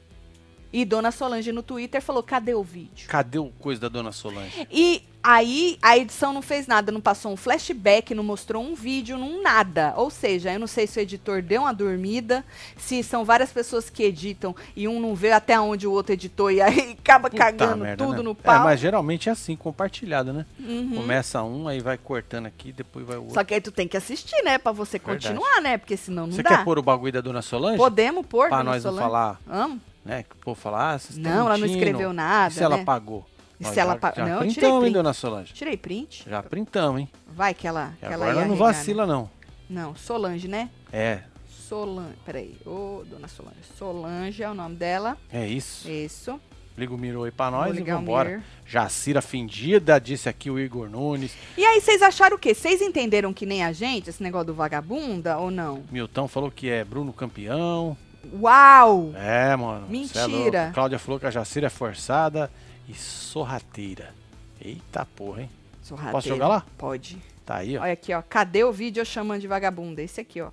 E 0.73 0.85
dona 0.85 1.11
Solange 1.11 1.51
no 1.51 1.61
Twitter 1.63 2.01
falou: 2.01 2.23
cadê 2.23 2.53
o 2.53 2.63
vídeo? 2.63 3.07
Cadê 3.09 3.37
o 3.39 3.47
coisa 3.59 3.81
da 3.81 3.89
dona 3.89 4.11
Solange? 4.11 4.67
E 4.71 5.03
aí 5.23 5.77
a 5.81 5.97
edição 5.97 6.31
não 6.33 6.41
fez 6.41 6.65
nada, 6.65 6.91
não 6.91 7.01
passou 7.01 7.31
um 7.31 7.35
flashback, 7.37 8.15
não 8.15 8.23
mostrou 8.23 8.63
um 8.63 8.73
vídeo, 8.73 9.17
não 9.17 9.41
nada. 9.43 9.93
Ou 9.97 10.09
seja, 10.09 10.51
eu 10.53 10.59
não 10.59 10.67
sei 10.67 10.87
se 10.87 10.97
o 10.97 11.01
editor 11.01 11.41
deu 11.41 11.61
uma 11.63 11.73
dormida, 11.73 12.43
se 12.77 13.03
são 13.03 13.25
várias 13.25 13.51
pessoas 13.51 13.89
que 13.89 14.01
editam 14.03 14.55
e 14.75 14.87
um 14.87 14.99
não 14.99 15.13
vê 15.13 15.31
até 15.31 15.59
onde 15.59 15.85
o 15.85 15.91
outro 15.91 16.13
editou 16.13 16.49
e 16.49 16.61
aí 16.61 16.95
acaba 17.03 17.29
Puta 17.29 17.43
cagando 17.43 17.83
merda, 17.83 18.03
tudo 18.05 18.17
né? 18.17 18.23
no 18.23 18.31
É, 18.31 18.35
pau. 18.35 18.63
mas 18.63 18.79
geralmente 18.79 19.27
é 19.29 19.31
assim, 19.33 19.55
compartilhado, 19.57 20.31
né? 20.33 20.45
Uhum. 20.57 20.95
Começa 20.95 21.43
um, 21.43 21.67
aí 21.67 21.81
vai 21.81 21.97
cortando 21.97 22.45
aqui, 22.45 22.71
depois 22.71 23.05
vai 23.05 23.17
o 23.17 23.21
outro. 23.23 23.33
Só 23.35 23.43
que 23.43 23.53
aí 23.53 23.61
tu 23.61 23.71
tem 23.71 23.87
que 23.87 23.97
assistir, 23.97 24.41
né? 24.43 24.57
Pra 24.57 24.71
você 24.71 24.97
Verdade. 24.97 25.27
continuar, 25.27 25.61
né? 25.61 25.77
Porque 25.77 25.97
senão 25.97 26.25
não 26.27 26.33
Você 26.33 26.41
dá. 26.43 26.49
quer 26.49 26.63
pôr 26.63 26.79
o 26.79 26.81
bagulho 26.81 27.11
da 27.11 27.21
dona 27.21 27.41
Solange? 27.41 27.77
Podemos 27.77 28.25
pôr, 28.25 28.47
Pra 28.47 28.57
dona 28.59 28.71
nós 28.71 28.83
não 28.85 28.91
Solange? 28.91 29.05
falar, 29.07 29.39
Amo. 29.47 29.81
Né? 30.05 30.23
Que 30.23 30.35
o 30.35 30.39
povo 30.39 30.59
falar, 30.59 30.95
ah, 30.95 30.99
Não, 31.17 31.45
ela 31.47 31.57
não 31.57 31.65
escreveu 31.67 32.11
nada, 32.13 32.51
E 32.53 32.57
se 32.57 32.63
ela 32.63 32.77
né? 32.77 32.83
pagou? 32.83 33.25
E 33.59 33.65
se 33.65 33.79
ela 33.79 33.95
pa- 33.95 34.13
já 34.15 34.23
Não, 34.25 34.31
eu 34.31 34.37
tirei 34.39 34.51
printamos, 34.53 34.73
hein, 34.75 34.81
print. 34.81 34.93
dona 34.93 35.13
Solange? 35.13 35.53
Tirei 35.53 35.77
print. 35.77 36.25
Já 36.27 36.41
printamos, 36.41 37.01
hein? 37.01 37.09
Vai 37.27 37.53
que 37.53 37.67
ela, 37.67 37.93
que 37.99 38.05
ela 38.05 38.15
agora 38.15 38.31
ela 38.31 38.41
não 38.41 38.53
arregar, 38.53 38.67
né? 38.67 38.73
vacila, 38.73 39.05
não. 39.05 39.29
Não, 39.69 39.95
Solange, 39.95 40.47
né? 40.47 40.69
É, 40.91 41.19
Solange. 41.47 42.15
Peraí. 42.25 42.57
Ô, 42.65 43.03
dona 43.09 43.27
Solange. 43.27 43.57
Solange 43.77 44.41
é 44.43 44.49
o 44.49 44.53
nome 44.53 44.75
dela. 44.75 45.15
é 45.31 45.47
isso. 45.47 45.89
Isso. 45.89 46.39
Liga 46.77 46.93
o 46.93 46.97
Miro 46.97 47.23
aí 47.23 47.31
pra 47.31 47.51
nós 47.51 47.77
e 47.77 47.83
vambora. 47.83 48.41
Jacira 48.65 49.21
Fendida, 49.21 49.99
disse 49.99 50.27
aqui 50.27 50.49
o 50.49 50.57
Igor 50.57 50.89
Nunes. 50.89 51.33
E 51.57 51.63
aí, 51.63 51.79
vocês 51.81 52.01
acharam 52.01 52.37
o 52.37 52.39
quê? 52.39 52.53
Vocês 52.55 52.81
entenderam 52.81 53.31
que 53.33 53.45
nem 53.45 53.63
a 53.63 53.71
gente, 53.73 54.09
esse 54.09 54.23
negócio 54.23 54.47
do 54.47 54.53
vagabunda 54.53 55.37
ou 55.37 55.51
não? 55.51 55.83
Milton 55.91 56.27
falou 56.27 56.49
que 56.49 56.69
é 56.69 56.83
Bruno 56.83 57.13
campeão. 57.13 57.95
Uau! 58.33 59.13
É, 59.15 59.55
mano. 59.55 59.87
é. 59.87 59.91
Mentira. 59.91 60.71
Cláudia 60.73 60.99
falou 60.99 61.19
que 61.19 61.25
a 61.25 61.31
Jacira 61.31 61.67
é 61.67 61.69
forçada 61.69 62.51
e 62.87 62.93
sorrateira. 62.93 64.13
Eita 64.59 65.05
porra, 65.05 65.41
hein? 65.43 65.49
Sorrateira. 65.81 66.11
Posso 66.11 66.27
jogar 66.27 66.47
lá? 66.47 66.65
Pode. 66.77 67.17
Tá 67.45 67.57
aí, 67.57 67.77
ó. 67.77 67.81
Olha 67.81 67.93
aqui, 67.93 68.13
ó. 68.13 68.21
Cadê 68.21 68.63
o 68.63 68.71
vídeo 68.71 69.01
eu 69.01 69.05
chamando 69.05 69.41
de 69.41 69.47
vagabunda? 69.47 70.01
Esse 70.01 70.21
aqui, 70.21 70.41
ó. 70.41 70.51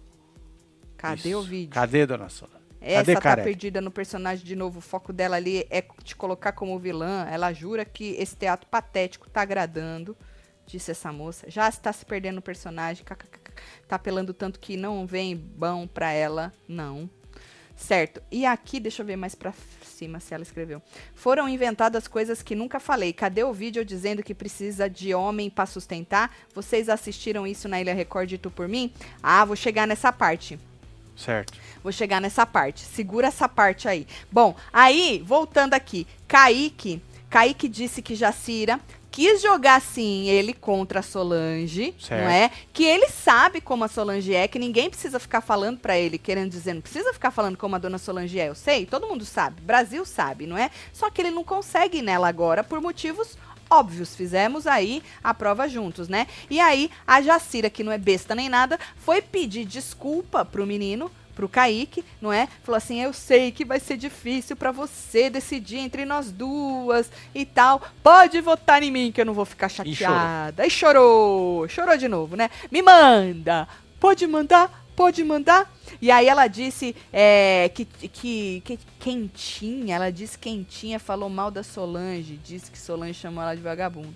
Cadê 0.96 1.30
Isso. 1.30 1.38
o 1.38 1.42
vídeo? 1.42 1.70
Cadê, 1.70 2.06
dona 2.06 2.28
Solange? 2.28 2.58
Essa 2.80 3.20
tá 3.20 3.36
perdida 3.36 3.80
no 3.80 3.90
personagem 3.90 4.44
de 4.44 4.54
novo. 4.54 4.78
O 4.78 4.82
foco 4.82 5.12
dela 5.12 5.36
ali 5.36 5.66
é 5.68 5.82
te 6.02 6.14
colocar 6.16 6.52
como 6.52 6.78
vilã. 6.78 7.26
Ela 7.30 7.52
jura 7.52 7.84
que 7.84 8.14
esse 8.18 8.36
teatro 8.36 8.68
patético 8.70 9.28
tá 9.28 9.42
agradando, 9.42 10.16
disse 10.66 10.90
essa 10.90 11.12
moça. 11.12 11.50
Já 11.50 11.68
está 11.68 11.92
se 11.92 12.06
perdendo 12.06 12.36
no 12.36 12.42
personagem. 12.42 13.04
Tá 13.86 13.96
apelando 13.96 14.32
tanto 14.32 14.60
que 14.60 14.76
não 14.76 15.06
vem 15.06 15.36
bom 15.36 15.86
pra 15.86 16.12
ela. 16.12 16.52
Não. 16.68 17.10
Certo. 17.78 18.20
E 18.30 18.44
aqui, 18.44 18.80
deixa 18.80 19.02
eu 19.02 19.06
ver 19.06 19.16
mais 19.16 19.36
pra 19.36 19.54
cima 19.82 20.18
se 20.18 20.34
ela 20.34 20.42
escreveu. 20.42 20.82
Foram 21.14 21.48
inventadas 21.48 22.08
coisas 22.08 22.42
que 22.42 22.56
nunca 22.56 22.80
falei. 22.80 23.12
Cadê 23.12 23.44
o 23.44 23.52
vídeo 23.52 23.84
dizendo 23.84 24.22
que 24.22 24.34
precisa 24.34 24.90
de 24.90 25.14
homem 25.14 25.48
pra 25.48 25.64
sustentar? 25.64 26.34
Vocês 26.52 26.88
assistiram 26.88 27.46
isso 27.46 27.68
na 27.68 27.80
Ilha 27.80 27.94
Record 27.94 28.32
e 28.32 28.36
tu 28.36 28.50
por 28.50 28.66
mim? 28.68 28.92
Ah, 29.22 29.44
vou 29.44 29.54
chegar 29.54 29.86
nessa 29.86 30.12
parte. 30.12 30.58
Certo. 31.16 31.56
Vou 31.82 31.92
chegar 31.92 32.20
nessa 32.20 32.44
parte. 32.44 32.84
Segura 32.84 33.28
essa 33.28 33.48
parte 33.48 33.86
aí. 33.88 34.08
Bom, 34.30 34.56
aí, 34.72 35.22
voltando 35.24 35.74
aqui. 35.74 36.04
Kaique. 36.26 37.00
Kaique 37.30 37.68
disse 37.68 38.02
que 38.02 38.16
Jacira 38.16 38.80
quis 39.18 39.42
jogar 39.42 39.80
sim 39.80 40.28
ele 40.28 40.52
contra 40.52 41.00
a 41.00 41.02
Solange, 41.02 41.92
Certo. 41.98 42.22
não 42.22 42.30
é? 42.30 42.52
Que 42.72 42.84
ele 42.84 43.08
sabe 43.08 43.60
como 43.60 43.82
a 43.82 43.88
Solange 43.88 44.32
é, 44.32 44.46
que 44.46 44.60
ninguém 44.60 44.88
precisa 44.88 45.18
ficar 45.18 45.40
falando 45.40 45.80
pra 45.80 45.98
ele, 45.98 46.18
querendo 46.18 46.50
dizer, 46.50 46.72
não 46.72 46.80
precisa 46.80 47.12
ficar 47.12 47.32
falando 47.32 47.56
como 47.56 47.74
a 47.74 47.80
dona 47.80 47.98
Solange 47.98 48.38
é. 48.38 48.48
Eu 48.48 48.54
sei, 48.54 48.86
todo 48.86 49.08
mundo 49.08 49.24
sabe, 49.24 49.60
Brasil 49.60 50.04
sabe, 50.04 50.46
não 50.46 50.56
é? 50.56 50.70
Só 50.92 51.10
que 51.10 51.20
ele 51.20 51.32
não 51.32 51.42
consegue 51.42 52.00
nela 52.00 52.28
agora 52.28 52.62
por 52.62 52.80
motivos 52.80 53.36
óbvios. 53.68 54.14
Fizemos 54.14 54.68
aí 54.68 55.02
a 55.22 55.34
prova 55.34 55.68
juntos, 55.68 56.08
né? 56.08 56.28
E 56.48 56.60
aí 56.60 56.88
a 57.04 57.20
Jacira, 57.20 57.68
que 57.68 57.82
não 57.82 57.90
é 57.90 57.98
besta 57.98 58.36
nem 58.36 58.48
nada, 58.48 58.78
foi 58.98 59.20
pedir 59.20 59.64
desculpa 59.64 60.44
pro 60.44 60.64
menino 60.64 61.10
pro 61.38 61.48
Kaique, 61.48 62.04
não 62.20 62.32
é? 62.32 62.48
Falou 62.64 62.76
assim: 62.76 63.00
"Eu 63.00 63.12
sei 63.12 63.52
que 63.52 63.64
vai 63.64 63.78
ser 63.78 63.96
difícil 63.96 64.56
pra 64.56 64.72
você 64.72 65.30
decidir 65.30 65.78
entre 65.78 66.04
nós 66.04 66.32
duas 66.32 67.08
e 67.32 67.46
tal. 67.46 67.80
Pode 68.02 68.40
votar 68.40 68.82
em 68.82 68.90
mim 68.90 69.12
que 69.12 69.20
eu 69.20 69.24
não 69.24 69.32
vou 69.32 69.44
ficar 69.44 69.68
chorou. 69.68 69.94
chateada". 69.94 70.66
E 70.66 70.70
chorou. 70.70 71.68
Chorou 71.68 71.96
de 71.96 72.08
novo, 72.08 72.34
né? 72.34 72.50
Me 72.72 72.82
manda. 72.82 73.68
Pode 74.00 74.26
mandar? 74.26 74.84
Pode 74.96 75.22
mandar? 75.22 75.72
E 76.02 76.10
aí 76.10 76.26
ela 76.26 76.48
disse 76.48 76.96
é, 77.12 77.70
que, 77.72 77.84
que, 77.84 78.60
que 78.64 78.78
quentinha, 78.98 79.94
ela 79.94 80.10
disse 80.10 80.36
quentinha, 80.36 80.98
falou 80.98 81.28
mal 81.28 81.52
da 81.52 81.62
Solange, 81.62 82.36
disse 82.44 82.68
que 82.68 82.78
Solange 82.78 83.14
chamou 83.14 83.44
ela 83.44 83.54
de 83.54 83.62
vagabunda. 83.62 84.12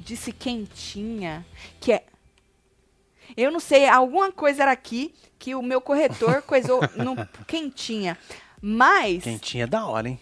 Disse 0.00 0.32
quentinha, 0.32 1.46
que 1.80 1.92
é 1.92 2.02
eu 3.42 3.50
não 3.50 3.60
sei, 3.60 3.86
alguma 3.88 4.30
coisa 4.32 4.62
era 4.62 4.72
aqui 4.72 5.14
que 5.38 5.54
o 5.54 5.62
meu 5.62 5.80
corretor 5.80 6.42
coisou 6.46 6.80
no 6.96 7.14
quentinha. 7.46 8.18
Mas 8.60 9.22
Quentinha 9.22 9.64
é 9.64 9.66
da 9.66 9.86
hora, 9.86 10.08
hein? 10.08 10.18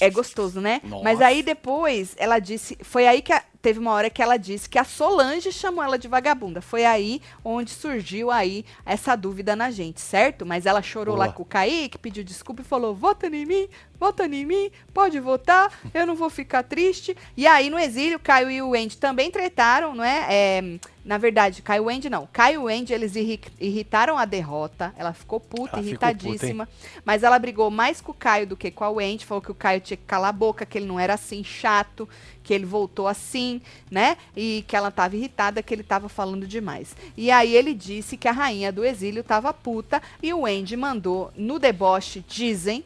é 0.00 0.10
gostoso, 0.10 0.60
né? 0.60 0.80
Nossa. 0.84 1.02
Mas 1.02 1.20
aí 1.20 1.42
depois 1.42 2.14
ela 2.18 2.38
disse, 2.38 2.76
foi 2.82 3.06
aí 3.06 3.20
que 3.22 3.32
a- 3.32 3.42
teve 3.60 3.78
uma 3.78 3.92
hora 3.92 4.08
que 4.10 4.22
ela 4.22 4.36
disse 4.36 4.68
que 4.68 4.78
a 4.78 4.84
Solange 4.84 5.50
chamou 5.52 5.82
ela 5.82 5.98
de 5.98 6.08
vagabunda. 6.08 6.60
Foi 6.60 6.84
aí 6.84 7.20
onde 7.44 7.70
surgiu 7.70 8.30
aí 8.30 8.64
essa 8.86 9.16
dúvida 9.16 9.56
na 9.56 9.70
gente, 9.70 10.00
certo? 10.00 10.46
Mas 10.46 10.64
ela 10.66 10.80
chorou 10.82 11.16
lá 11.16 11.30
com 11.32 11.42
o 11.42 11.46
Kaique, 11.46 11.98
pediu 11.98 12.22
desculpa 12.24 12.62
e 12.62 12.64
falou: 12.64 12.94
"Vota 12.94 13.26
em 13.26 13.44
mim, 13.46 13.68
vota 13.98 14.26
em 14.26 14.44
mim, 14.46 14.70
pode 14.94 15.18
votar, 15.20 15.72
eu 15.92 16.06
não 16.06 16.14
vou 16.14 16.30
ficar 16.30 16.62
triste". 16.62 17.16
E 17.36 17.46
aí 17.46 17.68
no 17.68 17.78
exílio, 17.78 18.18
Caio 18.20 18.50
e 18.50 18.62
o 18.62 18.74
Andy 18.74 18.96
também 18.96 19.30
tretaram, 19.30 19.94
não 19.94 20.04
é? 20.04 20.26
É, 20.30 20.78
na 21.04 21.16
verdade, 21.16 21.62
Caio 21.62 21.84
e 21.84 21.86
o 21.86 21.88
Andy 21.88 22.10
não. 22.10 22.28
Caio 22.32 22.54
e 22.54 22.58
o 22.64 22.68
Andy, 22.68 22.92
eles 22.92 23.16
irri- 23.16 23.40
irritaram 23.58 24.18
a 24.18 24.24
derrota. 24.26 24.94
Ela 24.96 25.12
ficou 25.14 25.40
puta, 25.40 25.76
Ela 25.78 25.82
ficou 25.82 25.98
puta, 25.98 26.10
irritadíssima. 26.10 26.68
Mas 27.04 27.22
ela 27.22 27.38
brigou 27.38 27.70
mais 27.70 28.00
com 28.00 28.12
o 28.12 28.14
Caio 28.14 28.46
do 28.46 28.56
que 28.56 28.70
com 28.70 28.84
a 28.84 28.90
Wendy. 28.90 29.24
Falou 29.24 29.40
que 29.40 29.50
o 29.50 29.54
Caio 29.54 29.80
tinha 29.80 29.96
que 29.96 30.04
calar 30.04 30.28
a 30.28 30.32
boca, 30.32 30.66
que 30.66 30.76
ele 30.76 30.86
não 30.86 31.00
era 31.00 31.14
assim 31.14 31.42
chato, 31.42 32.06
que 32.48 32.54
ele 32.54 32.64
voltou 32.64 33.06
assim, 33.06 33.60
né? 33.90 34.16
E 34.34 34.64
que 34.66 34.74
ela 34.74 34.90
tava 34.90 35.14
irritada, 35.14 35.62
que 35.62 35.74
ele 35.74 35.82
tava 35.82 36.08
falando 36.08 36.46
demais. 36.46 36.96
E 37.14 37.30
aí 37.30 37.54
ele 37.54 37.74
disse 37.74 38.16
que 38.16 38.26
a 38.26 38.32
rainha 38.32 38.72
do 38.72 38.86
exílio 38.86 39.22
tava 39.22 39.52
puta 39.52 40.00
e 40.22 40.32
o 40.32 40.40
Wendy 40.40 40.74
mandou 40.74 41.30
no 41.36 41.58
deboche, 41.58 42.24
dizem, 42.26 42.82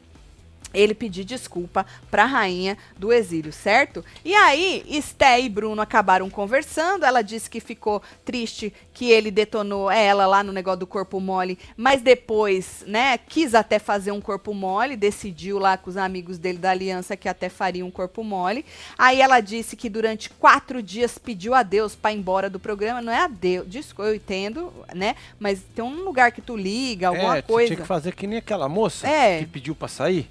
ele 0.75 0.95
pedir 0.95 1.25
desculpa 1.25 1.85
pra 2.11 2.25
rainha 2.25 2.77
do 2.99 3.13
exílio, 3.13 3.53
certo? 3.53 4.05
E 4.25 4.35
aí, 4.35 4.85
Esté 4.89 5.41
e 5.41 5.49
Bruno 5.49 5.81
acabaram 5.83 6.29
conversando. 6.31 7.05
Ela 7.05 7.23
disse 7.23 7.49
que 7.51 7.61
ficou 7.61 8.03
triste 8.25 8.73
que 8.93 9.11
ele 9.11 9.31
detonou 9.31 9.91
ela 9.91 10.27
lá 10.27 10.43
no 10.43 10.53
negócio 10.53 10.81
do 10.81 10.87
corpo 10.87 11.19
mole, 11.21 11.59
mas 11.77 12.03
depois, 12.03 12.85
né, 12.87 13.19
quis 13.19 13.55
até 13.55 13.79
fazer 13.79 14.13
um 14.13 14.21
corpo 14.21 14.53
mole, 14.55 14.97
decidiu 14.97 15.59
lá 15.59 15.77
com 15.77 15.91
os 15.91 15.97
amigos 15.97 16.39
dele 16.39 16.59
da 16.59 16.71
aliança 16.71 17.17
que 17.17 17.29
até 17.29 17.49
faria 17.49 17.85
um 17.85 17.91
corpo 17.91 18.23
mole. 18.23 18.65
Aí 18.99 19.21
ela 19.21 19.41
disse 19.41 19.77
que 19.77 19.89
durante 19.89 20.31
quatro 20.31 20.83
dias 20.83 21.19
pediu 21.19 21.55
a 21.55 21.63
Deus 21.63 21.95
pra 21.95 22.13
ir 22.13 22.17
embora 22.19 22.49
do 22.51 22.59
programa. 22.61 23.01
Não 23.03 23.13
é 23.13 23.25
a 23.25 23.29
Deus, 23.29 23.67
desculpa, 23.69 24.11
eu 24.11 24.15
entendo, 24.15 24.73
né? 24.95 25.17
Mas 25.39 25.61
tem 25.75 25.85
um 25.85 26.03
lugar 26.05 26.33
que 26.33 26.41
tu 26.41 26.57
liga, 26.57 27.09
alguma 27.09 27.39
é, 27.39 27.43
coisa. 27.43 27.69
tinha 27.69 27.81
que 27.81 27.87
fazer 27.87 28.15
que 28.15 28.27
nem 28.27 28.39
aquela 28.39 28.69
moça 28.69 29.07
É. 29.09 29.41
que 29.41 29.47
pediu 29.47 29.75
pra 29.75 29.89
sair. 29.89 30.29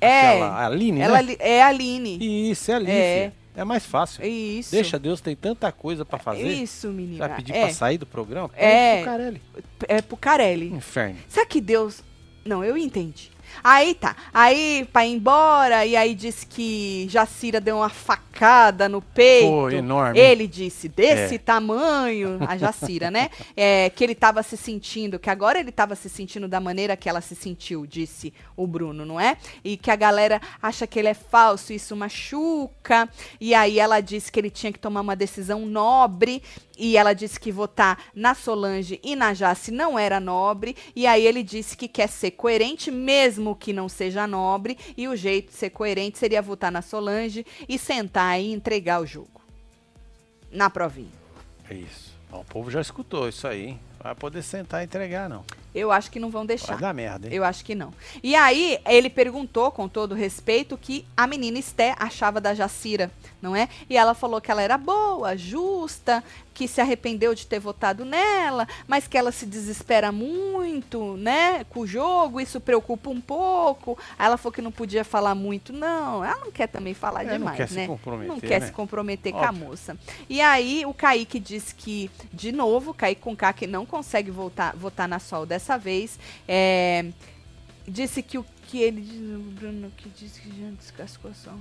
É. 0.00 0.28
Aquela, 0.30 0.46
a 0.48 0.66
Aline, 0.66 1.00
Ela 1.00 1.16
né? 1.16 1.22
li- 1.22 1.36
é 1.40 1.62
a 1.62 1.66
Aline. 1.68 2.50
Isso, 2.50 2.70
é 2.70 2.74
ali, 2.74 2.90
É. 2.90 3.14
filha. 3.30 3.40
É 3.56 3.64
mais 3.64 3.84
fácil. 3.84 4.24
Isso. 4.24 4.70
Deixa 4.70 4.98
Deus, 4.98 5.20
tem 5.20 5.34
tanta 5.36 5.70
coisa 5.72 6.04
pra 6.04 6.18
fazer. 6.18 6.48
Isso, 6.48 6.88
menina. 6.88 7.26
Vai 7.28 7.36
pedir 7.36 7.54
é, 7.54 7.64
pra 7.66 7.74
sair 7.74 7.98
do 7.98 8.06
programa? 8.06 8.48
Pede 8.48 8.64
É. 8.64 8.96
pro 9.02 9.04
Carelli. 9.10 9.42
é 9.88 10.02
pro 10.02 10.16
Carelli. 10.16 10.66
Inferno. 10.72 11.16
Será 11.28 11.44
que 11.44 11.60
Deus. 11.60 12.02
Não, 12.44 12.64
eu 12.64 12.78
entendi. 12.78 13.30
Aí 13.62 13.94
tá. 13.94 14.14
Aí, 14.32 14.88
pra 14.92 15.04
ir 15.04 15.12
embora, 15.14 15.84
e 15.84 15.96
aí 15.96 16.14
disse 16.14 16.46
que 16.46 17.06
Jacira 17.10 17.60
deu 17.60 17.76
uma 17.78 17.88
facada 17.90 18.29
no 18.88 19.02
peito. 19.02 19.48
Foi 19.48 19.74
enorme. 19.74 20.18
Ele 20.18 20.46
disse, 20.46 20.88
desse 20.88 21.34
É. 21.34 21.38
tamanho, 21.38 22.38
a 22.46 22.56
Jacira, 22.56 23.10
né? 23.10 23.28
É, 23.56 23.90
que 23.90 24.02
ele 24.02 24.14
tava 24.14 24.42
se 24.42 24.56
sentindo, 24.56 25.18
que 25.18 25.28
agora 25.28 25.58
ele 25.58 25.70
tava 25.72 25.94
se 25.94 26.08
sentindo 26.08 26.48
da 26.48 26.60
maneira 26.60 26.96
que 26.96 27.08
ela 27.08 27.20
se 27.20 27.34
sentiu, 27.34 27.86
disse 27.86 28.32
o 28.56 28.66
Bruno, 28.66 29.04
não 29.04 29.20
é? 29.20 29.36
E 29.62 29.76
que 29.76 29.90
a 29.90 29.96
galera 29.96 30.40
acha 30.62 30.86
que 30.86 30.98
ele 30.98 31.08
é 31.08 31.14
falso, 31.14 31.72
isso 31.72 31.94
machuca. 31.96 33.08
E 33.40 33.54
aí 33.54 33.78
ela 33.78 34.00
disse 34.00 34.30
que 34.30 34.38
ele 34.38 34.50
tinha 34.50 34.72
que 34.72 34.78
tomar 34.78 35.00
uma 35.00 35.16
decisão 35.16 35.66
nobre. 35.66 36.42
E 36.82 36.96
ela 36.96 37.12
disse 37.12 37.38
que 37.38 37.52
votar 37.52 38.04
na 38.14 38.34
Solange 38.34 38.98
e 39.04 39.14
na 39.14 39.34
Jace 39.34 39.70
não 39.70 39.98
era 39.98 40.18
nobre. 40.18 40.74
E 40.96 41.06
aí 41.06 41.26
ele 41.26 41.42
disse 41.42 41.76
que 41.76 41.86
quer 41.86 42.08
ser 42.08 42.30
coerente, 42.30 42.90
mesmo 42.90 43.54
que 43.54 43.70
não 43.70 43.86
seja 43.86 44.26
nobre. 44.26 44.78
E 44.96 45.06
o 45.06 45.14
jeito 45.14 45.50
de 45.50 45.56
ser 45.58 45.68
coerente 45.70 46.16
seria 46.16 46.40
votar 46.40 46.72
na 46.72 46.80
Solange 46.80 47.44
e 47.68 47.78
sentar 47.78 48.29
e 48.38 48.52
entregar 48.52 49.00
o 49.00 49.06
jogo. 49.06 49.40
Na 50.52 50.68
provinha. 50.68 51.10
É 51.68 51.74
isso. 51.74 52.10
O 52.30 52.44
povo 52.44 52.70
já 52.70 52.80
escutou 52.80 53.28
isso 53.28 53.46
aí? 53.46 53.78
Vai 54.02 54.14
poder 54.14 54.42
sentar 54.42 54.82
e 54.82 54.84
entregar, 54.84 55.28
não. 55.28 55.44
Eu 55.74 55.92
acho 55.92 56.10
que 56.10 56.18
não 56.18 56.30
vão 56.30 56.44
deixar. 56.44 56.72
Vai 56.72 56.78
dar 56.80 56.94
merda, 56.94 57.28
hein? 57.28 57.34
Eu 57.34 57.44
acho 57.44 57.64
que 57.64 57.74
não. 57.74 57.92
E 58.22 58.34
aí, 58.34 58.78
ele 58.86 59.08
perguntou, 59.10 59.70
com 59.70 59.88
todo 59.88 60.14
respeito, 60.14 60.74
o 60.74 60.78
que 60.78 61.06
a 61.16 61.26
menina 61.26 61.58
Esté 61.58 61.94
achava 61.98 62.40
da 62.40 62.54
Jacira, 62.54 63.10
não 63.40 63.54
é? 63.54 63.68
E 63.88 63.96
ela 63.96 64.14
falou 64.14 64.40
que 64.40 64.50
ela 64.50 64.62
era 64.62 64.76
boa, 64.76 65.36
justa, 65.36 66.24
que 66.52 66.66
se 66.68 66.80
arrependeu 66.80 67.34
de 67.34 67.46
ter 67.46 67.58
votado 67.58 68.04
nela, 68.04 68.66
mas 68.86 69.06
que 69.06 69.16
ela 69.16 69.32
se 69.32 69.46
desespera 69.46 70.12
muito, 70.12 71.16
né, 71.16 71.64
com 71.70 71.80
o 71.80 71.86
jogo, 71.86 72.40
isso 72.40 72.60
preocupa 72.60 73.08
um 73.08 73.20
pouco. 73.20 73.96
Aí 74.18 74.26
ela 74.26 74.36
falou 74.36 74.52
que 74.52 74.60
não 74.60 74.72
podia 74.72 75.04
falar 75.04 75.34
muito, 75.34 75.72
não. 75.72 76.22
Ela 76.24 76.36
não 76.44 76.50
quer 76.52 76.66
também 76.66 76.92
falar 76.92 77.22
É, 77.22 77.26
não 77.26 77.32
demais, 77.38 77.56
quer 77.56 77.68
se 77.68 77.74
né? 77.76 77.86
comprometer, 77.86 78.28
não 78.28 78.40
quer 78.40 78.60
né? 78.60 78.66
se 78.66 78.72
comprometer 78.72 79.32
com 79.32 79.38
a 79.42 79.48
Óbvio. 79.48 79.68
moça. 79.68 79.96
E 80.28 80.40
aí, 80.40 80.84
o 80.84 80.92
Kaique 80.92 81.38
disse 81.38 81.74
que, 81.74 82.10
de 82.32 82.52
novo, 82.52 82.92
Kaique 82.92 83.20
com 83.22 83.34
K, 83.34 83.52
que 83.52 83.66
não 83.66 83.86
consegue 83.86 84.30
voltar, 84.30 84.74
votar 84.76 85.08
na 85.08 85.18
Sol 85.18 85.46
dessa 85.46 85.59
vez, 85.76 86.18
é, 86.46 87.06
disse 87.86 88.22
que 88.22 88.38
o 88.38 88.44
que 88.66 88.80
ele 88.80 89.02
Bruno 89.58 89.90
que 89.96 90.08
disse 90.08 90.40
que 90.40 90.48
já 90.48 90.70
descascou 90.70 91.30
a 91.30 91.34
Sol. 91.34 91.60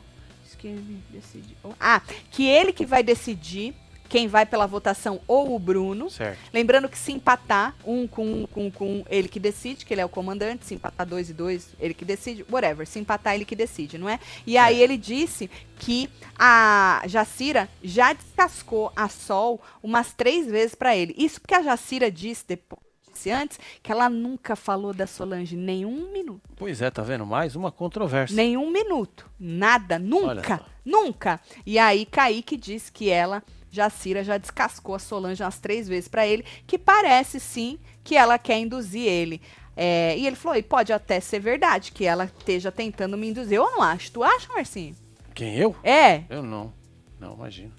Que 0.60 0.68
ele 0.68 1.02
decide. 1.10 1.56
Ah, 1.80 2.02
que 2.32 2.46
ele 2.46 2.74
que 2.74 2.86
vai 2.86 3.02
decidir 3.02 3.74
quem 4.10 4.28
vai 4.28 4.46
pela 4.46 4.66
votação 4.66 5.22
ou 5.26 5.56
o 5.56 5.60
Bruno. 5.60 6.10
Certo. 6.10 6.38
Lembrando 6.52 6.90
que 6.90 6.98
se 6.98 7.14
empatar 7.14 7.76
um 7.86 8.06
com 8.08 8.26
um 8.26 8.46
com 8.46 8.70
com 8.70 8.92
um, 8.92 9.06
ele 9.10 9.30
que 9.30 9.40
decide, 9.40 9.86
que 9.86 9.94
ele 9.94 10.02
é 10.02 10.06
o 10.06 10.10
comandante, 10.10 10.66
se 10.66 10.74
empatar 10.74 11.08
dois 11.08 11.30
e 11.30 11.34
dois, 11.34 11.70
ele 11.80 11.94
que 11.94 12.04
decide, 12.04 12.46
whatever, 12.52 12.86
se 12.86 13.00
empatar 13.00 13.36
ele 13.36 13.46
que 13.46 13.56
decide, 13.56 13.98
não 13.98 14.10
é? 14.10 14.20
E 14.46 14.58
aí 14.58 14.82
ele 14.82 14.98
disse 14.98 15.50
que 15.78 16.10
a 16.38 17.04
Jacira 17.06 17.70
já 17.82 18.12
descascou 18.12 18.92
a 18.96 19.08
Sol 19.08 19.62
umas 19.82 20.12
três 20.14 20.48
vezes 20.48 20.76
pra 20.76 20.98
ele. 20.98 21.16
Isso 21.18 21.40
porque 21.40 21.56
a 21.56 21.62
Jacira 21.62 22.12
disse 22.12 22.44
depois 22.46 22.89
disse 23.20 23.32
antes 23.32 23.60
que 23.84 23.92
ela 23.92 24.10
nunca 24.10 24.56
falou 24.56 24.94
da 24.94 25.06
Solange 25.06 25.56
nenhum 25.56 26.12
minuto. 26.12 26.42
Pois 26.56 26.82
é, 26.82 26.90
tá 26.90 27.02
vendo? 27.02 27.26
Mais 27.26 27.56
uma 27.56 27.72
controvérsia. 27.72 28.36
Nenhum 28.36 28.72
minuto. 28.72 29.30
Nada. 29.38 30.00
Nunca. 30.00 30.66
Nunca. 30.86 31.40
E 31.66 31.78
aí, 31.78 32.06
Kaique 32.06 32.56
disse 32.56 32.92
que 32.92 33.10
ela, 33.10 33.44
Jacira, 33.70 34.24
já 34.24 34.38
descascou 34.38 34.96
a 34.96 35.00
Solange 35.00 35.44
umas 35.44 35.60
três 35.60 35.88
vezes 35.88 36.08
pra 36.08 36.26
ele, 36.26 36.46
que 36.66 36.78
parece 36.78 37.40
sim 37.40 37.78
que 38.04 38.16
ela 38.16 38.38
quer 38.40 38.58
induzir 38.60 39.06
ele. 39.06 39.42
É, 39.76 40.18
e 40.18 40.26
ele 40.26 40.36
falou: 40.36 40.58
e 40.58 40.64
pode 40.64 40.94
até 40.94 41.20
ser 41.20 41.40
verdade 41.40 41.92
que 41.92 42.06
ela 42.06 42.26
esteja 42.26 42.72
tentando 42.72 43.18
me 43.18 43.28
induzir. 43.30 43.58
Eu 43.58 43.70
não 43.72 43.82
acho. 43.82 44.12
Tu 44.12 44.24
acha, 44.24 44.48
Marcinho? 44.54 44.96
Quem, 45.36 45.56
eu? 45.56 45.76
É, 45.84 46.24
Eu 46.30 46.42
não. 46.42 46.74
Não, 47.20 47.34
imagina. 47.36 47.72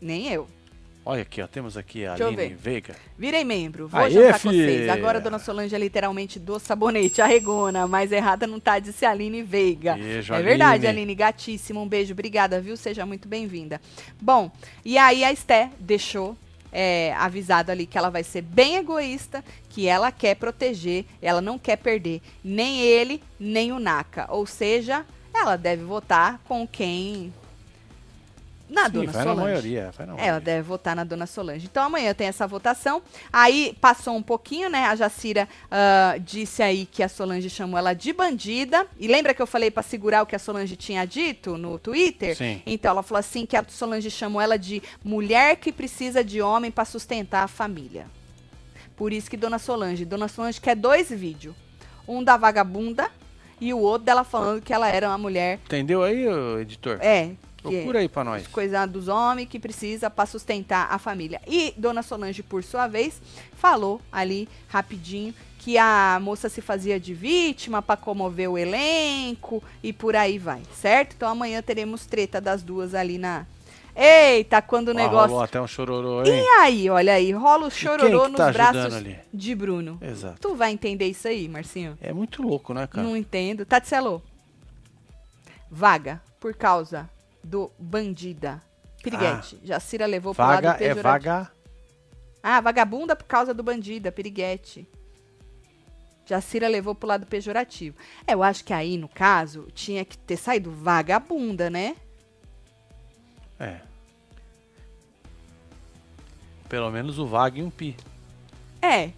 nem 0.00 0.26
eu. 0.32 0.48
Olha 1.08 1.22
aqui, 1.22 1.40
ó. 1.40 1.46
Temos 1.46 1.76
aqui 1.76 2.04
a 2.04 2.16
Deixa 2.16 2.26
Aline. 2.26 2.56
Veiga. 2.56 2.96
Virei 3.16 3.44
membro. 3.44 3.86
Vou 3.86 4.00
Aê, 4.00 4.10
jantar 4.10 4.40
com 4.40 4.48
vocês. 4.48 4.88
Agora 4.88 5.18
a 5.18 5.20
dona 5.20 5.38
Solange 5.38 5.72
é 5.72 5.78
literalmente 5.78 6.40
do 6.40 6.58
sabonete, 6.58 7.22
arregona. 7.22 7.86
Mas 7.86 8.10
errada 8.10 8.44
não 8.44 8.58
tá, 8.58 8.80
disse 8.80 9.06
a 9.06 9.12
Aline 9.12 9.40
Veiga. 9.40 9.94
Beijo, 9.94 10.34
é 10.34 10.42
verdade, 10.42 10.84
Aline. 10.84 11.02
Aline. 11.02 11.14
Gatíssima. 11.14 11.80
Um 11.80 11.86
beijo. 11.86 12.12
Obrigada, 12.12 12.60
viu? 12.60 12.76
Seja 12.76 13.06
muito 13.06 13.28
bem-vinda. 13.28 13.80
Bom, 14.20 14.50
e 14.84 14.98
aí 14.98 15.22
a 15.22 15.32
Esté 15.32 15.70
deixou 15.78 16.36
é, 16.72 17.14
avisado 17.14 17.70
ali 17.70 17.86
que 17.86 17.96
ela 17.96 18.10
vai 18.10 18.24
ser 18.24 18.42
bem 18.42 18.74
egoísta, 18.74 19.44
que 19.68 19.86
ela 19.86 20.10
quer 20.10 20.34
proteger, 20.34 21.04
ela 21.22 21.40
não 21.40 21.56
quer 21.56 21.76
perder 21.76 22.20
nem 22.42 22.80
ele, 22.80 23.22
nem 23.38 23.70
o 23.70 23.78
Naka. 23.78 24.26
Ou 24.28 24.44
seja, 24.44 25.06
ela 25.32 25.54
deve 25.54 25.84
votar 25.84 26.40
com 26.48 26.66
quem... 26.66 27.32
Na 28.68 28.86
Sim, 28.86 28.90
dona 28.90 29.12
vai 29.12 29.22
Solange. 29.22 29.36
na 29.40 29.44
maioria. 29.46 29.90
Vai 29.96 30.06
na 30.06 30.12
É, 30.12 30.16
ela 30.16 30.22
maioria. 30.22 30.40
deve 30.40 30.62
votar 30.62 30.96
na 30.96 31.04
Dona 31.04 31.26
Solange. 31.26 31.66
Então 31.66 31.84
amanhã 31.84 32.12
tem 32.12 32.26
essa 32.26 32.46
votação. 32.48 33.00
Aí 33.32 33.76
passou 33.80 34.16
um 34.16 34.22
pouquinho, 34.22 34.68
né? 34.68 34.86
A 34.86 34.96
Jacira 34.96 35.48
ah, 35.70 36.16
disse 36.18 36.62
aí 36.64 36.84
que 36.84 37.00
a 37.02 37.08
Solange 37.08 37.48
chamou 37.48 37.78
ela 37.78 37.94
de 37.94 38.12
bandida. 38.12 38.86
E 38.98 39.06
lembra 39.06 39.32
que 39.32 39.40
eu 39.40 39.46
falei 39.46 39.70
pra 39.70 39.84
segurar 39.84 40.22
o 40.22 40.26
que 40.26 40.34
a 40.34 40.38
Solange 40.38 40.74
tinha 40.76 41.04
dito 41.06 41.56
no 41.56 41.78
Twitter? 41.78 42.36
Sim. 42.36 42.60
Então 42.66 42.90
ela 42.90 43.02
falou 43.04 43.20
assim 43.20 43.46
que 43.46 43.56
a 43.56 43.64
Solange 43.68 44.10
chamou 44.10 44.40
ela 44.42 44.58
de 44.58 44.82
mulher 45.04 45.56
que 45.56 45.70
precisa 45.72 46.24
de 46.24 46.42
homem 46.42 46.70
pra 46.72 46.84
sustentar 46.84 47.44
a 47.44 47.48
família. 47.48 48.06
Por 48.96 49.12
isso 49.12 49.30
que 49.30 49.36
Dona 49.36 49.58
Solange, 49.60 50.04
Dona 50.04 50.26
Solange 50.26 50.60
quer 50.60 50.74
dois 50.74 51.10
vídeos. 51.10 51.54
Um 52.08 52.22
da 52.24 52.36
vagabunda 52.36 53.10
e 53.60 53.72
o 53.72 53.78
outro 53.78 54.04
dela 54.06 54.24
falando 54.24 54.60
que 54.62 54.72
ela 54.72 54.88
era 54.88 55.08
uma 55.08 55.18
mulher. 55.18 55.60
Entendeu 55.66 56.02
aí, 56.02 56.26
editor? 56.60 56.98
É. 57.00 57.30
Procura 57.70 57.98
aí 58.00 58.08
pra 58.08 58.24
nós. 58.24 58.46
coisa 58.46 58.86
dos 58.86 59.08
homens 59.08 59.48
que 59.48 59.58
precisa 59.58 60.10
para 60.10 60.26
sustentar 60.26 60.88
a 60.90 60.98
família. 60.98 61.40
E 61.46 61.74
Dona 61.76 62.02
Solange, 62.02 62.42
por 62.42 62.62
sua 62.62 62.86
vez, 62.86 63.20
falou 63.54 64.00
ali 64.10 64.48
rapidinho 64.68 65.34
que 65.66 65.76
a 65.78 66.20
moça 66.22 66.48
se 66.48 66.60
fazia 66.60 67.00
de 67.00 67.12
vítima 67.12 67.82
para 67.82 67.96
comover 67.96 68.48
o 68.48 68.56
elenco 68.56 69.60
e 69.82 69.92
por 69.92 70.14
aí 70.14 70.38
vai, 70.38 70.62
certo? 70.72 71.14
Então 71.16 71.28
amanhã 71.28 71.60
teremos 71.60 72.06
treta 72.06 72.40
das 72.40 72.62
duas 72.62 72.94
ali 72.94 73.18
na. 73.18 73.44
Eita, 73.96 74.62
quando 74.62 74.90
o 74.90 74.94
negócio. 74.94 75.30
rolou 75.30 75.42
até 75.42 75.60
um 75.60 75.66
chororô, 75.66 76.22
hein? 76.22 76.32
E 76.32 76.48
aí, 76.60 76.88
olha 76.88 77.14
aí, 77.14 77.32
rola 77.32 77.66
o 77.66 77.70
chororô 77.70 78.24
que 78.26 78.28
nos 78.28 78.36
tá 78.36 78.52
braços 78.52 78.94
ali? 78.94 79.18
de 79.34 79.54
Bruno. 79.56 79.98
Exato. 80.00 80.38
Tu 80.40 80.54
vai 80.54 80.70
entender 80.70 81.06
isso 81.06 81.26
aí, 81.26 81.48
Marcinho? 81.48 81.98
É 82.00 82.12
muito 82.12 82.42
louco, 82.42 82.72
né, 82.72 82.86
cara? 82.86 83.04
Não 83.04 83.16
entendo. 83.16 83.66
Tatselo. 83.66 84.22
Vaga 85.68 86.22
por 86.38 86.54
causa 86.54 87.10
do 87.46 87.70
bandida. 87.78 88.60
Piriguete. 89.02 89.60
Jacira 89.62 90.04
levou 90.04 90.34
pro 90.34 90.44
Vaga 90.44 90.68
lado 90.68 90.82
é 90.82 90.88
pejorativo. 90.88 91.02
vaga. 91.02 91.52
Ah, 92.42 92.60
vagabunda 92.60 93.14
por 93.14 93.24
causa 93.24 93.54
do 93.54 93.62
bandida, 93.62 94.10
piriguete. 94.10 94.88
Jacira 96.24 96.66
levou 96.66 96.94
pro 96.94 97.08
lado 97.08 97.24
pejorativo. 97.26 97.96
É, 98.26 98.34
eu 98.34 98.42
acho 98.42 98.64
que 98.64 98.72
aí, 98.72 98.98
no 98.98 99.08
caso, 99.08 99.68
tinha 99.72 100.04
que 100.04 100.18
ter 100.18 100.36
saído 100.36 100.72
vagabunda, 100.72 101.70
né? 101.70 101.94
É. 103.60 103.80
Pelo 106.68 106.90
menos 106.90 107.18
o 107.20 107.26
vaga 107.26 107.60
e 107.60 107.62
um 107.62 107.70
pi. 107.70 107.96
É. 108.82 109.12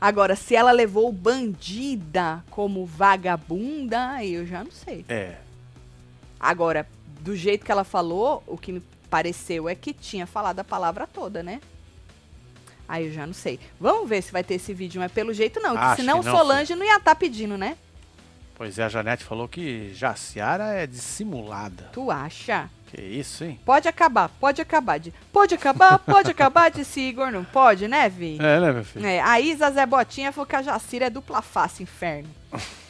Agora, 0.00 0.36
se 0.36 0.54
ela 0.54 0.70
levou 0.70 1.10
bandida 1.10 2.44
como 2.50 2.86
vagabunda, 2.86 4.10
aí 4.10 4.34
eu 4.34 4.46
já 4.46 4.62
não 4.62 4.70
sei. 4.70 5.04
É. 5.08 5.36
Agora, 6.38 6.86
do 7.26 7.34
jeito 7.34 7.66
que 7.66 7.72
ela 7.72 7.82
falou, 7.82 8.40
o 8.46 8.56
que 8.56 8.70
me 8.70 8.80
pareceu 9.10 9.68
é 9.68 9.74
que 9.74 9.92
tinha 9.92 10.28
falado 10.28 10.60
a 10.60 10.64
palavra 10.64 11.08
toda, 11.08 11.42
né? 11.42 11.60
Aí 12.88 13.06
eu 13.06 13.12
já 13.12 13.26
não 13.26 13.34
sei. 13.34 13.58
Vamos 13.80 14.08
ver 14.08 14.22
se 14.22 14.30
vai 14.30 14.44
ter 14.44 14.54
esse 14.54 14.72
vídeo, 14.72 15.00
mas 15.00 15.10
pelo 15.10 15.34
jeito 15.34 15.58
não. 15.58 15.72
Que 15.72 15.82
Acho 15.82 16.02
senão 16.02 16.20
que 16.20 16.26
não, 16.26 16.36
Solange 16.36 16.76
não 16.76 16.86
ia 16.86 16.98
estar 16.98 17.16
pedindo, 17.16 17.58
né? 17.58 17.76
Pois 18.54 18.78
é, 18.78 18.84
a 18.84 18.88
Janete 18.88 19.24
falou 19.24 19.48
que 19.48 19.92
Jaciara 19.92 20.68
é 20.72 20.86
dissimulada. 20.86 21.90
Tu 21.92 22.12
acha? 22.12 22.70
Que 22.86 23.02
isso, 23.02 23.42
hein? 23.42 23.58
Pode 23.64 23.88
acabar, 23.88 24.28
pode 24.28 24.62
acabar. 24.62 25.00
De... 25.00 25.12
Pode 25.32 25.52
acabar, 25.52 25.98
pode 25.98 26.30
acabar, 26.30 26.70
disse 26.70 27.00
Igor. 27.00 27.32
Não 27.32 27.44
pode, 27.44 27.88
né, 27.88 28.08
Vi? 28.08 28.38
É, 28.40 28.60
né, 28.60 28.72
meu 28.72 28.84
filho? 28.84 29.04
É, 29.04 29.20
a 29.20 29.40
Isa 29.40 29.68
Zé 29.72 29.84
Botinha 29.84 30.30
falou 30.30 30.46
que 30.46 30.54
a 30.54 30.62
Jacira 30.62 31.06
é 31.06 31.10
dupla 31.10 31.42
face, 31.42 31.82
inferno. 31.82 32.30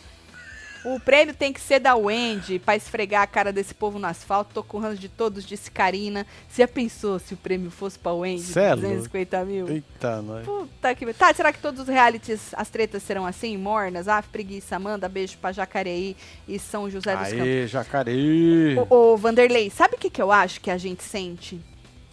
O 0.85 1.01
prêmio 1.01 1.35
tem 1.35 1.53
que 1.53 1.61
ser 1.61 1.81
da 1.81 1.95
Wendy 1.95 2.59
pra 2.59 2.77
esfregar 2.77 3.23
a 3.23 3.27
cara 3.27 3.53
desse 3.53 3.75
povo 3.75 3.99
no 3.99 4.07
asfalto. 4.07 4.55
Tô 4.55 4.63
com 4.63 4.79
ranço 4.79 5.01
de 5.01 5.09
todos, 5.09 5.45
disse 5.45 5.71
Karina. 5.71 6.27
Você 6.49 6.63
já 6.63 6.69
pensou 6.69 7.19
se 7.19 7.35
o 7.35 7.37
prêmio 7.37 7.71
fosse 7.71 7.99
pra 7.99 8.13
Wendy? 8.13 8.53
Louco. 8.55 8.83
250 8.83 9.45
mil? 9.45 9.69
Eita, 9.69 10.23
nós. 10.23 10.45
Puta 10.45 10.95
que... 10.95 11.13
Tá, 11.13 11.33
será 11.35 11.53
que 11.53 11.59
todos 11.59 11.81
os 11.81 11.89
realities, 11.89 12.55
as 12.55 12.69
tretas 12.69 13.03
serão 13.03 13.27
assim, 13.27 13.57
mornas? 13.57 14.09
Ah, 14.09 14.23
preguiça, 14.23 14.77
Amanda, 14.77 15.09
beijo 15.09 15.39
pra 15.39 15.53
Jacareí 15.53 16.17
e 16.47 16.59
São 16.59 16.91
José 16.91 17.17
dos 17.17 17.29
Campos. 17.29 17.41
Aê, 17.41 17.67
Jacareí. 17.67 18.77
Ô, 18.79 19.13
ô, 19.13 19.17
Vanderlei, 19.17 19.71
sabe 19.71 19.97
o 19.97 19.99
que, 19.99 20.11
que 20.11 20.23
eu 20.23 20.31
acho 20.31 20.61
que 20.61 20.71
a 20.71 20.79
gente 20.79 21.03
sente 21.03 21.61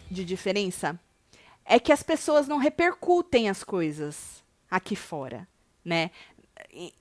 de 0.10 0.24
diferença? 0.24 1.00
É 1.66 1.80
que 1.80 1.92
as 1.92 2.04
pessoas 2.04 2.48
não 2.48 2.58
repercutem 2.58 3.50
as 3.50 3.64
coisas 3.64 4.44
aqui 4.70 4.96
fora, 4.96 5.48
né? 5.84 6.12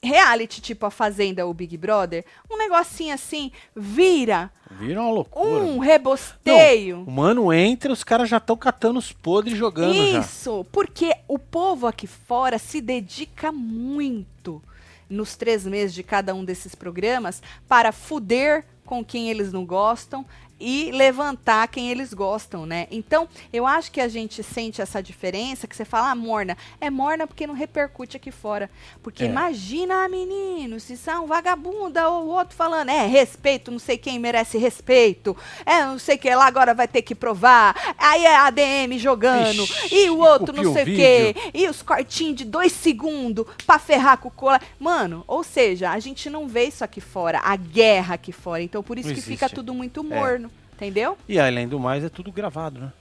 Reality, 0.02 0.60
tipo 0.60 0.84
a 0.86 0.90
Fazenda 0.90 1.46
ou 1.46 1.54
Big 1.54 1.76
Brother, 1.76 2.24
um 2.50 2.58
negocinho 2.58 3.14
assim, 3.14 3.50
vira 3.74 4.50
Vira 4.70 5.00
uma 5.00 5.10
loucura. 5.10 5.64
um 5.64 5.78
rebosteio. 5.78 7.04
O 7.06 7.10
mano 7.10 7.52
entra, 7.52 7.92
os 7.92 8.04
caras 8.04 8.28
já 8.28 8.38
estão 8.38 8.56
catando 8.56 8.98
os 8.98 9.12
podres 9.12 9.56
jogando 9.56 9.94
já. 9.94 10.20
Isso, 10.20 10.66
porque 10.72 11.14
o 11.28 11.38
povo 11.38 11.86
aqui 11.86 12.06
fora 12.06 12.58
se 12.58 12.80
dedica 12.80 13.52
muito 13.52 14.62
nos 15.08 15.36
três 15.36 15.66
meses 15.66 15.94
de 15.94 16.02
cada 16.02 16.34
um 16.34 16.44
desses 16.44 16.74
programas 16.74 17.42
para 17.68 17.92
fuder 17.92 18.64
com 18.84 19.04
quem 19.04 19.30
eles 19.30 19.52
não 19.52 19.64
gostam 19.64 20.24
e 20.64 20.92
levantar 20.92 21.66
quem 21.66 21.90
eles 21.90 22.14
gostam, 22.14 22.64
né? 22.64 22.86
Então, 22.90 23.28
eu 23.52 23.66
acho 23.66 23.90
que 23.90 24.00
a 24.00 24.06
gente 24.06 24.42
sente 24.44 24.80
essa 24.80 25.02
diferença, 25.02 25.66
que 25.66 25.74
você 25.74 25.84
fala, 25.84 26.12
ah, 26.12 26.14
morna. 26.14 26.56
É 26.80 26.88
morna 26.88 27.26
porque 27.26 27.46
não 27.48 27.54
repercute 27.54 28.16
aqui 28.16 28.30
fora. 28.30 28.70
Porque 29.02 29.24
É. 29.24 29.26
imagina, 29.26 30.08
menino, 30.08 30.78
se 30.78 30.96
são 30.96 31.26
vagabunda 31.26 32.08
ou 32.08 32.26
o 32.26 32.28
outro 32.28 32.54
falando, 32.56 32.90
é, 32.90 33.06
respeito, 33.06 33.72
não 33.72 33.78
sei 33.80 33.98
quem 33.98 34.20
merece 34.20 34.56
respeito, 34.56 35.36
é, 35.66 35.84
não 35.84 35.98
sei 35.98 36.14
o 36.14 36.18
que 36.18 36.32
lá, 36.32 36.46
agora 36.46 36.72
vai 36.74 36.86
ter 36.86 37.02
que 37.02 37.14
provar. 37.14 37.94
Aí 37.98 38.24
é 38.24 38.36
a 38.36 38.46
ADM 38.46 38.96
jogando, 38.98 39.64
Ixi, 39.64 39.94
e 39.94 40.10
o 40.10 40.18
outro 40.18 40.54
não 40.54 40.72
sei 40.72 40.82
o 40.84 40.86
quê, 40.86 41.34
e 41.52 41.68
os 41.68 41.82
cortinhos 41.82 42.36
de 42.36 42.44
dois 42.44 42.70
segundos 42.72 43.44
pra 43.66 43.80
ferrar 43.80 44.18
com 44.18 44.28
o 44.28 44.30
cola. 44.30 44.60
Mano, 44.78 45.24
ou 45.26 45.42
seja, 45.42 45.90
a 45.90 45.98
gente 45.98 46.30
não 46.30 46.46
vê 46.46 46.64
isso 46.66 46.84
aqui 46.84 47.00
fora, 47.00 47.40
a 47.42 47.56
guerra 47.56 48.14
aqui 48.14 48.30
fora. 48.30 48.62
Então, 48.62 48.80
por 48.82 48.96
isso 48.98 49.08
Não 49.08 49.14
que 49.14 49.20
existe. 49.20 49.32
fica 49.32 49.48
tudo 49.48 49.74
muito 49.74 50.06
É. 50.12 50.51
Entendeu? 50.82 51.16
E 51.28 51.38
além 51.38 51.68
do 51.68 51.78
mais, 51.78 52.02
é 52.04 52.08
tudo 52.08 52.32
gravado, 52.32 52.80
né? 52.80 52.92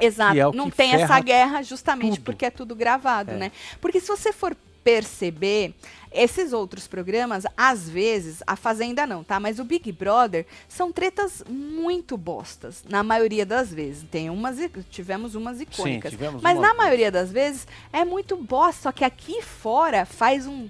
Exato. 0.00 0.38
É 0.38 0.52
não 0.52 0.70
tem 0.70 0.94
essa 0.94 1.18
guerra 1.20 1.62
justamente 1.62 2.16
tudo. 2.16 2.24
porque 2.24 2.46
é 2.46 2.50
tudo 2.50 2.74
gravado, 2.74 3.32
É. 3.32 3.36
né? 3.36 3.52
Porque 3.80 4.00
se 4.00 4.08
você 4.08 4.32
for 4.32 4.56
perceber, 4.82 5.74
esses 6.12 6.52
outros 6.52 6.86
programas, 6.88 7.44
às 7.56 7.88
vezes, 7.88 8.42
a 8.46 8.56
Fazenda 8.56 9.06
não, 9.06 9.22
tá? 9.22 9.38
Mas 9.38 9.58
o 9.58 9.64
Big 9.64 9.90
Brother 9.92 10.44
são 10.68 10.92
tretas 10.92 11.42
muito 11.48 12.16
bostas, 12.16 12.84
na 12.88 13.02
maioria 13.02 13.46
das 13.46 13.72
vezes. 13.72 14.04
Tem 14.10 14.28
umas, 14.28 14.58
tivemos 14.90 15.34
umas 15.34 15.60
icônicas. 15.60 16.10
tivemos 16.10 16.42
mas 16.42 16.58
umas 16.58 16.68
na 16.68 16.74
maioria 16.74 17.10
das 17.10 17.30
vezes 17.30 17.66
é 17.92 18.04
muito 18.04 18.36
bosta, 18.36 18.82
só 18.82 18.92
que 18.92 19.04
aqui 19.04 19.40
fora 19.40 20.04
faz 20.04 20.46
um 20.46 20.68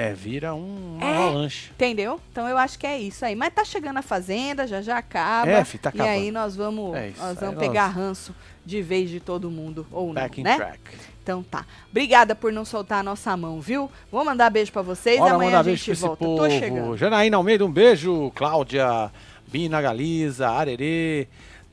É, 0.00 0.12
vira 0.14 0.54
um 0.54 0.96
É. 1.00 1.04
avalanche. 1.16 1.70
Entendeu? 1.72 2.20
Então 2.30 2.46
eu 2.48 2.56
acho 2.56 2.78
que 2.78 2.86
é 2.86 2.98
isso 3.00 3.24
aí. 3.24 3.34
Mas 3.34 3.52
tá 3.52 3.64
chegando 3.64 3.96
a 3.98 4.02
Fazenda, 4.02 4.64
já 4.66 4.80
já 4.80 4.98
acaba. 4.98 5.50
É, 5.50 5.64
fi, 5.64 5.76
tá 5.76 5.90
e 5.92 6.00
aí 6.00 6.08
acabando. 6.28 6.32
nós 6.32 6.54
vamos, 6.56 6.94
É 6.96 7.08
isso, 7.08 7.18
nós 7.20 7.30
aí 7.30 7.34
vamos 7.34 7.56
nós- 7.56 7.66
pegar 7.66 7.88
ranço 7.88 8.32
de 8.64 8.80
vez 8.80 9.10
de 9.10 9.18
todo 9.18 9.50
mundo, 9.50 9.86
ou 9.90 10.12
Back 10.12 10.40
não, 10.42 10.50
in 10.50 10.52
né? 10.52 10.56
track. 10.64 10.80
Então 11.22 11.42
tá. 11.42 11.66
Obrigada 11.90 12.34
por 12.34 12.52
não 12.52 12.64
soltar 12.64 13.00
a 13.00 13.02
nossa 13.02 13.36
mão, 13.36 13.60
viu? 13.60 13.90
Vou 14.10 14.24
mandar 14.24 14.48
beijo 14.50 14.70
pra 14.72 14.82
vocês, 14.82 15.18
Bora 15.18 15.34
amanhã 15.34 15.58
a 15.58 15.62
gente 15.64 15.92
volta. 15.94 16.24
povo. 16.24 16.42
Tô 16.44 16.48
chegando. 16.50 16.96
Janaína 16.96 17.36
Almeida, 17.36 17.66
um 17.66 17.70
beijo. 17.72 18.30
Cláudia, 18.34 19.10
Bina 19.46 19.82
Galiza, 19.82 20.48
Arerê, 20.48 21.26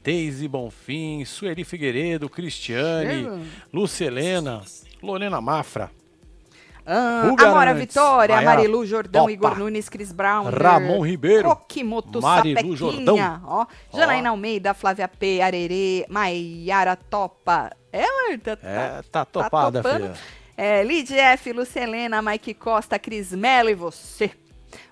Deise 0.03 0.47
Bonfim, 0.47 1.23
Sueli 1.25 1.63
Figueiredo, 1.63 2.27
Cristiane. 2.27 3.27
Lucelena, 3.71 4.61
Lorena 5.01 5.39
Mafra, 5.39 5.91
Ah, 6.85 7.23
Ruga 7.29 7.47
Amora 7.47 7.71
Arantes, 7.71 7.93
Vitória, 7.95 8.35
Maiara 8.35 8.55
Marilu 8.57 8.85
Jordão, 8.85 9.21
Topa, 9.23 9.31
Igor 9.31 9.57
Nunes, 9.57 9.89
Cris 9.89 10.11
Brown, 10.11 10.45
Ramon 10.51 11.01
Ribeiro, 11.05 11.49
Kokimoto 11.49 12.21
Marilu 12.21 12.55
Sapequinha, 12.77 12.77
Jordão. 12.77 13.41
ó, 13.45 13.65
Janaína 13.93 14.29
Almeida, 14.29 14.73
Flávia 14.73 15.07
P, 15.07 15.41
Arerê, 15.41 16.05
Maiara 16.09 16.95
Topa. 16.95 17.71
É, 17.91 18.01
mano, 18.05 18.39
tá, 18.39 18.57
É, 18.61 19.01
tá 19.11 19.25
topada, 19.25 19.81
topando. 19.81 20.01
filha. 20.01 20.13
É, 20.57 20.83
Lidia 20.83 21.21
F, 21.31 21.51
Lucelena, 21.51 22.21
Mike 22.21 22.53
Costa, 22.53 22.99
Cris 22.99 23.31
Mello 23.33 23.69
e 23.69 23.73
você. 23.75 24.29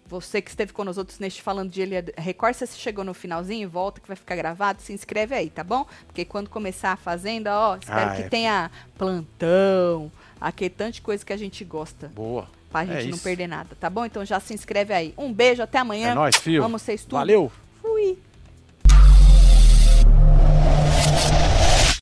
Você 0.06 0.42
que 0.42 0.50
esteve 0.50 0.74
com 0.74 0.84
nós 0.84 0.98
outros 0.98 1.18
neste 1.18 1.42
falando 1.42 1.72
de 1.72 1.82
Ilha 1.82 2.04
Record, 2.18 2.54
se 2.56 2.68
você 2.68 2.78
chegou 2.78 3.04
no 3.06 3.14
finalzinho, 3.14 3.70
volta 3.70 4.02
que 4.02 4.08
vai 4.08 4.18
ficar 4.18 4.36
gravado, 4.36 4.82
se 4.82 4.92
inscreve 4.94 5.34
aí, 5.34 5.50
tá 5.50 5.64
bom? 5.64 5.86
Porque 6.06 6.26
quando 6.26 6.50
começar 6.50 6.92
a 6.92 6.96
Fazenda, 6.98 7.58
ó, 7.58 7.76
espero 7.78 8.12
Ah, 8.12 8.16
que 8.16 8.22
é. 8.24 8.30
tenha 8.30 8.70
plantão, 8.98 10.12
de 10.92 11.02
coisa 11.02 11.26
que 11.26 11.32
a 11.34 11.38
gente 11.38 11.64
gosta, 11.64 12.08
Boa. 12.16 12.48
pra 12.72 12.84
É 12.84 12.88
gente 12.88 13.10
não 13.10 13.16
isso. 13.16 13.24
perder 13.24 13.48
nada, 13.48 13.76
tá 13.80 13.90
bom? 13.90 14.06
Então 14.06 14.26
já 14.26 14.40
se 14.40 14.54
inscreve 14.54 14.94
aí. 14.94 15.14
Um 15.18 15.32
beijo, 15.32 15.62
até 15.64 15.78
amanhã. 15.78 16.10
É 16.12 16.14
nóis, 16.16 16.36
fio. 16.38 16.64
Amo 16.64 16.78
vocês 16.80 17.02
tudo. 17.04 17.14
Valeu. 17.14 17.52
Fui. 17.82 18.18